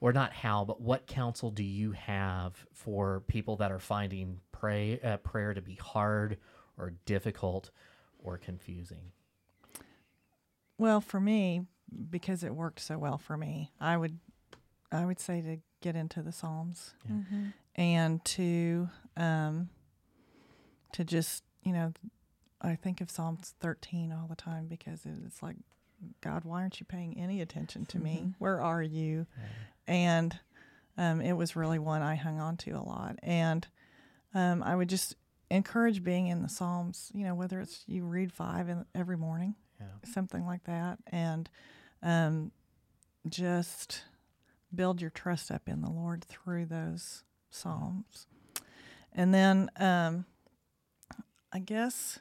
or 0.00 0.12
not 0.12 0.32
how, 0.32 0.64
but 0.64 0.80
what 0.80 1.06
counsel 1.06 1.50
do 1.50 1.64
you 1.64 1.92
have 1.92 2.66
for 2.72 3.22
people 3.26 3.56
that 3.56 3.72
are 3.72 3.78
finding 3.78 4.40
pray 4.52 5.00
uh, 5.00 5.16
prayer 5.18 5.54
to 5.54 5.62
be 5.62 5.74
hard 5.74 6.38
or 6.78 6.92
difficult 7.06 7.70
or 8.18 8.38
confusing? 8.38 9.12
Well, 10.78 11.00
for 11.00 11.20
me, 11.20 11.62
because 12.10 12.44
it 12.44 12.54
worked 12.54 12.80
so 12.80 12.98
well 12.98 13.18
for 13.18 13.36
me, 13.36 13.72
I 13.80 13.96
would 13.96 14.18
I 14.92 15.04
would 15.04 15.18
say 15.18 15.40
to 15.40 15.58
get 15.80 15.96
into 15.96 16.22
the 16.22 16.32
Psalms 16.32 16.94
Yeah. 17.08 17.38
And 17.76 18.24
to 18.24 18.88
um 19.16 19.68
to 20.92 21.04
just, 21.04 21.44
you 21.62 21.72
know, 21.72 21.92
I 22.60 22.74
think 22.74 23.00
of 23.00 23.10
Psalms 23.10 23.54
13 23.60 24.12
all 24.12 24.26
the 24.28 24.36
time 24.36 24.66
because 24.66 25.02
it's 25.26 25.42
like 25.42 25.56
God, 26.20 26.44
why 26.44 26.60
aren't 26.62 26.80
you 26.80 26.86
paying 26.86 27.18
any 27.18 27.40
attention 27.40 27.86
to 27.86 27.98
me? 27.98 28.34
Where 28.38 28.60
are 28.60 28.82
you? 28.82 29.26
And 29.86 30.38
um, 30.98 31.20
it 31.20 31.32
was 31.34 31.56
really 31.56 31.78
one 31.78 32.02
I 32.02 32.14
hung 32.16 32.38
on 32.40 32.56
to 32.58 32.70
a 32.72 32.82
lot. 32.82 33.18
And 33.22 33.66
um, 34.34 34.62
I 34.62 34.74
would 34.76 34.88
just 34.88 35.16
encourage 35.50 36.02
being 36.04 36.26
in 36.26 36.42
the 36.42 36.48
Psalms, 36.48 37.10
you 37.14 37.24
know, 37.24 37.34
whether 37.34 37.60
it's 37.60 37.82
you 37.86 38.04
read 38.04 38.32
five 38.32 38.68
in, 38.68 38.84
every 38.94 39.16
morning, 39.16 39.54
Yeah. 39.80 39.86
something 40.04 40.44
like 40.46 40.64
that, 40.64 40.98
and 41.06 41.48
um, 42.02 42.52
just 43.28 44.04
build 44.74 45.00
your 45.00 45.10
trust 45.10 45.50
up 45.50 45.68
in 45.68 45.80
the 45.82 45.90
Lord 45.90 46.24
through 46.24 46.66
those 46.66 47.22
Psalms. 47.56 48.26
And 49.12 49.32
then 49.32 49.70
um, 49.76 50.26
I 51.52 51.58
guess 51.58 52.18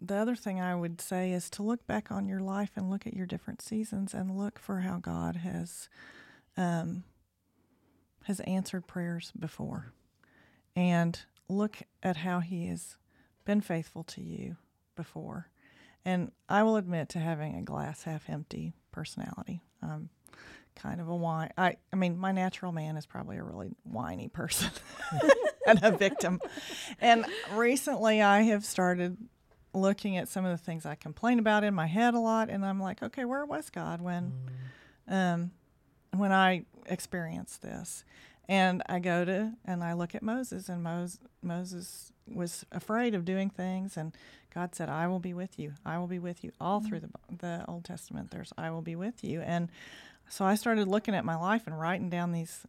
the 0.00 0.16
other 0.16 0.36
thing 0.36 0.60
I 0.60 0.74
would 0.74 1.00
say 1.00 1.32
is 1.32 1.50
to 1.50 1.62
look 1.62 1.86
back 1.86 2.10
on 2.10 2.26
your 2.26 2.40
life 2.40 2.70
and 2.76 2.90
look 2.90 3.06
at 3.06 3.14
your 3.14 3.26
different 3.26 3.62
seasons 3.62 4.14
and 4.14 4.36
look 4.36 4.58
for 4.58 4.80
how 4.80 4.98
God 4.98 5.36
has 5.36 5.88
um, 6.56 7.04
has 8.24 8.40
answered 8.40 8.86
prayers 8.86 9.32
before, 9.38 9.92
and 10.74 11.20
look 11.48 11.78
at 12.02 12.18
how 12.18 12.40
He 12.40 12.66
has 12.66 12.96
been 13.44 13.60
faithful 13.60 14.02
to 14.04 14.22
you 14.22 14.56
before. 14.96 15.50
And 16.04 16.32
I 16.48 16.62
will 16.62 16.76
admit 16.76 17.08
to 17.10 17.18
having 17.18 17.54
a 17.54 17.62
glass 17.62 18.04
half 18.04 18.28
empty 18.28 18.72
personality. 18.92 19.60
I'm 19.82 20.08
kind 20.76 21.00
of 21.00 21.08
a 21.08 21.16
whine. 21.16 21.50
I, 21.58 21.76
I 21.92 21.96
mean, 21.96 22.16
my 22.18 22.32
natural 22.32 22.72
man 22.72 22.96
is 22.96 23.06
probably 23.06 23.36
a 23.36 23.42
really 23.42 23.70
whiny 23.84 24.28
person 24.28 24.70
and 25.66 25.80
a 25.82 25.90
victim. 25.90 26.40
And 27.00 27.26
recently 27.52 28.22
I 28.22 28.42
have 28.42 28.64
started 28.64 29.16
looking 29.72 30.16
at 30.16 30.28
some 30.28 30.44
of 30.44 30.50
the 30.56 30.64
things 30.64 30.86
I 30.86 30.94
complain 30.94 31.38
about 31.38 31.64
in 31.64 31.74
my 31.74 31.86
head 31.86 32.14
a 32.14 32.20
lot. 32.20 32.48
And 32.48 32.64
I'm 32.64 32.80
like, 32.80 33.02
okay, 33.02 33.24
where 33.24 33.44
was 33.44 33.70
God 33.70 34.00
when, 34.00 34.32
um, 35.08 35.50
when 36.12 36.32
I 36.32 36.64
experienced 36.86 37.62
this? 37.62 38.04
And 38.48 38.82
I 38.88 39.00
go 39.00 39.24
to 39.24 39.52
and 39.64 39.82
I 39.82 39.94
look 39.94 40.14
at 40.14 40.22
Moses, 40.22 40.68
and 40.68 40.80
Moses, 40.80 41.18
Moses 41.42 42.12
was 42.28 42.64
afraid 42.70 43.14
of 43.14 43.24
doing 43.24 43.50
things, 43.50 43.96
and 43.96 44.12
God 44.54 44.74
said, 44.74 44.88
"I 44.88 45.08
will 45.08 45.18
be 45.18 45.34
with 45.34 45.58
you. 45.58 45.74
I 45.84 45.98
will 45.98 46.06
be 46.06 46.20
with 46.20 46.44
you." 46.44 46.52
All 46.60 46.80
through 46.80 47.00
the 47.00 47.10
the 47.28 47.64
Old 47.66 47.84
Testament, 47.84 48.30
there's 48.30 48.52
"I 48.56 48.70
will 48.70 48.82
be 48.82 48.94
with 48.94 49.24
you," 49.24 49.40
and 49.40 49.68
so 50.28 50.44
I 50.44 50.54
started 50.54 50.88
looking 50.88 51.14
at 51.14 51.24
my 51.24 51.36
life 51.36 51.66
and 51.66 51.78
writing 51.78 52.10
down 52.10 52.32
these 52.32 52.60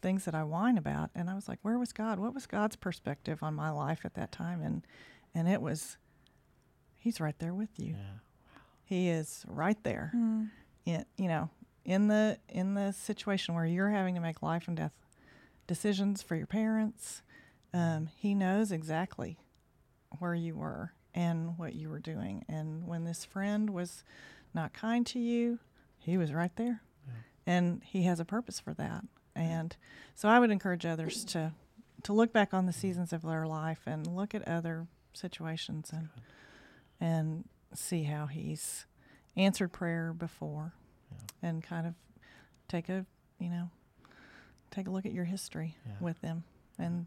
things 0.00 0.24
that 0.24 0.34
I 0.34 0.44
whine 0.44 0.78
about, 0.78 1.10
and 1.14 1.28
I 1.28 1.34
was 1.34 1.48
like, 1.48 1.58
"Where 1.62 1.78
was 1.78 1.92
God? 1.92 2.18
What 2.18 2.34
was 2.34 2.46
God's 2.46 2.76
perspective 2.76 3.42
on 3.42 3.54
my 3.54 3.70
life 3.70 4.04
at 4.04 4.14
that 4.14 4.32
time?" 4.32 4.62
And 4.62 4.86
and 5.34 5.48
it 5.48 5.60
was, 5.60 5.96
He's 6.96 7.20
right 7.20 7.38
there 7.38 7.52
with 7.52 7.78
you. 7.78 7.96
Yeah. 7.98 8.18
He 8.84 9.08
is 9.08 9.44
right 9.48 9.82
there. 9.82 10.12
Mm. 10.14 10.50
In, 10.86 11.04
you 11.16 11.28
know, 11.28 11.50
in 11.84 12.08
the 12.08 12.38
in 12.48 12.74
the 12.74 12.92
situation 12.92 13.54
where 13.54 13.66
you're 13.66 13.90
having 13.90 14.14
to 14.14 14.20
make 14.20 14.42
life 14.42 14.68
and 14.68 14.76
death 14.76 14.92
decisions 15.66 16.22
for 16.22 16.34
your 16.34 16.46
parents, 16.46 17.22
um, 17.72 18.08
he 18.16 18.34
knows 18.34 18.72
exactly 18.72 19.38
where 20.18 20.34
you 20.34 20.54
were 20.56 20.92
and 21.14 21.58
what 21.58 21.74
you 21.74 21.88
were 21.88 21.98
doing. 21.98 22.44
And 22.48 22.86
when 22.86 23.04
this 23.04 23.24
friend 23.24 23.70
was 23.70 24.04
not 24.54 24.72
kind 24.72 25.06
to 25.08 25.18
you, 25.18 25.58
he 25.98 26.16
was 26.16 26.32
right 26.32 26.54
there, 26.56 26.82
and 27.46 27.82
he 27.84 28.02
has 28.04 28.20
a 28.20 28.24
purpose 28.24 28.58
for 28.60 28.74
that. 28.74 29.04
And 29.36 29.76
so 30.14 30.28
I 30.28 30.38
would 30.38 30.50
encourage 30.50 30.86
others 30.86 31.24
to 31.26 31.52
to 32.04 32.12
look 32.12 32.32
back 32.32 32.52
on 32.52 32.66
the 32.66 32.72
seasons 32.72 33.12
of 33.12 33.22
their 33.22 33.46
life 33.46 33.80
and 33.86 34.06
look 34.06 34.34
at 34.34 34.46
other 34.46 34.86
situations 35.14 35.90
and 35.92 36.08
and 37.00 37.44
see 37.74 38.04
how 38.04 38.26
he's 38.26 38.86
answered 39.36 39.72
prayer 39.72 40.12
before 40.12 40.72
Yeah. 41.10 41.48
and 41.48 41.62
kind 41.62 41.86
of 41.86 41.94
take 42.68 42.88
a 42.88 43.06
you 43.38 43.48
know 43.50 43.70
take 44.70 44.86
a 44.86 44.90
look 44.90 45.06
at 45.06 45.12
your 45.12 45.24
history 45.24 45.76
Yeah. 45.86 45.92
with 46.00 46.20
them 46.20 46.44
and 46.78 47.06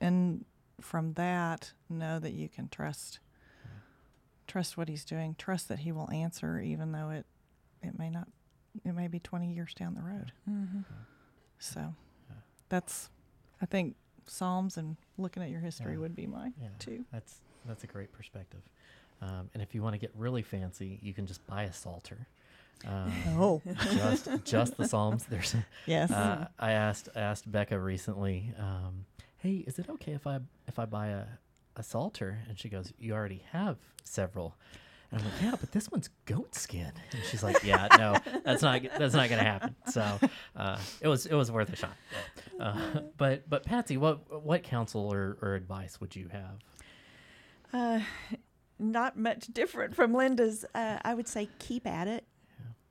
and 0.00 0.44
from 0.80 1.12
that 1.14 1.72
know 1.88 2.18
that 2.18 2.32
you 2.32 2.48
can 2.48 2.68
trust 2.68 3.20
trust 4.46 4.76
what 4.76 4.88
he's 4.88 5.04
doing 5.04 5.34
trust 5.38 5.68
that 5.68 5.80
he 5.80 5.92
will 5.92 6.10
answer 6.10 6.58
even 6.58 6.92
though 6.92 7.10
it 7.10 7.26
it 7.82 7.98
may 7.98 8.08
not 8.10 8.28
it 8.84 8.92
may 8.94 9.08
be 9.08 9.18
20 9.18 9.52
years 9.52 9.74
down 9.74 9.94
the 9.94 10.02
road 10.02 10.32
Mhm. 10.48 10.84
so 11.58 11.94
that's 12.68 13.10
i 13.62 13.66
think 13.66 13.96
psalms 14.26 14.76
and 14.76 14.96
looking 15.16 15.42
at 15.42 15.50
your 15.50 15.60
history 15.60 15.92
Yeah. 15.94 15.98
would 16.00 16.14
be 16.14 16.26
my 16.26 16.52
Yeah. 16.60 16.68
two 16.78 17.04
That's 17.12 17.40
that's 17.66 17.84
a 17.84 17.86
great 17.86 18.12
perspective. 18.12 18.62
Um, 19.20 19.50
and 19.52 19.62
if 19.62 19.74
you 19.74 19.82
want 19.82 19.94
to 19.94 19.98
get 19.98 20.12
really 20.16 20.42
fancy, 20.42 20.98
you 21.02 21.12
can 21.12 21.26
just 21.26 21.44
buy 21.46 21.64
a 21.64 21.72
psalter. 21.72 22.26
Um, 22.86 23.12
oh 23.26 23.62
just 23.92 24.28
just 24.44 24.76
the 24.76 24.86
Psalms. 24.86 25.24
There's 25.30 25.54
yes 25.86 26.10
uh, 26.12 26.46
I 26.58 26.72
asked 26.72 27.08
I 27.16 27.20
asked 27.20 27.50
Becca 27.50 27.78
recently, 27.78 28.54
um, 28.58 29.04
"Hey, 29.38 29.56
is 29.66 29.78
it 29.78 29.88
okay 29.90 30.12
if 30.12 30.26
I 30.26 30.38
if 30.68 30.78
I 30.78 30.84
buy 30.84 31.08
a 31.08 31.24
a 31.76 31.82
psalter?" 31.82 32.38
And 32.48 32.58
she 32.58 32.68
goes, 32.68 32.92
"You 32.98 33.12
already 33.14 33.42
have 33.50 33.76
several." 34.04 34.54
And 35.10 35.20
I'm 35.20 35.26
like, 35.26 35.42
"Yeah, 35.42 35.54
but 35.58 35.72
this 35.72 35.90
one's 35.90 36.10
goat 36.26 36.54
skin." 36.54 36.92
And 37.12 37.22
she's 37.30 37.42
like, 37.42 37.62
"Yeah, 37.64 37.88
no, 37.96 38.16
that's 38.44 38.62
not 38.62 38.82
that's 38.98 39.14
not 39.14 39.28
gonna 39.28 39.42
happen." 39.42 39.74
So 39.86 40.18
uh, 40.56 40.78
it 41.00 41.08
was 41.08 41.26
it 41.26 41.34
was 41.34 41.50
worth 41.50 41.72
a 41.72 41.76
shot. 41.76 41.96
Uh, 42.60 43.00
but 43.16 43.48
but 43.48 43.64
Patsy, 43.64 43.96
what 43.96 44.42
what 44.44 44.62
counsel 44.62 45.12
or, 45.12 45.38
or 45.40 45.54
advice 45.54 46.00
would 46.00 46.14
you 46.14 46.28
have? 46.28 46.58
Uh, 47.72 48.00
not 48.78 49.16
much 49.18 49.46
different 49.46 49.94
from 49.94 50.12
Linda's. 50.12 50.64
Uh, 50.74 50.98
I 51.02 51.14
would 51.14 51.28
say 51.28 51.48
keep 51.58 51.86
at 51.86 52.08
it. 52.08 52.24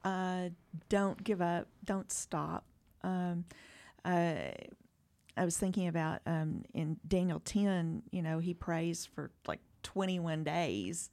Uh, 0.04 0.50
don't 0.90 1.22
give 1.24 1.42
up. 1.42 1.68
Don't 1.84 2.12
stop. 2.12 2.64
Um, 3.04 3.46
uh, 4.06 4.36
I 5.36 5.46
was 5.46 5.58
thinking 5.58 5.88
about 5.88 6.22
um, 6.26 6.64
in 6.74 6.98
Daniel 7.08 7.42
10, 7.44 8.04
you 8.12 8.22
know, 8.22 8.40
he 8.40 8.54
prays 8.54 9.06
for 9.06 9.32
like 9.48 9.60
21 9.84 10.44
days 10.44 11.10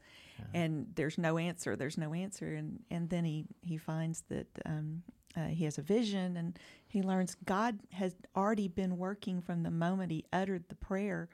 and 0.53 0.87
there's 0.95 1.19
no 1.19 1.39
answer. 1.39 1.77
There's 1.77 1.99
no 1.99 2.13
answer. 2.13 2.55
And, 2.55 2.81
and 2.91 3.09
then 3.09 3.25
he, 3.25 3.47
he 3.63 3.77
finds 3.77 4.23
that 4.29 4.47
um, 4.67 5.03
uh, 5.37 5.47
he 5.47 5.65
has 5.65 5.79
a 5.79 5.83
vision 5.83 6.37
and 6.37 6.59
he 6.87 7.03
learns 7.03 7.37
God 7.45 7.79
has 7.93 8.15
already 8.37 8.69
been 8.69 8.99
working 8.99 9.41
from 9.43 9.63
the 9.63 9.71
moment 9.71 10.13
he 10.13 10.25
uttered 10.33 10.65
the 10.69 10.75
prayer. 10.77 11.29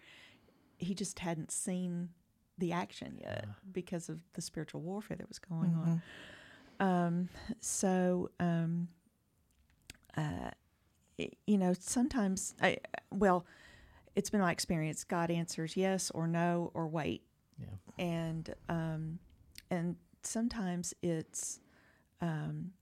He 0.78 0.94
just 0.94 1.18
hadn't 1.18 1.50
seen 1.50 2.10
the 2.58 2.72
action 2.72 3.18
yet 3.20 3.44
because 3.72 4.08
of 4.08 4.22
the 4.34 4.42
spiritual 4.42 4.80
warfare 4.82 5.16
that 5.16 5.28
was 5.28 5.38
going 5.38 5.74
on. 5.74 6.02
Um, 6.80 7.28
so, 7.60 8.30
um, 8.40 8.88
uh, 10.16 10.50
you 11.46 11.58
know, 11.58 11.74
sometimes 11.78 12.54
I, 12.62 12.78
well, 13.10 13.44
it's 14.16 14.30
been 14.30 14.40
my 14.40 14.50
experience. 14.52 15.04
God 15.04 15.30
answers 15.30 15.76
yes 15.76 16.10
or 16.10 16.26
no 16.26 16.70
or 16.74 16.88
wait, 16.88 17.22
Yeah. 17.60 18.04
and 18.04 18.54
um, 18.68 19.18
and 19.70 19.96
sometimes 20.22 20.94
it's 21.02 21.60
um, 22.20 22.72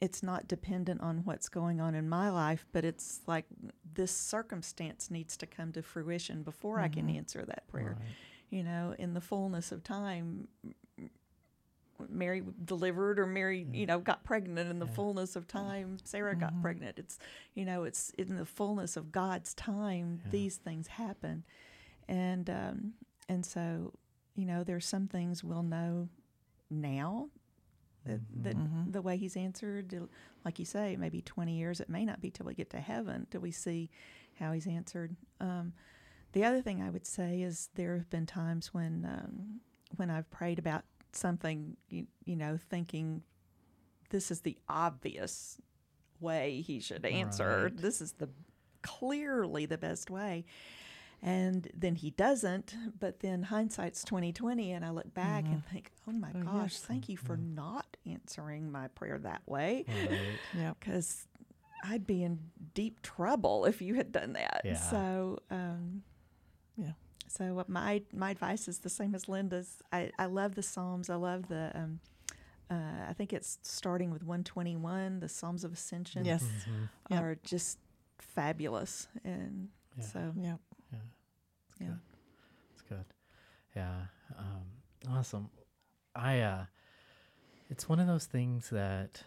it's 0.00 0.22
not 0.22 0.48
dependent 0.48 1.00
on 1.00 1.18
what's 1.24 1.48
going 1.48 1.80
on 1.80 1.94
in 1.94 2.08
my 2.08 2.30
life, 2.30 2.66
but 2.72 2.84
it's 2.84 3.20
like 3.26 3.46
this 3.94 4.10
circumstance 4.10 5.10
needs 5.10 5.36
to 5.38 5.46
come 5.46 5.72
to 5.72 5.82
fruition 5.82 6.42
before 6.42 6.80
I 6.80 6.88
can 6.88 7.08
answer 7.08 7.44
that 7.44 7.66
prayer. 7.68 7.96
Right. 7.98 8.08
You 8.50 8.62
know, 8.64 8.94
in 8.98 9.14
the 9.14 9.20
fullness 9.20 9.72
of 9.72 9.82
time, 9.82 10.48
Mary 12.08 12.42
delivered 12.64 13.18
or 13.18 13.26
Mary, 13.26 13.66
you 13.72 13.86
know, 13.86 13.98
got 13.98 14.24
pregnant 14.24 14.68
in 14.68 14.78
the 14.78 14.86
fullness 14.86 15.36
of 15.36 15.46
time. 15.46 15.98
Sarah 16.04 16.36
got 16.36 16.60
pregnant. 16.60 16.98
It's, 16.98 17.18
you 17.54 17.64
know, 17.64 17.84
it's 17.84 18.10
in 18.18 18.36
the 18.36 18.44
fullness 18.44 18.96
of 18.96 19.12
God's 19.12 19.54
time. 19.54 20.20
Yeah. 20.24 20.30
These 20.30 20.56
things 20.56 20.88
happen, 20.88 21.44
and 22.08 22.50
um, 22.50 22.92
and 23.28 23.44
so, 23.46 23.92
you 24.34 24.44
know, 24.46 24.64
there's 24.64 24.86
some 24.86 25.06
things 25.08 25.42
we'll 25.44 25.62
know 25.62 26.08
now 26.70 27.28
that, 28.04 28.20
that 28.42 28.56
Mhm. 28.56 28.92
the 28.92 29.00
way 29.02 29.16
He's 29.16 29.36
answered, 29.36 30.08
like 30.44 30.58
you 30.58 30.64
say, 30.64 30.96
maybe 30.96 31.22
20 31.22 31.56
years. 31.56 31.80
It 31.80 31.88
may 31.88 32.04
not 32.04 32.20
be 32.20 32.30
till 32.30 32.46
we 32.46 32.54
get 32.54 32.70
to 32.70 32.80
heaven 32.80 33.26
till 33.30 33.40
we 33.40 33.50
see 33.50 33.90
how 34.38 34.52
He's 34.52 34.66
answered. 34.66 35.16
Um, 35.40 35.72
the 36.32 36.44
other 36.44 36.60
thing 36.60 36.82
I 36.82 36.90
would 36.90 37.06
say 37.06 37.42
is 37.42 37.68
there 37.74 37.96
have 37.96 38.10
been 38.10 38.26
times 38.26 38.74
when 38.74 39.04
um, 39.06 39.60
when 39.96 40.10
I've 40.10 40.28
prayed 40.30 40.58
about 40.58 40.84
something, 41.12 41.76
you, 41.88 42.08
you 42.24 42.34
know, 42.34 42.56
thinking 42.56 43.22
this 44.10 44.30
is 44.32 44.40
the 44.40 44.58
obvious 44.68 45.60
way 46.20 46.60
he 46.60 46.80
should 46.80 47.04
answer. 47.06 47.64
Right. 47.64 47.76
This 47.76 48.00
is 48.00 48.12
the 48.14 48.28
clearly 48.82 49.66
the 49.66 49.78
best 49.78 50.10
way. 50.10 50.44
And 51.26 51.70
then 51.74 51.94
he 51.94 52.10
doesn't, 52.10 52.74
but 53.00 53.20
then 53.20 53.44
hindsight's 53.44 54.04
twenty 54.04 54.30
twenty, 54.30 54.72
and 54.72 54.84
I 54.84 54.90
look 54.90 55.14
back 55.14 55.44
and 55.46 55.64
think, 55.66 55.90
"Oh 56.06 56.12
my 56.12 56.30
Oh, 56.34 56.42
gosh, 56.42 56.72
yes. 56.74 56.80
thank 56.82 57.08
you 57.08 57.16
for 57.16 57.38
not 57.38 57.96
answering 58.04 58.70
my 58.70 58.88
prayer 58.88 59.18
that 59.20 59.40
way, 59.46 59.86
Right. 59.88 60.20
Yep. 60.54 60.76
because 60.80 61.26
I'd 61.82 62.06
be 62.06 62.22
in 62.24 62.38
deep 62.74 63.00
trouble 63.00 63.64
if 63.64 63.80
you 63.80 63.94
had 63.94 64.12
done 64.12 64.34
that." 64.34 64.60
Yeah. 64.66 64.74
So, 64.76 65.38
um, 65.50 66.02
Yeah. 66.76 66.92
so 67.26 67.54
what 67.54 67.70
my 67.70 68.02
my 68.12 68.30
advice 68.30 68.68
is 68.68 68.80
the 68.80 68.90
same 68.90 69.14
as 69.14 69.26
Linda's. 69.26 69.78
I, 69.90 70.10
I 70.18 70.26
love 70.26 70.56
the 70.56 70.62
Psalms. 70.62 71.08
I 71.08 71.14
love 71.14 71.48
the 71.48 71.72
um, 71.74 72.00
uh, 72.70 73.08
I 73.08 73.14
think 73.14 73.32
it's 73.32 73.58
starting 73.62 74.10
with 74.10 74.22
121, 74.24 75.20
the 75.20 75.28
Psalms 75.30 75.64
of 75.64 75.72
Ascension. 75.72 76.26
Yes. 76.26 76.42
Mhm. 76.44 76.88
Yep. 77.10 77.22
Are 77.22 77.34
just 77.36 77.78
fabulous. 78.18 79.08
And 79.24 79.70
Yeah. 79.96 80.04
so, 80.04 80.32
Yeah. 80.36 80.56
Yeah. 81.84 81.90
good. 81.90 81.98
It's 82.72 82.82
good. 82.82 83.04
Yeah. 83.76 83.94
Um, 84.38 85.16
awesome. 85.16 85.50
I 86.14 86.40
uh 86.40 86.64
it's 87.70 87.88
one 87.88 87.98
of 88.00 88.06
those 88.06 88.26
things 88.26 88.70
that 88.70 89.22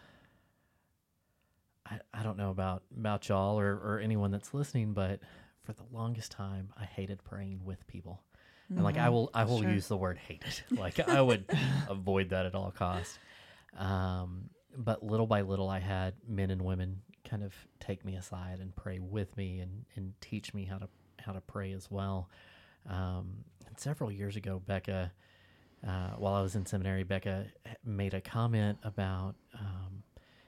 I, 1.86 1.98
I 2.12 2.22
don't 2.22 2.36
know 2.36 2.50
about 2.50 2.82
about 2.96 3.28
y'all 3.28 3.58
or, 3.58 3.72
or 3.74 4.00
anyone 4.02 4.30
that's 4.30 4.54
listening, 4.54 4.92
but 4.92 5.20
for 5.64 5.72
the 5.72 5.84
longest 5.92 6.32
time 6.32 6.70
I 6.76 6.84
hated 6.84 7.22
praying 7.24 7.60
with 7.64 7.86
people. 7.86 8.22
And 8.70 8.84
like 8.84 8.98
I 8.98 9.08
will 9.08 9.30
I 9.32 9.44
will 9.44 9.62
Sure. 9.62 9.70
use 9.70 9.88
the 9.88 9.96
word 9.96 10.18
hated. 10.18 10.60
Like 10.78 11.00
I 11.00 11.20
would 11.20 11.46
avoid 11.88 12.30
that 12.30 12.46
at 12.46 12.54
all 12.54 12.70
costs. 12.70 13.18
Um 13.76 14.50
but 14.76 15.02
little 15.02 15.26
by 15.26 15.40
little 15.42 15.68
I 15.68 15.78
had 15.80 16.14
men 16.26 16.50
and 16.50 16.62
women 16.62 17.00
kind 17.28 17.42
of 17.42 17.54
take 17.80 18.04
me 18.04 18.14
aside 18.14 18.58
and 18.60 18.74
pray 18.76 18.98
with 18.98 19.36
me 19.36 19.60
and, 19.60 19.84
and 19.96 20.12
teach 20.20 20.54
me 20.54 20.64
how 20.64 20.78
to 20.78 20.88
how 21.28 21.34
to 21.34 21.42
pray 21.42 21.72
as 21.72 21.90
well. 21.90 22.30
Um, 22.88 23.44
and 23.66 23.78
several 23.78 24.10
years 24.10 24.36
ago, 24.36 24.62
Becca, 24.66 25.12
uh, 25.86 26.10
while 26.16 26.34
I 26.34 26.42
was 26.42 26.56
in 26.56 26.66
seminary, 26.66 27.04
Becca 27.04 27.46
made 27.84 28.14
a 28.14 28.20
comment 28.20 28.78
about, 28.82 29.36
um, 29.58 30.02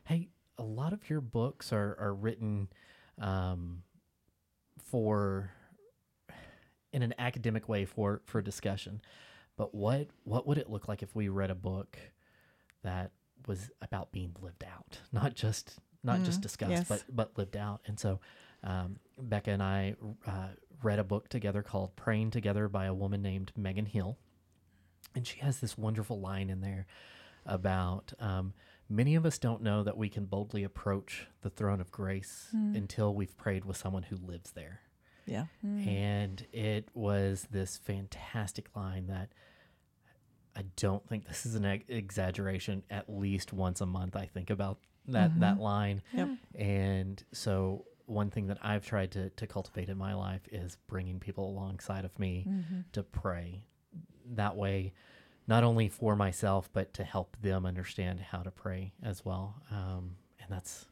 "Hey, 0.05 0.31
a 0.59 0.63
lot 0.65 0.93
of 0.93 1.09
your 1.11 1.21
books 1.21 1.73
are 1.73 1.97
are 2.01 2.15
written 2.15 2.69
um, 3.19 3.83
for 4.83 5.53
in 6.93 7.03
an 7.03 7.15
academic 7.19 7.69
way 7.69 7.85
for 7.85 8.23
for 8.27 8.43
discussion, 8.43 9.01
but 9.57 9.75
what 9.75 10.09
what 10.25 10.47
would 10.47 10.59
it 10.59 10.71
look 10.71 10.89
like 10.89 11.03
if 11.03 11.15
we 11.15 11.29
read 11.29 11.51
a 11.51 11.55
book 11.55 11.99
that 12.83 13.13
was 13.47 13.71
about 13.83 14.13
being 14.13 14.35
lived 14.41 14.65
out, 14.65 15.01
not 15.13 15.35
just 15.35 15.79
not 16.03 16.23
just 16.23 16.41
Mm, 16.41 16.43
discussed, 16.43 16.71
yes. 16.71 16.89
but 16.89 17.05
but 17.15 17.39
lived 17.39 17.57
out?" 17.57 17.81
And 17.87 17.99
so 18.01 18.21
um, 18.65 18.99
Becca 19.19 19.51
and 19.51 19.63
I 19.63 19.95
uh, 20.27 20.49
read 20.83 20.99
a 20.99 21.05
book 21.05 21.29
together 21.29 21.63
called 21.63 21.97
Praying 21.97 22.31
Together 22.31 22.69
by 22.69 22.87
a 22.87 22.95
woman 22.95 23.23
named 23.23 23.53
Megan 23.57 23.87
Hill. 23.87 24.19
And 25.15 25.27
she 25.27 25.41
has 25.41 25.61
this 25.61 25.77
wonderful 25.77 26.21
line 26.21 26.51
in 26.51 26.61
there 26.61 26.87
about 27.47 28.13
um, 28.21 28.53
many 28.89 29.15
of 29.15 29.25
us 29.27 29.39
don't 29.39 29.63
know 29.63 29.83
that 29.83 29.97
we 29.97 30.09
can 30.09 30.27
boldly 30.27 30.65
approach 30.65 31.27
the 31.43 31.51
throne 31.51 31.81
of 31.81 31.91
grace 31.91 32.49
hmm. 32.51 32.75
until 32.77 33.15
we've 33.15 33.37
prayed 33.37 33.65
with 33.65 33.77
someone 33.77 34.05
who 34.05 34.17
lives 34.17 34.53
there. 34.53 34.81
Yeah. 35.27 35.47
Hmm. 35.63 35.89
And 35.89 36.47
it 36.53 36.89
was 36.95 37.47
this 37.51 37.77
fantastic 37.77 38.69
line 38.77 39.07
that 39.07 39.31
I 40.57 40.65
don't 40.77 41.07
think 41.09 41.27
this 41.27 41.47
is 41.47 41.55
an 41.55 41.65
ex- 41.65 41.85
exaggeration. 41.89 42.83
At 42.91 43.09
least 43.09 43.53
once 43.53 43.81
a 43.81 43.87
month, 43.87 44.17
I 44.17 44.27
think 44.27 44.51
about 44.51 44.79
that 45.09 45.39
that 45.41 45.55
mm-hmm. 45.55 45.63
line. 45.63 46.03
Yep. 46.13 46.29
And 46.57 47.23
so, 47.33 47.87
one 48.11 48.31
thing 48.31 48.49
that 48.49 48.59
I've 48.63 48.85
tried 48.85 49.13
to 49.13 49.31
to 49.31 49.47
cultivate 49.47 49.89
in 49.89 49.97
my 49.97 50.15
life 50.15 50.43
is 50.51 50.77
bringing 50.87 51.21
people 51.21 51.49
alongside 51.49 52.05
of 52.05 52.19
me 52.19 52.47
to 52.93 53.03
pray. 53.03 53.63
That 54.33 54.57
way, 54.57 54.93
not 55.47 55.65
only 55.65 55.89
for 55.89 56.17
myself, 56.17 56.69
but 56.73 56.95
to 56.95 57.05
help 57.05 57.37
them 57.41 57.67
understand 57.67 58.21
how 58.21 58.43
to 58.43 58.51
pray 58.51 58.93
as 59.03 59.25
well. 59.25 59.63
Um, 59.71 60.17
and 60.41 60.51
that's 60.51 60.87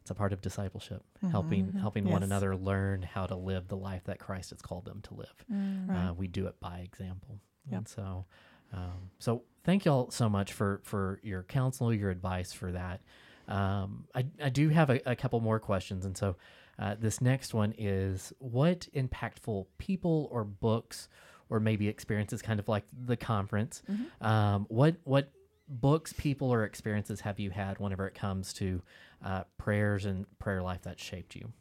it's 0.00 0.10
a 0.10 0.14
part 0.14 0.34
of 0.34 0.42
discipleship, 0.42 1.02
helping 1.30 1.72
helping 1.72 2.04
one 2.04 2.22
another 2.22 2.54
learn 2.56 3.00
how 3.00 3.24
to 3.26 3.36
live 3.36 3.68
the 3.68 3.76
life 3.76 4.04
that 4.04 4.18
Christ 4.18 4.50
has 4.50 4.60
called 4.60 4.84
them 4.84 5.00
to 5.04 5.14
live. 5.14 5.34
Right. 5.48 6.08
Uh, 6.08 6.12
we 6.12 6.26
do 6.26 6.46
it 6.46 6.60
by 6.60 6.80
example. 6.80 7.40
Yep. 7.70 7.78
And 7.78 7.88
so, 7.88 8.26
um, 8.74 9.10
so 9.18 9.44
thank 9.64 9.86
y'all 9.86 10.10
so 10.10 10.28
much 10.28 10.52
for 10.52 10.82
for 10.84 11.20
your 11.22 11.42
counsel, 11.42 11.92
your 11.92 12.10
advice 12.10 12.52
for 12.52 12.72
that. 12.72 13.00
Um, 13.48 14.06
I 14.14 14.24
I 14.42 14.48
do 14.48 14.68
have 14.70 14.90
a, 14.90 15.00
a 15.10 15.16
couple 15.16 15.40
more 15.40 15.58
questions, 15.58 16.04
and 16.04 16.16
so 16.16 16.36
uh, 16.78 16.96
this 16.98 17.20
next 17.20 17.54
one 17.54 17.74
is: 17.76 18.32
What 18.38 18.88
impactful 18.94 19.66
people 19.78 20.28
or 20.30 20.44
books 20.44 21.08
or 21.50 21.60
maybe 21.60 21.88
experiences, 21.88 22.40
kind 22.42 22.58
of 22.58 22.68
like 22.68 22.84
the 23.06 23.16
conference, 23.16 23.82
um, 24.20 24.66
what 24.68 24.96
what 25.04 25.30
books, 25.68 26.12
people, 26.12 26.52
or 26.52 26.64
experiences 26.64 27.20
have 27.20 27.38
you 27.38 27.50
had 27.50 27.78
whenever 27.78 28.06
it 28.06 28.14
comes 28.14 28.52
to 28.54 28.82
uh, 29.24 29.44
prayers 29.58 30.04
and 30.04 30.26
prayer 30.38 30.62
life 30.62 30.82
that 30.82 30.98
shaped 30.98 31.34
you? 31.34 31.52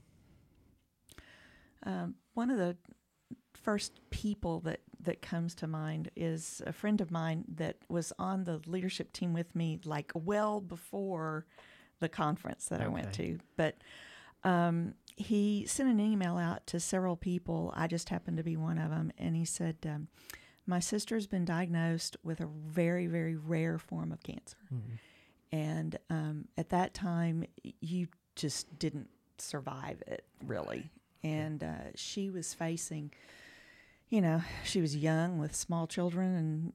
Um, 1.86 2.16
one 2.34 2.50
of 2.50 2.58
the 2.58 2.78
first 3.54 4.00
people 4.10 4.60
that, 4.62 4.82
that 5.02 5.22
comes 5.22 5.56
to 5.56 5.68
mind 5.68 6.10
is 6.16 6.62
a 6.66 6.74
friend 6.74 7.00
of 7.02 7.12
mine 7.12 7.46
that 7.56 7.78
was 7.90 8.12
on 8.20 8.44
the 8.44 8.62
leadership 8.66 9.14
team 9.14 9.34
with 9.34 9.56
me, 9.56 9.80
like 9.86 10.12
well 10.14 10.60
before 10.60 11.46
the 12.04 12.10
conference 12.10 12.66
that 12.68 12.82
I 12.82 12.88
went 12.88 13.14
to. 13.14 13.40
But 13.58 13.78
um, 14.44 14.94
he 15.16 15.66
sent 15.66 15.90
an 15.90 16.00
email 16.00 16.38
out 16.38 16.68
to 16.68 16.80
several 16.80 17.16
people. 17.16 17.74
I 17.76 17.88
just 17.88 18.10
happened 18.10 18.38
to 18.38 18.44
be 18.44 18.58
one 18.58 18.78
of 18.78 18.90
them. 18.92 19.12
And 19.18 19.36
he 19.36 19.46
said, 19.46 19.78
um, 19.86 20.08
My 20.68 20.80
sister's 20.80 21.26
been 21.28 21.46
diagnosed 21.46 22.18
with 22.24 22.42
a 22.42 22.46
very, 22.68 23.08
very 23.08 23.36
rare 23.36 23.78
form 23.80 24.12
of 24.12 24.22
cancer. 24.22 24.58
And 25.52 25.98
um, 26.10 26.48
at 26.58 26.70
that 26.70 26.94
time, 26.94 27.46
you 27.80 28.08
just 28.36 28.78
didn't 28.80 29.10
survive 29.38 30.02
it, 30.08 30.26
really. 30.46 30.90
And 31.24 31.64
uh, 31.64 31.92
she 31.96 32.30
was 32.32 32.54
facing, 32.54 33.14
you 34.10 34.20
know, 34.20 34.42
she 34.66 34.82
was 34.82 34.96
young 34.96 35.38
with 35.38 35.56
small 35.56 35.88
children 35.88 36.36
and 36.36 36.74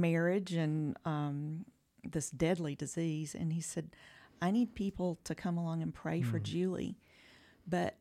marriage 0.00 0.52
and 0.54 0.96
um, 1.04 1.66
this 2.02 2.30
deadly 2.30 2.74
disease. 2.74 3.34
And 3.34 3.52
he 3.52 3.60
said, 3.60 3.90
I 4.44 4.50
need 4.50 4.74
people 4.74 5.18
to 5.24 5.34
come 5.34 5.56
along 5.56 5.80
and 5.80 5.94
pray 5.94 6.20
for 6.20 6.38
mm. 6.38 6.42
Julie. 6.42 6.98
But 7.66 7.96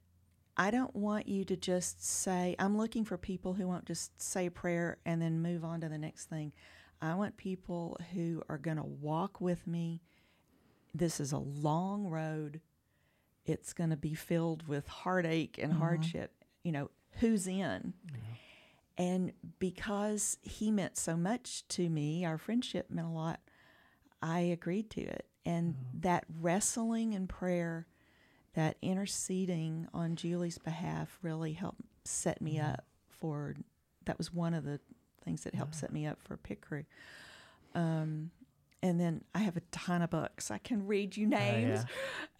I 0.58 0.72
don't 0.72 0.94
want 0.94 1.26
you 1.26 1.46
to 1.46 1.56
just 1.56 2.06
say, 2.06 2.58
I'm 2.60 2.78
looking 2.78 3.06
for 3.06 3.18
people 3.18 3.54
who 3.54 3.66
won't 3.66 3.86
just 3.86 4.22
say 4.22 4.48
a 4.48 4.52
prayer 4.52 4.98
and 5.06 5.22
then 5.22 5.42
move 5.42 5.64
on 5.64 5.80
to 5.80 5.88
the 5.88 5.98
next 5.98 6.26
thing. 6.26 6.52
I 7.02 7.16
want 7.16 7.38
people 7.38 7.98
who 8.14 8.44
are 8.50 8.58
going 8.58 8.76
to 8.76 8.84
walk 8.84 9.40
with 9.40 9.66
me. 9.66 10.02
This 10.94 11.22
is 11.22 11.32
a 11.32 11.38
long 11.38 12.08
road. 12.08 12.60
It's 13.46 13.72
going 13.72 13.92
to 13.92 13.96
be 13.96 14.14
filled 14.14 14.68
with 14.68 14.86
heartache 14.86 15.58
and 15.58 15.72
mm-hmm. 15.72 15.82
hardship. 15.82 16.34
You 16.62 16.74
know, 16.74 16.90
who's 17.22 17.48
in? 17.48 17.94
And 18.98 19.32
because 19.60 20.38
he 20.42 20.72
meant 20.72 20.98
so 20.98 21.16
much 21.16 21.66
to 21.70 21.90
me, 21.90 22.26
our 22.26 22.38
friendship 22.38 22.90
meant 22.90 23.08
a 23.08 23.12
lot, 23.12 23.40
I 24.22 24.40
agreed 24.42 24.90
to 24.90 25.02
it. 25.04 25.26
And 25.46 25.76
that 26.00 26.26
wrestling 26.40 27.14
in 27.14 27.28
prayer, 27.28 27.88
that 28.54 28.78
interceding 28.82 29.88
on 29.94 30.16
Julie's 30.16 30.58
behalf 30.58 31.18
really 31.22 31.54
helped 31.54 31.82
set 32.06 32.42
me 32.42 32.60
up 32.60 32.86
for 33.10 33.56
that 34.06 34.18
was 34.18 34.34
one 34.34 34.54
of 34.54 34.66
the 34.66 34.80
things 35.24 35.44
that 35.44 35.56
helped 35.56 35.76
set 35.76 35.92
me 35.92 36.06
up 36.06 36.22
for 36.22 36.38
Pit 36.38 36.62
Crew. 36.62 36.86
Um, 37.74 38.32
and 38.82 39.00
then 39.00 39.24
I 39.34 39.40
have 39.40 39.56
a 39.56 39.62
ton 39.72 40.02
of 40.02 40.10
books. 40.10 40.52
I 40.52 40.58
can 40.58 40.86
read 40.86 41.16
you 41.16 41.26
names. 41.26 41.86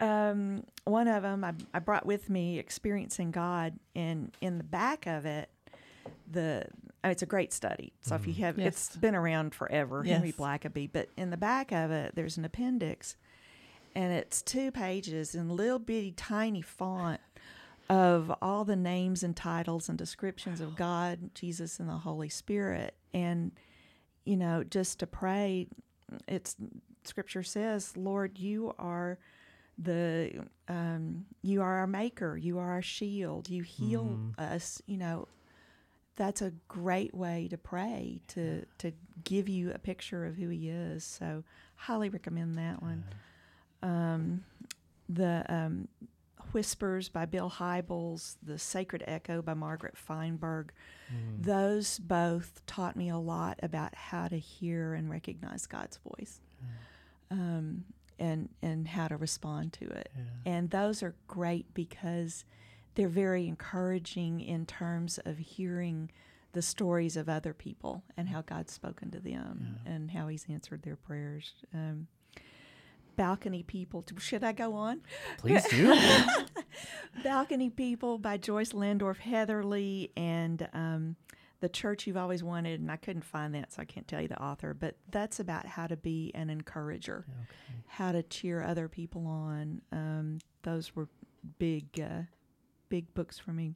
um, 0.00 0.64
one 0.84 1.08
of 1.08 1.22
them 1.22 1.42
I, 1.42 1.54
I 1.72 1.78
brought 1.78 2.04
with 2.04 2.28
me, 2.28 2.58
Experiencing 2.58 3.30
God, 3.30 3.78
and 3.96 4.30
in 4.42 4.58
the 4.58 4.64
back 4.64 5.06
of 5.06 5.24
it, 5.24 5.48
the 6.30 6.66
oh, 6.66 6.83
it's 7.10 7.22
a 7.22 7.26
great 7.26 7.52
study. 7.52 7.92
So 8.00 8.14
if 8.14 8.26
you 8.26 8.34
have, 8.44 8.58
it's 8.58 8.96
been 8.96 9.14
around 9.14 9.54
forever, 9.54 10.02
Henry 10.14 10.32
Blackaby. 10.32 10.90
But 10.92 11.08
in 11.16 11.30
the 11.30 11.36
back 11.36 11.70
of 11.72 11.90
it, 11.90 12.14
there's 12.14 12.36
an 12.36 12.44
appendix, 12.44 13.16
and 13.94 14.12
it's 14.12 14.42
two 14.42 14.70
pages 14.70 15.34
in 15.34 15.48
little 15.50 15.78
bitty 15.78 16.12
tiny 16.12 16.62
font 16.62 17.20
of 17.90 18.32
all 18.40 18.64
the 18.64 18.76
names 18.76 19.22
and 19.22 19.36
titles 19.36 19.88
and 19.88 19.98
descriptions 19.98 20.60
of 20.60 20.74
God, 20.76 21.34
Jesus, 21.34 21.78
and 21.78 21.88
the 21.88 21.98
Holy 21.98 22.30
Spirit. 22.30 22.94
And 23.12 23.52
you 24.24 24.36
know, 24.36 24.64
just 24.64 24.98
to 25.00 25.06
pray, 25.06 25.68
it's 26.26 26.56
Scripture 27.04 27.42
says, 27.42 27.96
"Lord, 27.96 28.38
you 28.38 28.74
are." 28.78 29.18
the 29.76 30.30
um, 30.68 31.24
you 31.42 31.60
are 31.60 31.78
our 31.78 31.86
maker 31.88 32.36
you 32.36 32.58
are 32.58 32.70
our 32.70 32.80
shield 32.80 33.48
you 33.50 33.64
heal 33.64 34.16
us 34.38 34.80
you 34.86 34.96
know 34.96 35.26
that's 36.16 36.42
a 36.42 36.52
great 36.68 37.14
way 37.14 37.48
to 37.50 37.58
pray 37.58 38.20
to 38.28 38.64
to 38.78 38.92
give 39.24 39.48
you 39.48 39.72
a 39.72 39.78
picture 39.78 40.24
of 40.24 40.36
who 40.36 40.48
he 40.48 40.68
is. 40.68 41.04
So 41.04 41.44
highly 41.76 42.08
recommend 42.08 42.56
that 42.56 42.82
one. 42.82 43.04
Um, 43.82 44.44
the 45.08 45.44
um, 45.48 45.88
whispers 46.52 47.08
by 47.08 47.26
bill 47.26 47.50
hybels 47.50 48.36
the 48.42 48.58
sacred 48.58 49.02
echo 49.06 49.42
by 49.42 49.54
margaret 49.54 49.96
feinberg. 49.96 50.72
Those 51.40 51.98
both 51.98 52.64
taught 52.66 52.96
me 52.96 53.08
a 53.10 53.18
lot 53.18 53.58
about 53.62 53.94
how 53.94 54.28
to 54.28 54.38
hear 54.38 54.94
and 54.94 55.10
recognize 55.10 55.66
god's 55.66 55.98
voice 55.98 56.40
um, 57.30 57.84
and 58.18 58.48
and 58.62 58.86
how 58.88 59.08
to 59.08 59.16
respond 59.16 59.72
to 59.74 59.86
it. 59.86 60.10
And 60.46 60.70
those 60.70 61.02
are 61.02 61.14
great 61.26 61.74
because 61.74 62.44
they're 62.94 63.08
very 63.08 63.46
encouraging 63.48 64.40
in 64.40 64.66
terms 64.66 65.18
of 65.24 65.38
hearing 65.38 66.10
the 66.52 66.62
stories 66.62 67.16
of 67.16 67.28
other 67.28 67.52
people 67.52 68.04
and 68.16 68.28
how 68.28 68.40
God's 68.42 68.72
spoken 68.72 69.10
to 69.10 69.18
them 69.20 69.80
and 69.84 70.10
how 70.10 70.28
He's 70.28 70.46
answered 70.48 70.82
their 70.82 70.96
prayers. 70.96 71.52
Um, 71.74 72.06
balcony 73.16 73.62
people. 73.62 74.04
Should 74.18 74.44
I 74.44 74.52
go 74.52 74.74
on? 74.74 75.00
Please 75.38 75.64
do. 75.68 75.94
Balcony 77.24 77.70
People 77.70 78.18
by 78.18 78.36
Joyce 78.36 78.72
Landorf 78.72 79.18
Heatherly 79.18 80.10
and 80.16 80.68
um, 80.72 81.16
The 81.60 81.68
Church 81.68 82.06
You've 82.06 82.16
Always 82.16 82.42
Wanted. 82.42 82.80
And 82.80 82.90
I 82.90 82.96
couldn't 82.96 83.24
find 83.24 83.54
that, 83.54 83.72
so 83.72 83.82
I 83.82 83.84
can't 83.84 84.06
tell 84.08 84.20
you 84.20 84.28
the 84.28 84.42
author, 84.42 84.74
but 84.74 84.96
that's 85.10 85.38
about 85.40 85.66
how 85.66 85.86
to 85.86 85.96
be 85.96 86.32
an 86.34 86.50
encourager, 86.50 87.24
Okay. 87.28 87.78
how 87.86 88.12
to 88.12 88.22
cheer 88.24 88.62
other 88.62 88.88
people 88.88 89.26
on. 89.26 89.80
Um, 89.92 90.38
those 90.62 90.94
were 90.96 91.08
big, 91.58 91.86
uh, 92.00 92.22
big 92.94 93.12
books 93.12 93.40
for 93.40 93.52
me. 93.52 93.74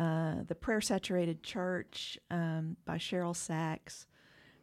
Uh, 0.00 0.36
the 0.46 0.54
Prayer 0.54 0.80
Saturated 0.80 1.42
Church 1.42 2.18
um, 2.30 2.78
by 2.86 2.96
Cheryl 2.96 3.36
Sacks, 3.36 4.06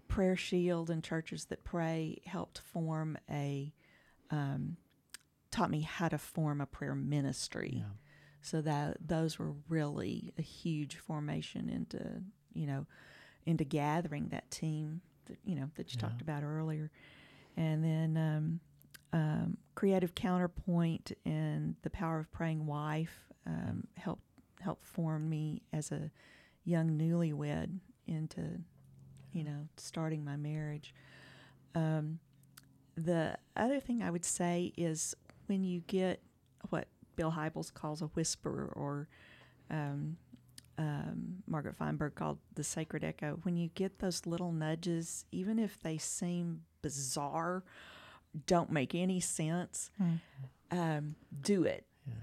Prayer 0.07 0.35
Shield 0.35 0.89
and 0.89 1.03
Churches 1.03 1.45
That 1.45 1.63
Pray 1.63 2.17
helped 2.25 2.57
form 2.57 3.15
a, 3.29 3.71
um, 4.31 4.77
taught 5.51 5.69
me 5.69 5.81
how 5.81 6.07
to 6.07 6.17
form 6.17 6.61
a 6.61 6.65
prayer 6.65 6.95
ministry. 6.95 7.75
Yeah. 7.77 7.83
So 8.41 8.61
that 8.61 8.97
those 9.07 9.37
were 9.37 9.53
really 9.69 10.33
a 10.39 10.41
huge 10.41 10.95
formation 10.95 11.69
into, 11.69 12.23
you 12.53 12.65
know, 12.65 12.87
into 13.45 13.65
gathering 13.65 14.29
that 14.29 14.49
team 14.49 15.01
that, 15.27 15.37
you 15.45 15.53
know, 15.53 15.69
that 15.75 15.93
you 15.93 15.99
Yeah. 16.01 16.07
talked 16.07 16.21
about 16.23 16.41
earlier. 16.41 16.89
And 17.55 17.83
then 17.83 18.17
um, 18.17 18.59
um, 19.13 19.57
Creative 19.75 20.13
Counterpart 20.15 21.11
and 21.25 21.75
The 21.81 21.89
Power 21.89 22.19
of 22.19 22.31
Praying 22.31 22.65
Wife 22.65 23.25
um, 23.45 23.87
helped 23.97 24.23
helped 24.61 24.85
form 24.85 25.29
me 25.29 25.61
as 25.71 25.91
a 25.91 26.09
young 26.63 26.97
newlywed 26.97 27.77
into, 28.07 28.41
you 29.31 29.43
know, 29.43 29.67
starting 29.77 30.25
my 30.25 30.35
marriage. 30.35 30.93
Um, 31.75 32.19
the 32.95 33.37
other 33.55 33.79
thing 33.79 34.01
I 34.01 34.09
would 34.09 34.25
say 34.25 34.73
is 34.75 35.15
when 35.47 35.63
you 35.63 35.81
get 35.81 36.21
what 36.69 36.87
Bill 37.15 37.31
Hybels 37.31 37.71
calls 37.73 38.01
a 38.01 38.05
whisper 38.07 38.71
or 38.75 39.07
um, 39.69 40.17
um, 40.77 41.43
Margaret 41.47 41.75
Feinberg 41.75 42.15
called 42.15 42.39
the 42.55 42.63
sacred 42.63 43.03
echo, 43.03 43.39
when 43.43 43.55
you 43.55 43.69
get 43.75 43.99
those 43.99 44.25
little 44.25 44.51
nudges, 44.51 45.25
even 45.31 45.59
if 45.59 45.79
they 45.79 45.97
seem 45.97 46.61
bizarre, 46.81 47.63
don't 48.47 48.71
make 48.71 48.93
any 48.95 49.19
sense, 49.19 49.89
um, 50.71 51.15
do 51.41 51.63
it 51.63 51.85
Yeah. 52.07 52.13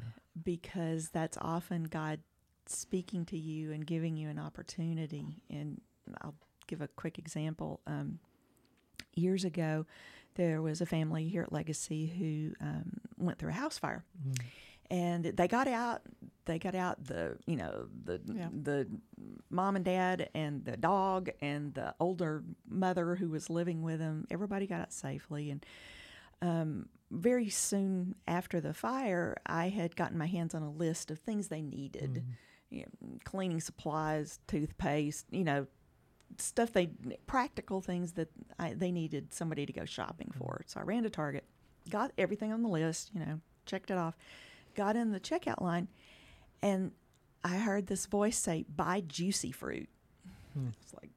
because 0.42 1.10
that's 1.10 1.38
often 1.40 1.84
God 1.84 2.20
speaking 2.66 3.24
to 3.26 3.38
you 3.38 3.72
and 3.72 3.86
giving 3.86 4.16
you 4.16 4.28
an 4.28 4.38
opportunity. 4.38 5.42
And 5.50 5.80
I'll 6.20 6.34
give 6.66 6.80
a 6.80 6.88
quick 6.88 7.18
example. 7.18 7.80
Um, 7.86 8.18
years 9.14 9.44
ago, 9.44 9.86
there 10.34 10.62
was 10.62 10.80
a 10.80 10.86
family 10.86 11.28
here 11.28 11.42
at 11.42 11.52
Legacy 11.52 12.06
who 12.06 12.54
um, 12.66 12.92
went 13.18 13.38
through 13.38 13.50
a 13.50 13.54
house 13.54 13.78
fire, 13.78 14.04
and 14.90 15.24
they 15.24 15.46
got 15.48 15.68
out. 15.68 16.02
They 16.46 16.58
got 16.58 16.74
out 16.74 17.04
the 17.04 17.36
you 17.46 17.56
know 17.56 17.88
the 18.04 18.20
Yeah. 18.26 18.48
the 18.50 18.88
mom 19.50 19.76
and 19.76 19.84
dad 19.84 20.30
and 20.34 20.64
the 20.64 20.76
dog 20.76 21.30
and 21.40 21.74
the 21.74 21.94
older 22.00 22.42
mother 22.66 23.14
who 23.16 23.28
was 23.28 23.50
living 23.50 23.82
with 23.82 23.98
them. 23.98 24.26
Everybody 24.30 24.66
got 24.66 24.80
out 24.80 24.92
safely 24.92 25.50
and 25.50 25.64
um, 26.42 26.88
very 27.10 27.48
soon 27.48 28.14
after 28.26 28.60
the 28.60 28.74
fire, 28.74 29.36
I 29.46 29.68
had 29.68 29.96
gotten 29.96 30.18
my 30.18 30.26
hands 30.26 30.54
on 30.54 30.62
a 30.62 30.70
list 30.70 31.10
of 31.10 31.18
things 31.18 31.48
they 31.48 31.62
needed. 31.62 32.22
Mm. 32.24 32.36
You 32.70 32.80
know, 32.80 33.18
cleaning 33.24 33.60
supplies, 33.60 34.40
toothpaste, 34.46 35.26
you 35.30 35.44
know, 35.44 35.66
stuff 36.38 36.72
they 36.72 36.90
practical 37.26 37.82
things 37.82 38.12
that 38.12 38.28
I, 38.58 38.72
they 38.72 38.90
needed 38.90 39.34
somebody 39.34 39.66
to 39.66 39.72
go 39.72 39.84
shopping 39.84 40.32
mm. 40.34 40.38
for. 40.38 40.62
So 40.66 40.80
I 40.80 40.82
ran 40.82 41.02
to 41.02 41.10
Target, 41.10 41.44
got 41.90 42.12
everything 42.16 42.52
on 42.52 42.62
the 42.62 42.68
list, 42.68 43.10
you 43.14 43.20
know, 43.20 43.40
checked 43.66 43.90
it 43.90 43.98
off, 43.98 44.16
got 44.74 44.96
in 44.96 45.12
the 45.12 45.20
checkout 45.20 45.60
line, 45.60 45.88
and 46.62 46.92
I 47.44 47.58
heard 47.58 47.86
this 47.86 48.06
voice 48.06 48.38
say, 48.38 48.64
"Buy 48.74 49.02
juicy 49.06 49.52
fruit." 49.52 49.88
Hmm. 50.54 50.68
It's 50.80 50.94
like, 50.94 51.10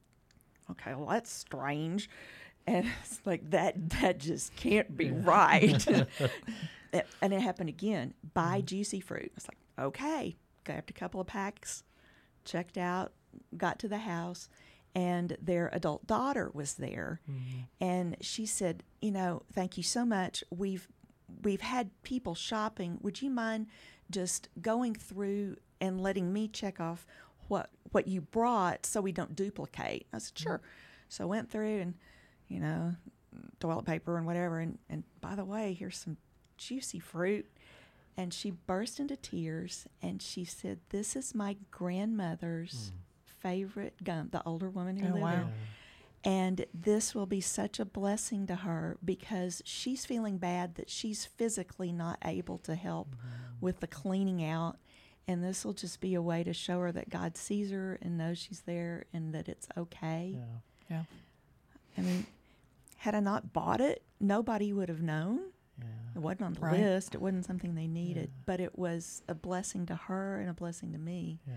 okay, 0.72 0.94
well 0.94 1.06
that's 1.06 1.32
strange, 1.32 2.10
and 2.66 2.86
it's 3.02 3.20
like 3.24 3.50
that 3.50 3.90
that 4.00 4.18
just 4.18 4.54
can't 4.56 4.96
be 4.96 5.10
right. 5.10 5.86
And 7.20 7.32
it 7.34 7.40
happened 7.40 7.68
again. 7.68 8.14
Buy 8.32 8.58
mm-hmm. 8.58 8.66
juicy 8.66 9.00
fruit. 9.00 9.32
It's 9.36 9.46
like, 9.48 9.58
okay, 9.78 10.36
grabbed 10.64 10.88
a 10.88 10.94
couple 10.94 11.20
of 11.20 11.26
packs, 11.26 11.82
checked 12.44 12.78
out, 12.78 13.12
got 13.56 13.78
to 13.80 13.88
the 13.88 13.98
house, 13.98 14.48
and 14.94 15.36
their 15.42 15.68
adult 15.74 16.06
daughter 16.06 16.50
was 16.54 16.74
there, 16.74 17.20
mm-hmm. 17.30 17.64
and 17.80 18.16
she 18.22 18.46
said, 18.46 18.82
you 19.02 19.10
know, 19.10 19.42
thank 19.52 19.76
you 19.76 19.82
so 19.82 20.06
much. 20.06 20.42
We've 20.50 20.88
we've 21.42 21.60
had 21.60 21.90
people 22.02 22.34
shopping. 22.34 22.98
Would 23.02 23.20
you 23.20 23.30
mind 23.30 23.66
just 24.10 24.48
going 24.62 24.94
through 24.94 25.56
and 25.80 26.00
letting 26.00 26.32
me 26.32 26.48
check 26.48 26.80
off 26.80 27.06
what 27.48 27.70
what 27.92 28.08
you 28.08 28.22
brought 28.22 28.86
so 28.86 29.00
we 29.00 29.12
don't 29.12 29.36
duplicate? 29.36 30.06
I 30.14 30.18
said, 30.18 30.34
mm-hmm. 30.34 30.48
sure. 30.48 30.60
So 31.08 31.24
I 31.24 31.26
went 31.26 31.50
through 31.50 31.80
and, 31.80 31.94
you 32.48 32.60
know, 32.60 32.94
toilet 33.60 33.84
paper 33.84 34.16
and 34.16 34.26
whatever. 34.26 34.60
And, 34.60 34.78
and 34.88 35.04
by 35.20 35.34
the 35.34 35.44
way, 35.44 35.76
here's 35.78 35.98
some 35.98 36.16
juicy 36.56 36.98
fruit. 36.98 37.46
And 38.16 38.32
she 38.32 38.50
burst 38.50 38.98
into 38.98 39.16
tears 39.16 39.86
and 40.00 40.22
she 40.22 40.44
said, 40.44 40.78
This 40.88 41.16
is 41.16 41.34
my 41.34 41.56
grandmother's 41.70 42.92
hmm. 42.92 43.48
favorite 43.48 44.02
gum, 44.02 44.28
the 44.32 44.42
older 44.44 44.70
woman 44.70 44.96
who 44.96 45.08
Oh, 45.08 45.10
lived 45.10 45.22
wow. 45.22 45.30
there. 45.32 45.52
And 46.24 46.66
this 46.74 47.14
will 47.14 47.26
be 47.26 47.40
such 47.40 47.78
a 47.78 47.84
blessing 47.84 48.48
to 48.48 48.56
her 48.56 48.96
because 49.04 49.62
she's 49.64 50.04
feeling 50.04 50.38
bad 50.38 50.74
that 50.74 50.90
she's 50.90 51.24
physically 51.24 51.92
not 51.92 52.18
able 52.24 52.58
to 52.58 52.74
help 52.74 53.14
mm-hmm. 53.14 53.64
with 53.64 53.78
the 53.78 53.86
cleaning 53.86 54.44
out. 54.44 54.76
And 55.28 55.44
this 55.44 55.64
will 55.64 55.72
just 55.72 56.00
be 56.00 56.14
a 56.14 56.22
way 56.22 56.42
to 56.42 56.52
show 56.52 56.80
her 56.80 56.90
that 56.92 57.10
God 57.10 57.36
sees 57.36 57.70
her 57.70 57.98
and 58.02 58.18
knows 58.18 58.38
she's 58.38 58.60
there 58.60 59.04
and 59.12 59.34
that 59.34 59.48
it's 59.48 59.68
okay. 59.76 60.36
Yeah. 60.36 60.96
Yeah. 60.96 61.02
I 61.98 62.00
mean, 62.00 62.26
had 62.96 63.14
I 63.14 63.20
not 63.20 63.52
bought 63.52 63.80
it, 63.80 64.02
nobody 64.20 64.72
would 64.72 64.88
have 64.88 65.02
known. 65.02 65.40
Yeah. 65.78 65.84
It 66.16 66.18
wasn't 66.20 66.42
on 66.42 66.52
the 66.54 66.60
Right. 66.60 66.80
list. 66.80 67.14
It 67.14 67.20
wasn't 67.20 67.44
something 67.44 67.74
they 67.74 67.86
needed, 67.86 68.30
Yeah. 68.32 68.42
but 68.46 68.60
it 68.60 68.78
was 68.78 69.22
a 69.28 69.34
blessing 69.34 69.84
to 69.86 69.94
her 69.96 70.40
and 70.40 70.48
a 70.48 70.54
blessing 70.54 70.92
to 70.92 70.98
me 70.98 71.40
Yeah. 71.46 71.54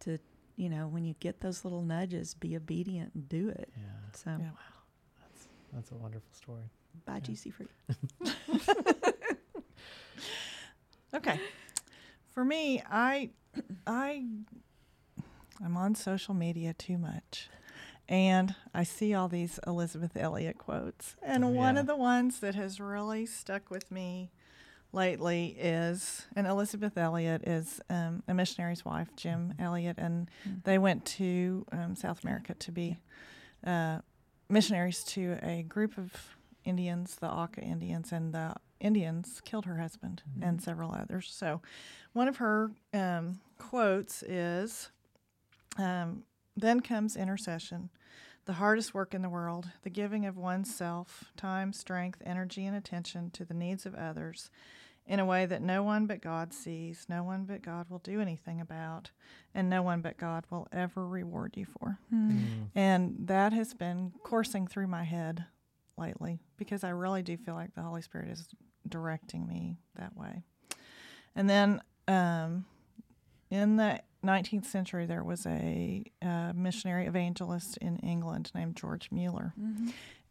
to, 0.00 0.18
you 0.56 0.68
know, 0.68 0.86
when 0.86 1.04
you 1.04 1.14
get 1.20 1.40
those 1.40 1.64
little 1.64 1.82
nudges, 1.82 2.34
be 2.34 2.56
obedient 2.56 3.14
and 3.14 3.28
do 3.28 3.48
it. 3.48 3.72
Yeah. 3.76 3.82
So 4.12 4.30
Yeah. 4.38 4.50
That's 5.20 5.48
that's 5.72 5.90
a 5.92 5.96
wonderful 5.96 6.32
story. 6.32 6.64
buy 7.06 7.14
Yeah. 7.14 7.20
juicy 7.20 7.50
fruit. 7.50 7.70
Okay. 11.14 11.38
For 12.32 12.44
me, 12.44 12.82
I 12.90 13.30
I 13.86 14.26
I'm 15.64 15.76
on 15.76 15.94
social 15.94 16.34
media 16.34 16.74
too 16.74 16.98
much. 16.98 17.48
And 18.08 18.54
I 18.74 18.82
see 18.84 19.14
all 19.14 19.28
these 19.28 19.58
Elisabeth 19.66 20.16
Elliot 20.16 20.58
quotes. 20.58 21.16
And 21.22 21.44
Oh, 21.44 21.48
one 21.48 21.74
yeah. 21.76 21.80
of 21.80 21.86
the 21.86 21.96
ones 21.96 22.40
that 22.40 22.54
has 22.54 22.78
really 22.80 23.24
stuck 23.26 23.70
with 23.70 23.90
me 23.90 24.30
lately 24.92 25.56
is, 25.58 26.26
and 26.36 26.46
Elisabeth 26.46 26.96
Elliot 26.98 27.42
is 27.48 27.80
um, 27.90 28.22
a 28.28 28.34
missionary's 28.34 28.84
wife, 28.84 29.08
Jim 29.16 29.54
Elliot, 29.58 29.96
and 29.98 30.30
they 30.64 30.78
went 30.78 31.04
to 31.06 31.66
um, 31.72 31.96
South 31.96 32.22
America 32.22 32.54
to 32.54 32.70
be 32.70 32.98
uh, 33.66 33.98
missionaries 34.48 35.02
to 35.04 35.38
a 35.42 35.62
group 35.62 35.96
of 35.98 36.36
Indians, 36.64 37.16
the 37.16 37.26
Auca 37.28 37.60
Indians, 37.62 38.12
and 38.12 38.32
the 38.34 38.54
Indians 38.80 39.40
killed 39.44 39.64
her 39.64 39.78
husband 39.78 40.22
and 40.42 40.62
several 40.62 40.92
others. 40.94 41.30
So, 41.34 41.60
one 42.12 42.28
of 42.28 42.36
her 42.36 42.70
um, 42.92 43.40
quotes 43.58 44.22
is 44.22 44.90
um, 45.78 46.22
Then 46.56 46.80
comes 46.80 47.16
intercession, 47.16 47.90
the 48.44 48.54
hardest 48.54 48.94
work 48.94 49.14
in 49.14 49.22
the 49.22 49.28
world, 49.28 49.70
the 49.82 49.90
giving 49.90 50.26
of 50.26 50.36
oneself, 50.36 51.32
time, 51.36 51.72
strength, 51.72 52.22
energy, 52.24 52.66
and 52.66 52.76
attention 52.76 53.30
to 53.30 53.44
the 53.44 53.54
needs 53.54 53.86
of 53.86 53.94
others 53.94 54.50
in 55.06 55.18
a 55.20 55.24
way 55.24 55.44
that 55.44 55.60
no 55.60 55.82
one 55.82 56.06
but 56.06 56.22
God 56.22 56.54
sees, 56.54 57.06
no 57.08 57.22
one 57.22 57.44
but 57.44 57.60
God 57.60 57.90
will 57.90 57.98
do 57.98 58.20
anything 58.20 58.60
about, 58.60 59.10
and 59.54 59.68
no 59.68 59.82
one 59.82 60.00
but 60.00 60.16
God 60.16 60.44
will 60.48 60.66
ever 60.72 61.06
reward 61.06 61.56
you 61.56 61.66
for. 61.66 61.98
And 62.74 63.16
that 63.26 63.52
has 63.52 63.74
been 63.74 64.12
coursing 64.22 64.66
through 64.66 64.86
my 64.86 65.04
head 65.04 65.44
lately 65.98 66.40
because 66.56 66.84
I 66.84 66.88
really 66.90 67.22
do 67.22 67.36
feel 67.36 67.54
like 67.54 67.74
the 67.74 67.82
Holy 67.82 68.00
Spirit 68.02 68.30
is 68.30 68.48
directing 68.88 69.46
me 69.46 69.76
that 69.98 70.16
way. 70.16 70.42
And 71.36 71.50
then 71.50 71.82
um, 72.08 72.64
in 73.50 73.76
the 73.76 74.00
19th 74.24 74.64
century, 74.66 75.06
there 75.06 75.22
was 75.24 75.46
a 75.46 76.04
uh, 76.22 76.52
missionary 76.54 77.06
evangelist 77.06 77.76
in 77.78 77.96
England 77.98 78.50
named 78.54 78.76
George 78.76 79.10
Mueller. 79.10 79.54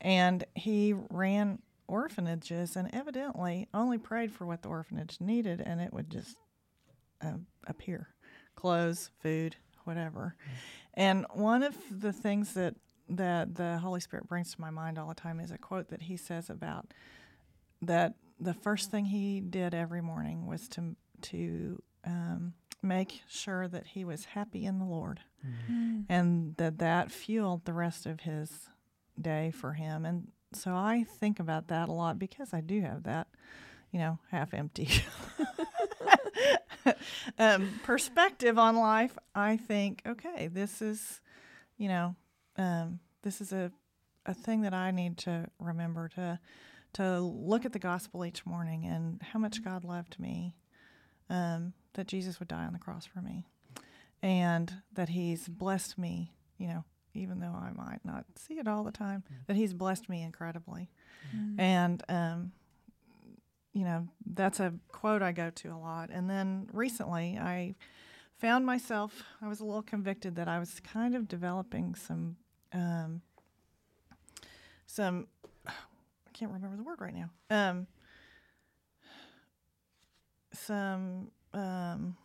And 0.01 0.43
he 0.55 0.93
ran 1.09 1.59
orphanages 1.87 2.75
and 2.75 2.89
evidently 2.93 3.67
only 3.73 3.97
prayed 3.97 4.31
for 4.31 4.45
what 4.45 4.61
the 4.61 4.69
orphanage 4.69 5.17
needed, 5.19 5.61
and 5.61 5.79
it 5.79 5.93
would 5.93 6.09
just 6.09 6.37
uh, 7.21 7.37
appear 7.67 8.09
clothes, 8.55 9.09
food, 9.21 9.55
whatever. 9.83 10.35
And 10.93 11.25
one 11.33 11.63
of 11.63 11.75
the 11.91 12.13
things 12.13 12.53
that 12.53 12.75
that 13.09 13.55
the 13.55 13.77
Holy 13.79 13.99
Spirit 13.99 14.27
brings 14.27 14.53
to 14.55 14.61
my 14.61 14.69
mind 14.69 14.97
all 14.97 15.09
the 15.09 15.13
time 15.13 15.39
is 15.39 15.51
a 15.51 15.57
quote 15.57 15.89
that 15.89 16.03
he 16.03 16.15
says 16.15 16.49
about 16.49 16.93
that 17.81 18.15
the 18.39 18.53
first 18.53 18.89
thing 18.89 19.05
he 19.05 19.41
did 19.41 19.73
every 19.73 20.01
morning 20.01 20.47
was 20.47 20.67
to 20.69 20.95
to 21.21 21.81
um, 22.05 22.53
make 22.83 23.21
sure 23.27 23.67
that 23.67 23.87
he 23.87 24.05
was 24.05 24.25
happy 24.25 24.65
in 24.65 24.79
the 24.79 24.85
Lord, 24.85 25.21
Mm. 25.69 26.05
and 26.09 26.55
that 26.57 26.77
that 26.79 27.11
fueled 27.11 27.65
the 27.65 27.73
rest 27.73 28.05
of 28.05 28.21
his 28.21 28.69
day 29.19 29.51
for 29.51 29.73
him. 29.73 30.05
And 30.05 30.31
so 30.53 30.73
I 30.73 31.03
think 31.03 31.39
about 31.39 31.67
that 31.67 31.89
a 31.89 31.91
lot 31.91 32.17
because 32.19 32.53
I 32.53 32.61
do 32.61 32.81
have 32.81 33.03
that, 33.03 33.27
you 33.91 33.99
know, 33.99 34.19
half 34.31 34.53
empty 34.53 34.87
um, 37.39 37.79
perspective 37.83 38.57
on 38.57 38.75
life. 38.75 39.17
I 39.35 39.57
think, 39.57 40.01
okay, 40.05 40.47
this 40.47 40.81
is, 40.81 41.21
you 41.77 41.87
know, 41.87 42.15
um, 42.57 42.99
this 43.23 43.41
is 43.41 43.51
a 43.53 43.71
a 44.25 44.33
thing 44.33 44.61
that 44.61 44.73
I 44.73 44.91
need 44.91 45.17
to 45.19 45.47
remember 45.59 46.07
to 46.09 46.39
to 46.93 47.19
look 47.19 47.65
at 47.65 47.73
the 47.73 47.79
gospel 47.79 48.25
each 48.25 48.45
morning 48.45 48.85
and 48.85 49.21
how 49.21 49.39
much 49.39 49.63
God 49.63 49.83
loved 49.83 50.19
me, 50.19 50.55
um, 51.29 51.73
that 51.93 52.07
Jesus 52.07 52.39
would 52.39 52.47
die 52.47 52.65
on 52.65 52.73
the 52.73 52.79
cross 52.79 53.05
for 53.05 53.21
me, 53.21 53.45
and 54.21 54.73
that 54.93 55.09
He's 55.09 55.47
blessed 55.47 55.97
me. 55.97 56.33
You 56.57 56.67
know, 56.67 56.85
even 57.13 57.39
though 57.39 57.55
I 57.55 57.71
might 57.75 58.01
not 58.03 58.25
see 58.35 58.55
it 58.55 58.67
all 58.67 58.83
the 58.83 58.91
time, 58.91 59.23
that 59.47 59.55
He's 59.55 59.73
blessed 59.73 60.09
me 60.09 60.21
incredibly, 60.21 60.89
and 61.59 62.03
um, 62.09 62.51
you 63.73 63.83
know 63.83 64.07
that's 64.25 64.59
a 64.59 64.73
quote 64.89 65.21
I 65.21 65.31
go 65.31 65.49
to 65.49 65.69
a 65.69 65.77
lot. 65.77 66.09
And 66.11 66.29
then 66.29 66.69
recently, 66.73 67.37
I 67.37 67.75
found 68.37 68.65
myself 68.65 69.23
I 69.41 69.47
was 69.47 69.59
a 69.59 69.65
little 69.65 69.81
convicted 69.81 70.35
that 70.35 70.47
I 70.47 70.59
was 70.59 70.79
kind 70.79 71.15
of 71.15 71.27
developing 71.27 71.95
some. 71.95 72.37
Um, 72.71 73.21
some 74.85 75.27
I 75.67 76.31
can't 76.33 76.51
remember 76.51 76.77
the 76.77 76.83
word 76.83 76.99
right 76.99 77.13
now. 77.13 77.29
Um, 77.49 77.87
some 80.53 81.31
um, 81.53 82.15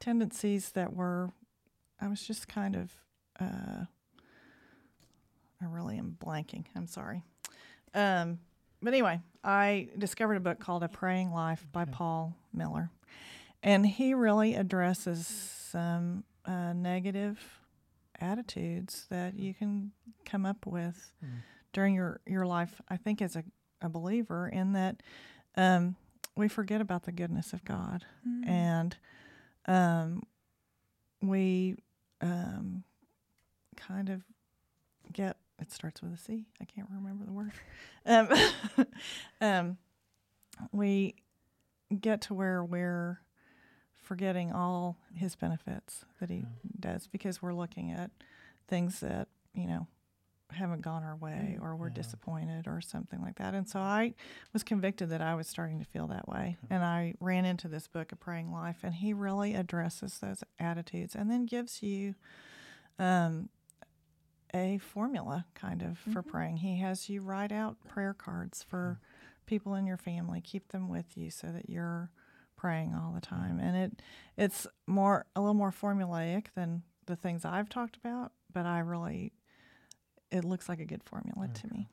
tendencies 0.00 0.70
that 0.70 0.94
were 0.94 1.30
I 2.00 2.08
was 2.08 2.26
just 2.26 2.48
kind 2.48 2.76
of 2.76 2.92
uh, 3.40 3.84
I 5.60 5.66
really 5.66 5.98
am 5.98 6.16
blanking. 6.22 6.66
I'm 6.76 6.86
sorry. 6.86 7.22
Um, 7.94 8.38
but 8.82 8.92
anyway, 8.92 9.20
I 9.42 9.88
discovered 9.96 10.36
a 10.36 10.40
book 10.40 10.58
called 10.58 10.82
A 10.82 10.88
Praying 10.88 11.32
Life 11.32 11.66
by 11.72 11.84
Paul 11.84 12.36
Miller, 12.52 12.90
and 13.62 13.86
he 13.86 14.14
really 14.14 14.54
addresses 14.54 15.26
some 15.26 16.24
uh, 16.44 16.72
negative 16.74 17.38
attitudes 18.20 19.06
that 19.10 19.38
you 19.38 19.54
can 19.54 19.92
come 20.24 20.44
up 20.44 20.66
with 20.66 21.12
during 21.72 21.94
your, 21.94 22.20
your 22.26 22.46
life, 22.46 22.80
I 22.88 22.96
think, 22.96 23.22
as 23.22 23.36
a, 23.36 23.44
a 23.80 23.88
believer, 23.88 24.48
in 24.48 24.74
that 24.74 25.02
um, 25.56 25.96
we 26.36 26.48
forget 26.48 26.80
about 26.80 27.04
the 27.04 27.12
goodness 27.12 27.52
of 27.52 27.64
God 27.64 28.04
and 28.46 28.96
um, 29.66 30.22
we 31.22 31.76
um, 32.20 32.84
kind 33.76 34.08
of 34.08 34.22
get, 35.12 35.36
it 35.60 35.70
starts 35.72 36.02
with 36.02 36.12
a 36.14 36.16
C. 36.16 36.46
I 36.60 36.64
can't 36.64 36.88
remember 36.90 37.24
the 37.24 37.32
word. 37.32 37.52
Um, 38.06 38.28
um, 39.40 39.78
we 40.70 41.14
get 41.98 42.20
to 42.22 42.34
where 42.34 42.62
we're 42.62 43.22
forgetting 43.94 44.52
all 44.52 44.98
his 45.14 45.34
benefits 45.36 46.04
that 46.20 46.28
he 46.28 46.44
does 46.78 47.06
because 47.06 47.40
we're 47.40 47.54
looking 47.54 47.90
at 47.90 48.10
things 48.68 49.00
that, 49.00 49.28
you 49.54 49.66
know, 49.66 49.86
haven't 50.56 50.82
gone 50.82 51.02
our 51.02 51.16
way 51.16 51.58
or 51.60 51.76
we're 51.76 51.90
disappointed 51.90 52.66
or 52.66 52.80
something 52.80 53.20
like 53.20 53.36
that. 53.36 53.54
And 53.54 53.68
so 53.68 53.80
I 53.80 54.14
was 54.52 54.62
convicted 54.62 55.10
that 55.10 55.20
I 55.20 55.34
was 55.34 55.46
starting 55.46 55.78
to 55.78 55.84
feel 55.84 56.06
that 56.08 56.28
way. 56.28 56.56
And 56.70 56.84
I 56.84 57.14
ran 57.20 57.44
into 57.44 57.68
this 57.68 57.86
book, 57.88 58.12
A 58.12 58.16
Praying 58.16 58.52
Life, 58.52 58.78
and 58.82 58.94
he 58.94 59.12
really 59.12 59.54
addresses 59.54 60.18
those 60.18 60.42
attitudes 60.58 61.14
and 61.14 61.30
then 61.30 61.46
gives 61.46 61.82
you 61.82 62.14
um, 62.98 63.48
a 64.54 64.78
formula 64.78 65.46
kind 65.54 65.82
of 65.82 65.98
for 65.98 66.22
praying. 66.22 66.58
He 66.58 66.78
has 66.78 67.08
you 67.08 67.20
write 67.20 67.52
out 67.52 67.76
prayer 67.88 68.14
cards 68.14 68.62
for 68.62 69.00
people 69.46 69.74
in 69.74 69.86
your 69.86 69.96
family, 69.96 70.40
keep 70.40 70.68
them 70.68 70.88
with 70.88 71.16
you 71.16 71.30
so 71.30 71.48
that 71.48 71.68
you're 71.68 72.10
praying 72.56 72.94
all 72.94 73.12
the 73.12 73.20
time. 73.20 73.58
And 73.58 73.76
it 73.76 74.02
it's 74.36 74.66
more 74.86 75.26
a 75.34 75.40
little 75.40 75.54
more 75.54 75.72
formulaic 75.72 76.46
than 76.54 76.82
the 77.06 77.16
things 77.16 77.44
I've 77.44 77.68
talked 77.68 77.96
about, 77.96 78.32
but 78.52 78.64
I 78.64 78.78
really 78.78 79.32
it 80.34 80.44
looks 80.44 80.68
like 80.68 80.80
a 80.80 80.84
good 80.84 81.02
formula 81.04 81.48
to 81.48 81.68
me. 81.68 81.88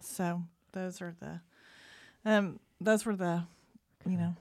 So 0.00 0.42
those 0.72 1.02
are 1.02 1.14
the 1.20 1.40
um 2.24 2.60
those 2.80 3.04
were 3.04 3.16
the 3.16 3.42
you 4.06 4.16
know 4.16 4.34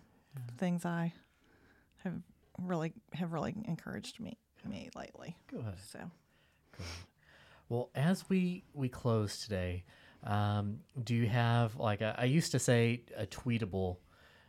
things 0.57 0.85
I 0.85 1.13
have 2.03 2.13
really 2.61 2.93
have 3.13 3.33
really 3.33 3.55
encouraged 3.65 4.19
me 4.19 4.37
me 4.63 4.89
lately. 4.95 5.35
Good. 5.47 5.75
So 5.91 5.99
Good. 6.77 6.85
Well, 7.69 7.89
as 7.95 8.29
we 8.29 8.63
we 8.73 8.87
close 8.89 9.39
today, 9.43 9.83
um, 10.23 10.79
do 11.03 11.15
you 11.15 11.27
have 11.27 11.75
like 11.77 12.01
a, 12.01 12.15
I 12.17 12.25
used 12.25 12.51
to 12.51 12.59
say 12.59 13.01
a 13.17 13.25
tweetable 13.25 13.97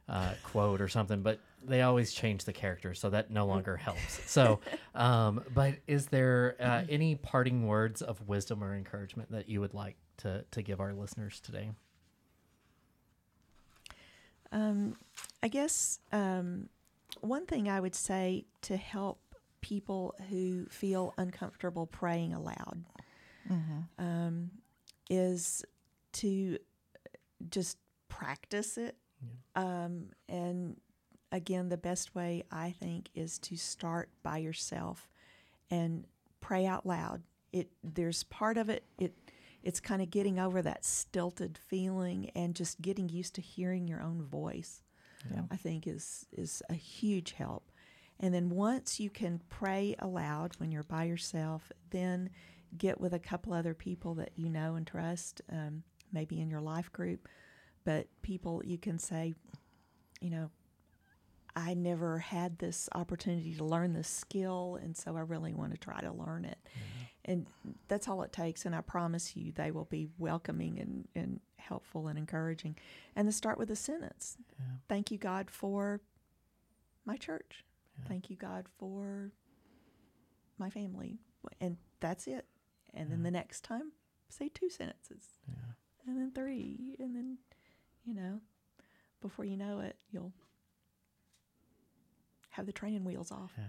uh, 0.09 0.35
quote 0.43 0.81
or 0.81 0.89
something, 0.89 1.23
but 1.23 1.41
they 1.65 1.83
always 1.83 2.13
change 2.13 2.45
the 2.45 2.53
character, 2.53 2.95
so 2.95 3.11
that 3.11 3.31
no 3.31 3.47
longer 3.47 3.77
helps. 3.77 4.21
So, 4.31 4.61
um, 4.95 5.43
but 5.55 5.75
is 5.87 6.07
there 6.07 6.57
uh, 6.61 6.83
any 6.89 7.15
parting 7.17 7.67
words 7.67 8.03
of 8.03 8.27
wisdom 8.29 8.63
or 8.63 8.75
encouragement 8.75 9.31
that 9.33 9.49
you 9.49 9.61
would 9.61 9.75
like 9.75 9.97
to 10.19 10.45
to 10.51 10.63
give 10.63 10.81
our 10.81 10.93
listeners 10.93 11.41
today? 11.41 11.71
Um, 14.53 14.97
I 15.43 15.49
guess 15.49 16.01
um, 16.13 16.69
one 17.21 17.47
thing 17.47 17.69
I 17.69 17.81
would 17.81 17.95
say 17.95 18.47
to 18.63 18.77
help 18.77 19.21
people 19.61 20.15
who 20.29 20.67
feel 20.67 21.15
uncomfortable 21.19 21.87
praying 21.87 22.33
aloud 22.33 22.85
um, 23.99 24.51
is 25.09 25.65
to 26.13 26.59
just 27.51 27.79
practice 28.09 28.77
it. 28.77 28.97
Um, 29.55 30.07
and 30.29 30.77
again, 31.33 31.69
the 31.69 31.77
best 31.77 32.15
way 32.15 32.45
I 32.51 32.71
think 32.73 33.09
is 33.15 33.39
to 33.41 33.57
start 33.57 34.11
by 34.23 34.39
yourself 34.39 35.09
and 35.71 36.07
pray 36.41 36.67
out 36.67 36.87
loud. 36.87 37.23
It 37.53 37.71
there's 37.83 38.23
part 38.25 38.57
of 38.57 38.69
it 38.69 38.85
it 38.99 39.15
it's 39.63 39.81
kind 39.81 40.01
of 40.01 40.11
getting 40.11 40.39
over 40.39 40.63
that 40.63 40.85
stilted 40.85 41.59
feeling 41.59 42.31
and 42.35 42.55
just 42.55 42.81
getting 42.81 43.09
used 43.09 43.35
to 43.35 43.41
hearing 43.41 43.87
your 43.87 44.01
own 44.01 44.23
voice. 44.23 44.83
Yeah. 45.31 45.43
I 45.51 45.57
think 45.57 45.87
is 45.87 46.27
is 46.33 46.63
a 46.69 46.75
huge 46.75 47.33
help. 47.33 47.71
And 48.19 48.35
then 48.35 48.51
once 48.51 49.01
you 49.01 49.09
can 49.09 49.41
pray 49.49 49.97
aloud 49.99 50.55
when 50.59 50.71
you're 50.71 50.83
by 50.83 51.05
yourself, 51.05 51.73
then 51.91 52.31
get 52.77 53.01
with 53.01 53.15
a 53.15 53.19
couple 53.19 53.53
other 53.53 53.75
people 53.75 54.15
that 54.15 54.31
you 54.37 54.51
know 54.51 54.75
and 54.77 54.87
trust, 54.87 55.41
um, 55.51 55.83
maybe 56.13 56.41
in 56.41 56.51
your 56.51 56.61
life 56.61 56.93
group, 56.93 57.29
but 57.85 58.07
people 58.23 58.63
you 58.65 58.79
can 58.79 58.99
say, 58.99 59.35
you 60.21 60.31
know, 60.31 60.51
I 61.57 61.75
never 61.75 62.19
had 62.19 62.59
this 62.59 62.89
opportunity 62.95 63.55
to 63.55 63.65
learn 63.65 63.93
this 63.93 64.09
skill, 64.09 64.79
and 64.83 64.97
so 64.97 65.17
I 65.17 65.21
really 65.21 65.55
want 65.55 65.73
to 65.73 65.79
try 65.79 66.01
to 66.01 66.13
learn 66.13 66.45
it. 66.45 66.59
Mm-hmm. 66.65 67.05
And 67.27 67.47
that's 67.89 68.09
all 68.09 68.23
it 68.23 68.33
takes. 68.33 68.65
And 68.65 68.75
I 68.75 68.81
promise 68.81 69.37
you, 69.37 69.53
they 69.53 69.71
will 69.71 69.85
be 69.85 70.09
welcoming 70.19 70.79
and, 70.81 71.09
and 71.15 71.41
helpful 71.57 72.09
and 72.09 72.19
encouraging. 72.19 72.77
And 73.15 73.29
to 73.29 73.33
start 73.33 73.59
with 73.59 73.71
a 73.71 73.77
sentence 73.77 74.37
Thank 74.89 75.11
you, 75.11 75.19
God, 75.19 75.51
for 75.51 76.01
my 77.05 77.17
church. 77.17 77.65
Thank 78.09 78.31
you, 78.31 78.37
God, 78.37 78.67
for 78.79 79.33
my 80.59 80.71
family. 80.71 81.19
And 81.61 81.77
that's 82.01 82.27
it. 82.27 82.47
And 82.95 83.11
then 83.11 83.23
the 83.23 83.29
mm-hmm. 83.29 83.37
next 83.37 83.63
time, 83.63 83.93
say 84.29 84.49
two 84.49 84.69
sentences. 84.71 85.25
And 86.07 86.17
then 86.19 86.33
three. 86.35 86.97
And 86.99 87.15
then, 87.15 87.39
you 88.05 88.15
know, 88.15 88.41
before 89.21 89.45
you 89.45 89.57
know 89.57 89.81
it, 89.81 89.97
you'll 90.11 90.33
have 92.61 92.67
the 92.67 92.73
training 92.73 93.05
wheels 93.05 93.31
off. 93.33 93.53
Yeah, 93.57 93.65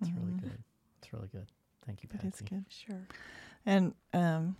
it's 0.00 0.10
really 0.18 0.32
good. 0.40 0.62
It's 1.00 1.12
really 1.12 1.28
good. 1.28 1.46
Thank 1.86 2.02
you, 2.02 2.08
That 2.12 2.22
Patsy. 2.22 2.44
is 2.44 2.50
good. 2.50 2.64
Sure. 2.68 3.06
And 3.66 3.94
um, 4.12 4.56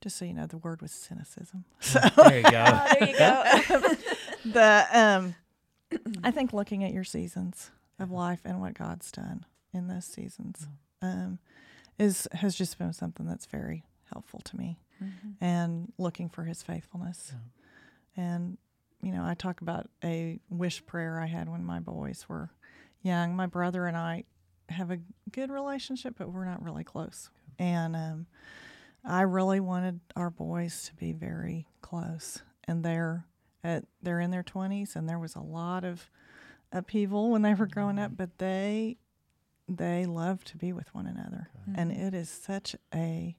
just 0.00 0.16
so 0.16 0.24
you 0.24 0.34
know, 0.34 0.46
the 0.46 0.58
word 0.58 0.80
was 0.82 0.92
cynicism. 0.92 1.64
So 1.80 2.00
There 2.16 2.38
you 2.38 2.42
go. 2.50 2.64
Oh, 2.66 2.94
there 2.98 3.08
you 3.08 3.18
go. 3.18 3.94
the 4.52 4.86
um, 4.92 5.34
I 6.24 6.30
think 6.30 6.52
looking 6.52 6.84
at 6.84 6.92
your 6.92 7.04
seasons 7.04 7.70
of 7.98 8.10
life 8.10 8.40
and 8.44 8.60
what 8.60 8.74
God's 8.74 9.10
done 9.10 9.44
in 9.72 9.88
those 9.88 10.04
seasons 10.04 10.66
um, 11.02 11.38
is 11.98 12.28
has 12.32 12.54
just 12.54 12.78
been 12.78 12.92
something 12.92 13.26
that's 13.26 13.46
very 13.46 13.84
helpful 14.12 14.40
to 14.40 14.56
me, 14.56 14.78
and 15.40 15.92
looking 15.98 16.28
for 16.28 16.44
His 16.44 16.62
faithfulness. 16.62 17.32
And 18.16 18.56
you 19.02 19.12
know, 19.12 19.24
I 19.24 19.34
talk 19.34 19.60
about 19.60 19.88
a 20.04 20.40
wish 20.50 20.84
prayer 20.86 21.20
I 21.20 21.26
had 21.26 21.48
when 21.48 21.64
my 21.64 21.78
boys 21.80 22.26
were 22.28 22.50
young. 23.02 23.36
My 23.36 23.46
brother 23.46 23.86
and 23.86 23.96
I 23.96 24.24
have 24.68 24.90
a 24.90 24.98
good 25.30 25.50
relationship, 25.50 26.14
but 26.18 26.30
we're 26.32 26.44
not 26.44 26.62
really 26.62 26.84
close. 26.84 27.30
And 27.58 27.96
um, 27.96 28.26
I 29.04 29.22
really 29.22 29.60
wanted 29.60 30.00
our 30.16 30.30
boys 30.30 30.84
to 30.86 30.94
be 30.94 31.12
very 31.12 31.66
close, 31.80 32.42
and 32.66 32.84
they're 32.84 33.24
At, 33.64 33.84
they're 34.02 34.20
in 34.20 34.30
their 34.30 34.42
20s, 34.42 34.94
and 34.96 35.08
there 35.08 35.18
was 35.18 35.34
a 35.34 35.40
lot 35.40 35.84
of 35.84 36.10
upheaval 36.72 37.30
when 37.30 37.42
they 37.42 37.54
were 37.54 37.66
growing 37.66 37.98
up, 37.98 38.16
but 38.16 38.38
they 38.38 38.98
they 39.70 40.06
love 40.06 40.44
to 40.44 40.56
be 40.56 40.72
with 40.72 40.94
one 40.94 41.06
another, 41.06 41.50
and 41.74 41.92
it 41.92 42.14
is 42.14 42.28
such 42.30 42.74
a 42.94 43.36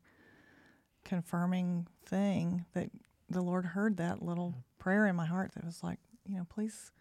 confirming 1.04 1.88
thing 2.06 2.66
that 2.74 2.90
the 3.30 3.42
Lord 3.42 3.66
heard 3.66 3.98
that 3.98 4.22
little 4.22 4.54
prayer 4.78 5.06
in 5.08 5.16
my 5.16 5.26
heart 5.26 5.54
that 5.56 5.66
was 5.66 5.84
like, 5.84 6.00
you 6.26 6.38
know, 6.38 6.46
please, 6.50 6.92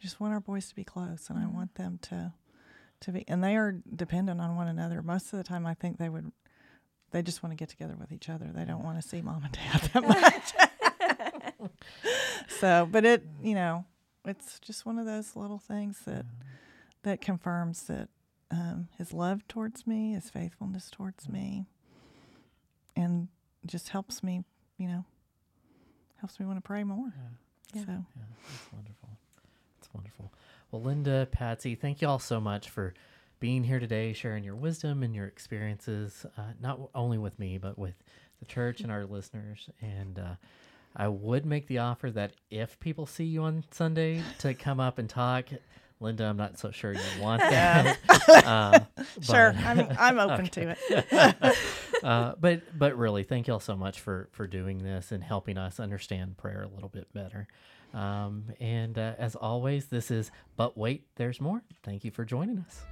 I 0.00 0.02
just 0.02 0.18
want 0.20 0.32
our 0.32 0.40
boys 0.40 0.68
to 0.68 0.74
be 0.74 0.84
close, 0.84 1.28
and 1.28 1.38
I 1.38 1.42
mm-hmm. 1.42 1.54
want 1.54 1.74
them 1.74 1.98
to 2.02 2.32
to 3.00 3.12
be, 3.12 3.24
and 3.28 3.42
they 3.42 3.56
are 3.56 3.80
dependent 3.94 4.40
on 4.40 4.56
one 4.56 4.68
another. 4.68 5.02
Most 5.02 5.32
of 5.32 5.38
the 5.38 5.44
time, 5.44 5.66
I 5.66 5.74
think 5.74 5.98
they 5.98 6.08
would, 6.08 6.32
they 7.12 7.22
just 7.22 7.42
want 7.42 7.52
to 7.52 7.56
get 7.56 7.68
together 7.68 7.96
with 7.98 8.12
each 8.12 8.28
other. 8.28 8.50
They 8.54 8.64
don't 8.64 8.84
want 8.84 9.00
to 9.00 9.08
see 9.08 9.22
mom 9.22 9.44
and 9.44 9.52
dad 9.52 9.90
that 9.92 11.58
much. 11.58 11.70
so, 12.60 12.86
but 12.90 13.04
it, 13.04 13.24
you 13.42 13.54
know, 13.54 13.84
it's 14.24 14.58
just 14.60 14.84
one 14.84 14.98
of 14.98 15.06
those 15.06 15.34
little 15.34 15.58
things 15.58 16.00
that 16.06 16.26
mm-hmm. 16.26 16.48
that 17.02 17.20
confirms 17.20 17.84
that 17.84 18.08
um, 18.50 18.88
his 18.98 19.12
love 19.12 19.46
towards 19.48 19.86
me, 19.86 20.12
his 20.12 20.28
faithfulness 20.28 20.90
towards 20.90 21.28
me, 21.28 21.64
mm-hmm. 22.96 23.02
and 23.02 23.28
just 23.66 23.90
helps 23.90 24.22
me, 24.22 24.44
you 24.76 24.88
know, 24.88 25.04
helps 26.18 26.38
me 26.38 26.46
want 26.46 26.58
to 26.58 26.62
pray 26.62 26.84
more. 26.84 27.14
Yeah. 27.74 27.84
So, 27.84 27.92
Yeah, 27.92 28.22
that's 28.50 28.72
wonderful. 28.72 28.99
Wonderful. 29.94 30.32
Well, 30.70 30.82
Linda, 30.82 31.26
Patsy, 31.30 31.74
thank 31.74 32.00
you 32.00 32.08
all 32.08 32.18
so 32.18 32.40
much 32.40 32.68
for 32.70 32.94
being 33.40 33.64
here 33.64 33.80
today, 33.80 34.12
sharing 34.12 34.44
your 34.44 34.54
wisdom 34.54 35.02
and 35.02 35.14
your 35.14 35.26
experiences, 35.26 36.26
uh, 36.36 36.42
not 36.60 36.78
only 36.94 37.18
with 37.18 37.38
me, 37.38 37.58
but 37.58 37.78
with 37.78 37.94
the 38.38 38.44
church 38.46 38.80
and 38.80 38.92
our 38.92 39.04
listeners. 39.06 39.68
And 39.80 40.18
uh, 40.18 40.34
I 40.96 41.08
would 41.08 41.46
make 41.46 41.66
the 41.66 41.78
offer 41.78 42.10
that 42.12 42.32
if 42.50 42.78
people 42.80 43.06
see 43.06 43.24
you 43.24 43.42
on 43.42 43.64
Sunday 43.70 44.22
to 44.40 44.54
come 44.54 44.78
up 44.80 44.98
and 44.98 45.08
talk, 45.08 45.46
Linda, 46.00 46.24
I'm 46.26 46.36
not 46.36 46.58
so 46.58 46.70
sure 46.70 46.92
you 46.92 47.00
want 47.20 47.40
that. 47.50 47.98
um, 48.46 48.86
sure, 49.22 49.54
I'm 49.64 49.88
I'm 49.98 50.18
open 50.30 50.46
to 50.48 50.76
it. 50.78 51.56
uh, 52.02 52.34
but 52.40 52.62
but 52.78 52.96
really, 52.96 53.22
thank 53.22 53.48
you 53.48 53.54
all 53.54 53.60
so 53.60 53.76
much 53.76 54.00
for 54.00 54.28
for 54.32 54.46
doing 54.46 54.78
this 54.78 55.12
and 55.12 55.22
helping 55.22 55.58
us 55.58 55.78
understand 55.80 56.36
prayer 56.38 56.62
a 56.62 56.74
little 56.74 56.88
bit 56.88 57.12
better. 57.12 57.48
Um, 57.92 58.44
and 58.60 58.98
uh, 58.98 59.14
as 59.18 59.34
always, 59.34 59.86
this 59.86 60.10
is 60.10 60.30
but 60.56 60.76
wait, 60.76 61.06
there's 61.16 61.40
more. 61.40 61.62
Thank 61.82 62.04
you 62.04 62.10
for 62.10 62.24
joining 62.24 62.58
us. 62.58 62.82